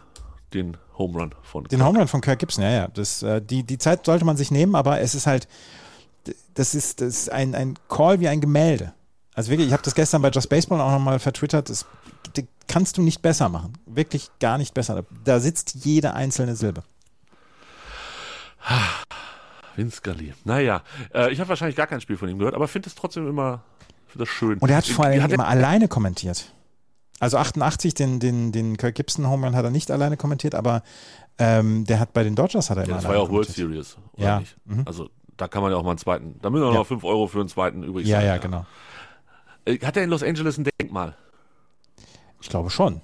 den 0.55 0.77
Home 0.97 1.19
Run 1.19 1.35
von 1.43 1.63
Den 1.65 1.79
Kirk. 1.79 1.87
Home 1.87 1.99
Run 1.99 2.07
von 2.07 2.21
Kirk 2.21 2.39
Gibson, 2.39 2.63
ja, 2.63 2.71
ja. 2.71 2.87
Das, 2.87 3.21
äh, 3.21 3.41
die, 3.41 3.63
die 3.63 3.77
Zeit 3.77 4.05
sollte 4.05 4.25
man 4.25 4.37
sich 4.37 4.51
nehmen, 4.51 4.75
aber 4.75 5.01
es 5.01 5.13
ist 5.13 5.27
halt, 5.27 5.47
das 6.53 6.73
ist, 6.73 7.01
das 7.01 7.07
ist 7.07 7.31
ein, 7.31 7.53
ein 7.53 7.75
Call 7.87 8.19
wie 8.19 8.27
ein 8.27 8.41
Gemälde. 8.41 8.93
Also 9.35 9.51
wirklich, 9.51 9.67
ich 9.67 9.73
habe 9.73 9.83
das 9.83 9.93
gestern 9.93 10.21
bei 10.21 10.29
Just 10.29 10.49
Baseball 10.49 10.79
auch 10.79 10.91
nochmal 10.91 11.19
vertwittert, 11.19 11.69
das, 11.69 11.85
das, 12.33 12.45
kannst 12.67 12.97
du 12.97 13.01
nicht 13.01 13.21
besser 13.21 13.49
machen. 13.49 13.73
Wirklich 13.85 14.31
gar 14.39 14.57
nicht 14.57 14.73
besser. 14.73 15.03
Da 15.23 15.39
sitzt 15.39 15.85
jede 15.85 16.13
einzelne 16.13 16.55
Silbe. 16.55 16.83
Vince 19.75 19.97
Scully. 19.97 20.33
Naja, 20.45 20.81
äh, 21.13 21.31
ich 21.31 21.39
habe 21.39 21.49
wahrscheinlich 21.49 21.75
gar 21.75 21.87
kein 21.87 21.99
Spiel 22.01 22.17
von 22.17 22.29
ihm 22.29 22.39
gehört, 22.39 22.55
aber 22.55 22.67
finde 22.67 22.87
es 22.87 22.95
trotzdem 22.95 23.27
immer 23.27 23.61
das 24.15 24.29
schön. 24.29 24.57
Und 24.59 24.69
er 24.69 24.77
hat 24.77 24.87
vor 24.87 25.05
allem 25.05 25.29
immer 25.29 25.47
alleine 25.47 25.89
kommentiert. 25.89 26.51
Also 27.19 27.37
88, 27.37 27.93
den, 27.93 28.19
den, 28.19 28.51
den 28.51 28.77
Kirk 28.77 28.95
Gibson 28.95 29.27
Home 29.27 29.45
Run 29.45 29.55
hat 29.55 29.65
er 29.65 29.71
nicht 29.71 29.91
alleine 29.91 30.17
kommentiert, 30.17 30.55
aber 30.55 30.83
ähm, 31.37 31.85
der 31.85 31.99
hat 31.99 32.13
bei 32.13 32.23
den 32.23 32.35
Dodgers 32.35 32.69
hat 32.69 32.77
er 32.77 32.83
immer 32.83 32.93
ja, 32.93 32.97
Das 32.97 33.05
war 33.07 33.15
ja 33.15 33.21
auch 33.21 33.29
World 33.29 33.49
Series, 33.49 33.97
oder 34.13 34.25
ja. 34.25 34.39
nicht? 34.39 34.55
Mhm. 34.65 34.83
Also 34.85 35.09
da 35.37 35.47
kann 35.47 35.61
man 35.61 35.71
ja 35.71 35.77
auch 35.77 35.83
mal 35.83 35.91
einen 35.91 35.97
zweiten, 35.97 36.39
da 36.41 36.49
müssen 36.49 36.63
wir 36.63 36.71
ja. 36.71 36.79
noch 36.79 36.87
5 36.87 37.03
Euro 37.03 37.27
für 37.27 37.39
einen 37.39 37.49
zweiten 37.49 37.83
übrig 37.83 38.07
ja, 38.07 38.17
sein. 38.17 38.25
Ja, 38.25 38.35
ja, 38.35 38.41
genau. 38.41 38.65
Äh, 39.65 39.79
hat 39.79 39.97
er 39.97 40.03
in 40.03 40.09
Los 40.09 40.23
Angeles 40.23 40.57
ein 40.57 40.67
Denkmal? 40.79 41.15
Ich 42.41 42.49
glaube 42.49 42.69
schon. 42.69 43.01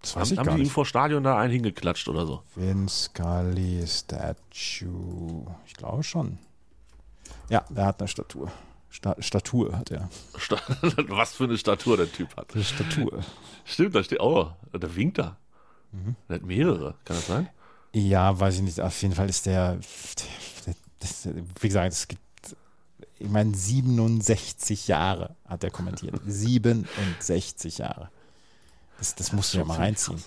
Das 0.00 0.16
weiß 0.16 0.22
haben, 0.22 0.32
ich 0.32 0.38
haben 0.38 0.46
gar 0.46 0.56
die 0.56 0.62
ihm 0.62 0.70
vor 0.70 0.86
Stadion 0.86 1.22
da 1.22 1.38
einen 1.38 1.52
hingeklatscht 1.52 2.08
oder 2.08 2.26
so? 2.26 2.42
Vince 2.54 3.04
Scully 3.04 3.86
Statue. 3.86 5.46
Ich 5.66 5.74
glaube 5.74 6.02
schon. 6.02 6.38
Ja, 7.50 7.64
der 7.68 7.86
hat 7.86 8.00
eine 8.00 8.08
Statur. 8.08 8.50
Sta 8.88 9.14
Statur 9.20 9.76
hat 9.76 9.90
er. 9.90 10.08
Sta 10.36 10.56
Was 11.08 11.34
für 11.34 11.44
eine 11.44 11.58
Statur 11.58 11.96
der 11.96 12.10
Typ 12.10 12.36
hat. 12.36 12.54
Eine 12.54 12.64
Statur. 12.64 13.20
Stimmt, 13.64 13.94
da 13.94 14.02
steht, 14.02 14.20
oh, 14.20 14.50
der 14.72 14.96
winkt 14.96 15.18
da. 15.18 15.36
Mhm. 15.92 16.16
Der 16.28 16.36
hat 16.36 16.44
mehrere, 16.44 16.94
kann 17.04 17.16
das 17.16 17.26
sein? 17.26 17.48
Ja, 17.92 18.38
weiß 18.38 18.56
ich 18.56 18.62
nicht. 18.62 18.80
Auf 18.80 19.00
jeden 19.02 19.14
Fall 19.14 19.28
ist 19.28 19.46
der, 19.46 19.78
der, 20.66 20.74
der 21.24 21.34
wie 21.60 21.68
gesagt, 21.68 21.92
es 21.92 22.08
gibt, 22.08 22.22
ich 23.20 23.30
meine, 23.30 23.54
67 23.54 24.88
Jahre 24.88 25.36
hat 25.46 25.62
er 25.62 25.70
kommentiert. 25.70 26.20
67 26.26 27.78
Jahre. 27.78 28.10
Das, 28.98 29.14
das 29.14 29.32
musst 29.32 29.54
du 29.54 29.58
ja 29.58 29.64
mal 29.64 29.76
reinziehen. 29.76 30.22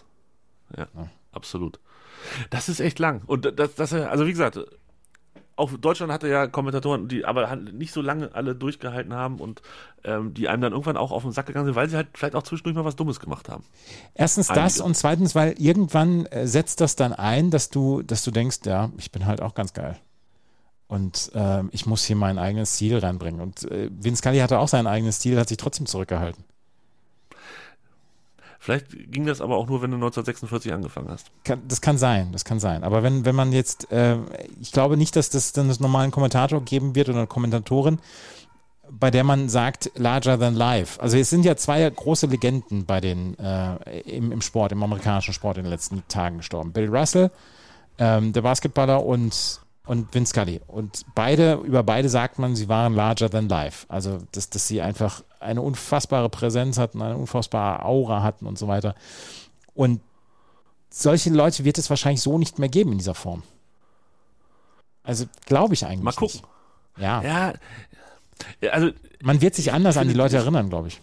Ja, 0.75 0.87
ja, 0.95 1.09
absolut. 1.31 1.79
Das 2.49 2.69
ist 2.69 2.79
echt 2.79 2.99
lang. 2.99 3.21
Und 3.25 3.59
das, 3.59 3.75
das, 3.75 3.93
also 3.93 4.25
wie 4.25 4.31
gesagt, 4.31 4.59
auch 5.55 5.71
Deutschland 5.71 6.11
hatte 6.11 6.27
ja 6.27 6.47
Kommentatoren, 6.47 7.07
die 7.07 7.25
aber 7.25 7.55
nicht 7.55 7.93
so 7.93 8.01
lange 8.01 8.33
alle 8.33 8.55
durchgehalten 8.55 9.13
haben 9.13 9.39
und 9.39 9.61
ähm, 10.03 10.33
die 10.33 10.47
einem 10.47 10.61
dann 10.61 10.71
irgendwann 10.71 10.97
auch 10.97 11.11
auf 11.11 11.23
den 11.23 11.31
Sack 11.31 11.45
gegangen 11.45 11.65
sind, 11.65 11.75
weil 11.75 11.89
sie 11.89 11.95
halt 11.95 12.07
vielleicht 12.13 12.35
auch 12.35 12.43
zwischendurch 12.43 12.75
mal 12.75 12.85
was 12.85 12.95
Dummes 12.95 13.19
gemacht 13.19 13.49
haben. 13.49 13.63
Erstens 14.15 14.49
Einige. 14.49 14.63
das 14.63 14.79
und 14.79 14.95
zweitens, 14.95 15.35
weil 15.35 15.53
irgendwann 15.59 16.25
äh, 16.27 16.47
setzt 16.47 16.81
das 16.81 16.95
dann 16.95 17.13
ein, 17.13 17.51
dass 17.51 17.69
du, 17.69 18.01
dass 18.01 18.23
du 18.23 18.31
denkst, 18.31 18.59
ja, 18.65 18.91
ich 18.97 19.11
bin 19.11 19.25
halt 19.25 19.41
auch 19.41 19.53
ganz 19.53 19.73
geil. 19.73 19.99
Und 20.87 21.31
äh, 21.33 21.63
ich 21.71 21.85
muss 21.85 22.03
hier 22.05 22.15
mein 22.15 22.37
eigenes 22.37 22.75
Stil 22.75 22.99
reinbringen. 22.99 23.41
Und 23.41 23.69
äh, 23.71 23.89
Vince 23.91 24.19
Scully 24.19 24.39
hatte 24.39 24.59
auch 24.59 24.67
seinen 24.67 24.87
eigenen 24.87 25.11
Stil, 25.11 25.39
hat 25.39 25.49
sich 25.49 25.57
trotzdem 25.57 25.85
zurückgehalten. 25.85 26.43
Vielleicht 28.63 29.11
ging 29.11 29.25
das 29.25 29.41
aber 29.41 29.57
auch 29.57 29.67
nur, 29.67 29.81
wenn 29.81 29.91
du 29.91 29.97
1946 29.97 30.71
angefangen 30.71 31.09
hast. 31.09 31.31
Kann, 31.43 31.61
das 31.67 31.81
kann 31.81 31.97
sein, 31.97 32.31
das 32.31 32.45
kann 32.45 32.61
sein. 32.61 32.85
Aber 32.85 33.03
wenn, 33.03 33.25
wenn 33.25 33.35
man 33.35 33.51
jetzt, 33.51 33.91
äh, 33.91 34.15
ich 34.61 34.71
glaube 34.71 34.95
nicht, 34.95 35.17
dass 35.17 35.29
das 35.29 35.51
dann 35.51 35.69
einen 35.69 35.81
normalen 35.81 36.11
Kommentator 36.11 36.63
geben 36.63 36.95
wird 36.95 37.09
oder 37.09 37.17
eine 37.17 37.27
Kommentatorin, 37.27 37.99
bei 38.89 39.11
der 39.11 39.25
man 39.25 39.49
sagt, 39.49 39.91
larger 39.95 40.39
than 40.39 40.55
life. 40.55 41.01
Also 41.01 41.17
es 41.17 41.29
sind 41.29 41.43
ja 41.43 41.57
zwei 41.57 41.89
große 41.89 42.27
Legenden 42.27 42.85
bei 42.85 43.01
den, 43.01 43.37
äh, 43.37 43.99
im, 44.01 44.31
im 44.31 44.39
Sport, 44.41 44.71
im 44.71 44.81
amerikanischen 44.81 45.33
Sport 45.33 45.57
in 45.57 45.63
den 45.63 45.69
letzten 45.69 46.03
Tagen 46.07 46.37
gestorben. 46.37 46.71
Bill 46.71 46.87
Russell, 46.87 47.31
ähm, 47.97 48.31
der 48.31 48.43
Basketballer 48.43 49.03
und 49.03 49.59
und 49.85 50.13
Vince 50.13 50.29
Scully. 50.31 50.61
Und 50.67 51.05
beide, 51.13 51.55
über 51.55 51.83
beide 51.83 52.09
sagt 52.09 52.39
man, 52.39 52.55
sie 52.55 52.69
waren 52.69 52.93
larger 52.93 53.29
than 53.29 53.49
life. 53.49 53.85
Also, 53.89 54.19
dass, 54.31 54.49
dass 54.49 54.67
sie 54.67 54.81
einfach 54.81 55.23
eine 55.39 55.61
unfassbare 55.61 56.29
Präsenz 56.29 56.77
hatten, 56.77 57.01
eine 57.01 57.17
unfassbare 57.17 57.83
Aura 57.83 58.23
hatten 58.23 58.45
und 58.45 58.57
so 58.57 58.67
weiter. 58.67 58.95
Und 59.73 60.01
solche 60.89 61.31
Leute 61.31 61.65
wird 61.65 61.77
es 61.77 61.89
wahrscheinlich 61.89 62.21
so 62.21 62.37
nicht 62.37 62.59
mehr 62.59 62.69
geben 62.69 62.93
in 62.93 62.97
dieser 62.99 63.15
Form. 63.15 63.43
Also 65.03 65.25
glaube 65.45 65.73
ich 65.73 65.85
eigentlich. 65.85 66.03
Mal 66.03 66.13
gucken. 66.13 66.41
Nicht. 66.95 67.03
Ja. 67.03 67.21
Ja, 67.23 67.53
also 68.71 68.91
Man 69.21 69.41
wird 69.41 69.55
sich 69.55 69.73
anders 69.73 69.97
an 69.97 70.07
die 70.07 70.13
Leute 70.13 70.37
erinnern, 70.37 70.69
glaube 70.69 70.87
ich. 70.89 71.01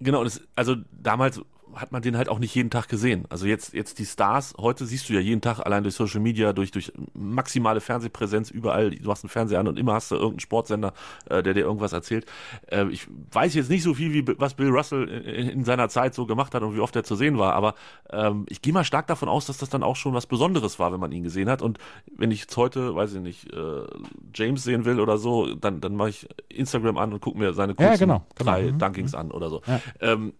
Genau, 0.00 0.24
das, 0.24 0.42
also 0.54 0.76
damals 0.92 1.40
hat 1.76 1.92
man 1.92 2.02
den 2.02 2.16
halt 2.16 2.28
auch 2.28 2.38
nicht 2.38 2.54
jeden 2.54 2.70
Tag 2.70 2.88
gesehen. 2.88 3.24
Also 3.28 3.46
jetzt, 3.46 3.74
jetzt 3.74 3.98
die 3.98 4.06
Stars, 4.06 4.54
heute 4.58 4.86
siehst 4.86 5.08
du 5.08 5.12
ja 5.12 5.20
jeden 5.20 5.40
Tag 5.40 5.60
allein 5.60 5.82
durch 5.82 5.94
Social 5.94 6.20
Media, 6.20 6.52
durch, 6.52 6.70
durch 6.70 6.92
maximale 7.14 7.80
Fernsehpräsenz 7.80 8.50
überall. 8.50 8.90
Du 8.90 9.08
machst 9.08 9.24
einen 9.24 9.30
Fernseher 9.30 9.60
an 9.60 9.68
und 9.68 9.78
immer 9.78 9.94
hast 9.94 10.10
du 10.10 10.14
irgendeinen 10.14 10.40
Sportsender, 10.40 10.92
äh, 11.28 11.42
der 11.42 11.54
dir 11.54 11.60
irgendwas 11.60 11.92
erzählt. 11.92 12.26
Äh, 12.66 12.86
ich 12.88 13.06
weiß 13.32 13.54
jetzt 13.54 13.70
nicht 13.70 13.82
so 13.82 13.94
viel, 13.94 14.12
wie 14.12 14.24
was 14.38 14.54
Bill 14.54 14.70
Russell 14.70 15.08
in, 15.08 15.48
in, 15.48 15.64
seiner 15.64 15.88
Zeit 15.88 16.14
so 16.14 16.26
gemacht 16.26 16.54
hat 16.54 16.62
und 16.62 16.74
wie 16.74 16.80
oft 16.80 16.96
er 16.96 17.04
zu 17.04 17.16
sehen 17.16 17.38
war, 17.38 17.54
aber 17.54 17.74
ähm, 18.10 18.46
ich 18.48 18.62
gehe 18.62 18.72
mal 18.72 18.84
stark 18.84 19.06
davon 19.06 19.28
aus, 19.28 19.46
dass 19.46 19.58
das 19.58 19.68
dann 19.68 19.82
auch 19.82 19.96
schon 19.96 20.14
was 20.14 20.26
Besonderes 20.26 20.78
war, 20.78 20.92
wenn 20.92 21.00
man 21.00 21.12
ihn 21.12 21.22
gesehen 21.22 21.48
hat. 21.48 21.62
Und 21.62 21.78
wenn 22.16 22.30
ich 22.30 22.40
jetzt 22.40 22.56
heute, 22.56 22.94
weiß 22.94 23.14
ich 23.14 23.20
nicht, 23.20 23.52
äh, 23.52 23.86
James 24.34 24.64
sehen 24.64 24.84
will 24.84 25.00
oder 25.00 25.18
so, 25.18 25.54
dann, 25.54 25.80
dann 25.80 25.96
mache 25.96 26.10
ich 26.10 26.28
Instagram 26.48 26.96
an 26.96 27.12
und 27.12 27.20
gucke 27.20 27.38
mir 27.38 27.52
seine 27.52 27.74
kurzen 27.74 27.92
Ja, 27.92 27.96
genau, 27.96 28.26
genau. 28.34 28.50
drei 28.50 28.72
Mhm. 28.72 28.78
Dunkings 28.78 29.14
an 29.14 29.30
oder 29.30 29.50
so. 29.50 29.62
Ja. 29.66 29.80
Ähm, 30.00 30.32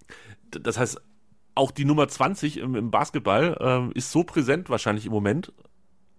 das 0.51 0.79
heißt, 0.79 1.01
auch 1.57 1.71
die 1.71 1.85
Nummer 1.85 2.07
20 2.07 2.59
im, 2.59 2.77
im 2.77 2.90
Basketball 2.90 3.57
ähm, 3.61 3.92
ist 3.95 4.12
so 4.12 4.23
präsent 4.23 4.71
wahrscheinlich 4.71 5.07
im 5.07 5.12
Moment, 5.12 5.53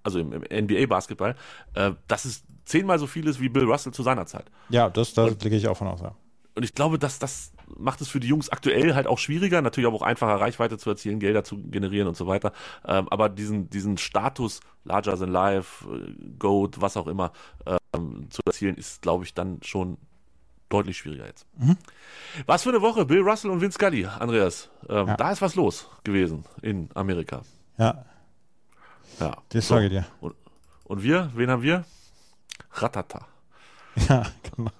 also 0.04 0.19
im, 0.19 0.34
im 0.34 0.65
NBA-Basketball, 0.65 1.36
äh, 1.76 1.91
dass 2.08 2.26
es 2.26 2.43
zehnmal 2.65 3.00
so 3.00 3.08
viel 3.08 3.28
ist 3.28 3.39
wie 3.39 3.50
Bill 3.50 3.65
Russell 3.65 3.93
zu 3.93 4.04
seiner 4.04 4.26
Zeit. 4.26 4.52
Ja, 4.69 4.89
das, 4.89 5.13
da 5.13 5.30
gehe 5.30 5.58
ich 5.58 5.67
auch 5.67 5.78
von 5.78 5.88
aus. 5.88 6.02
Ja. 6.02 6.15
Und 6.56 6.63
ich 6.63 6.73
glaube, 6.73 7.00
dass 7.00 7.19
das 7.19 7.54
macht 7.78 8.02
es 8.02 8.08
für 8.08 8.19
die 8.19 8.28
Jungs 8.28 8.50
aktuell 8.50 8.95
halt 8.95 9.08
auch 9.08 9.19
schwieriger, 9.19 9.62
natürlich 9.62 9.88
aber 9.88 9.97
auch 9.97 10.02
einfacher 10.02 10.39
Reichweite 10.39 10.78
zu 10.78 10.89
erzielen, 10.89 11.19
Gelder 11.19 11.43
zu 11.43 11.58
generieren 11.58 12.08
und 12.08 12.17
so 12.17 12.28
weiter. 12.28 12.54
Ähm, 12.86 13.08
aber 13.10 13.30
diesen, 13.30 13.69
diesen 13.69 13.97
Status 13.97 14.62
larger 14.84 15.17
than 15.17 15.30
life, 15.30 15.86
äh, 15.88 16.13
Goat, 16.39 16.82
was 16.82 16.97
auch 16.97 17.08
immer, 17.08 17.32
ähm, 17.93 18.28
zu 18.30 18.41
erzielen, 18.45 18.76
ist, 18.76 19.02
glaube 19.02 19.26
ich, 19.26 19.34
dann 19.34 19.60
schon 19.63 19.97
deutlich 20.69 20.97
schwieriger 20.97 21.25
jetzt. 21.25 21.45
Was 22.45 22.63
für 22.63 22.69
eine 22.69 22.82
Woche, 22.82 23.06
Bill 23.06 23.21
Russell 23.21 23.51
und 23.51 23.62
Vince 23.62 23.75
Scully, 23.75 24.06
Andreas. 24.06 24.69
Ähm, 24.89 25.08
Ja. 25.08 25.15
Da 25.17 25.32
ist 25.32 25.41
was 25.41 25.56
los 25.56 25.88
gewesen 26.03 26.43
in 26.62 26.89
Amerika. 26.93 27.41
ja, 27.77 28.06
Ja. 29.19 29.38
das 29.49 29.67
So. 29.67 29.75
sage 29.75 29.86
ich 29.88 29.91
dir. 29.91 30.06
Und, 30.21 30.36
und 30.86 31.03
wir, 31.03 31.32
wen 31.36 31.49
haben 31.49 31.62
wir? 31.62 31.84
Ratata. 32.73 33.25
Ja, 34.10 34.23
genau. 34.56 34.71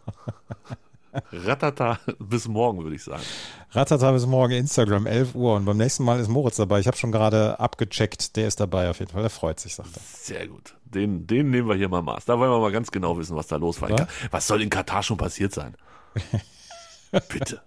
Ratata 1.32 2.00
bis 2.20 2.48
morgen, 2.48 2.84
würde 2.84 2.96
ich 2.96 3.04
sagen. 3.04 3.24
Ratata 3.72 4.12
bis 4.12 4.26
morgen 4.26 4.54
Instagram, 4.54 5.06
11 5.06 5.36
Uhr. 5.36 5.56
Und 5.56 5.66
beim 5.66 5.78
nächsten 5.78 6.04
Mal 6.04 6.20
ist 6.20 6.28
Moritz 6.28 6.58
dabei. 6.58 6.80
Ich 6.80 6.88
habe 6.88 6.98
schon 6.98 7.12
gerade 7.12 7.60
abgecheckt. 7.60 8.36
Der 8.36 8.48
ist 8.48 8.60
dabei 8.60 8.90
auf 8.90 9.00
jeden 9.00 9.12
Fall. 9.12 9.22
Der 9.22 9.30
freut 9.30 9.60
sich, 9.60 9.76
sagt 9.76 9.96
er. 9.96 10.02
Sehr 10.04 10.48
gut. 10.48 10.76
Den, 10.86 11.28
den 11.28 11.50
nehmen 11.50 11.68
wir 11.68 11.76
hier 11.76 11.90
mal 11.90 12.02
Maß. 12.02 12.26
Da 12.26 12.38
wollen 12.40 12.52
wir 12.52 12.60
mal 12.60 12.72
ganz 12.72 12.92
genau 12.92 13.18
wissen, 13.18 13.36
was 13.36 13.48
da 13.48 13.58
los 13.58 13.82
war. 13.82 13.90
Ja? 13.90 14.08
Was 14.32 14.48
soll 14.48 14.62
in 14.62 14.70
Katar 14.70 15.04
schon 15.04 15.18
passiert 15.18 15.54
sein? 15.54 15.76
Bitte. 17.30 17.62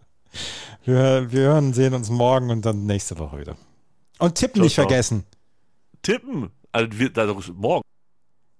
Wir, 0.84 1.30
wir 1.30 1.40
hören, 1.40 1.72
sehen 1.74 1.94
uns 1.94 2.08
morgen 2.08 2.50
und 2.50 2.64
dann 2.64 2.86
nächste 2.86 3.18
Woche 3.18 3.38
wieder. 3.40 3.56
Und 4.18 4.34
tippen 4.36 4.56
Ciao, 4.56 4.64
nicht 4.64 4.74
ciao. 4.74 4.86
vergessen. 4.86 5.24
Tippen. 6.02 6.50
Also 6.72 6.88
wir, 6.98 7.10
da, 7.10 7.34
morgen. 7.54 7.82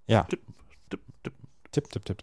Ja, 0.07 0.25
Tippen, 0.25 0.55
tippen, 0.91 1.15
tippen. 1.23 1.49
tipp, 1.71 1.91
tipp, 1.91 2.05
tipp. 2.05 2.23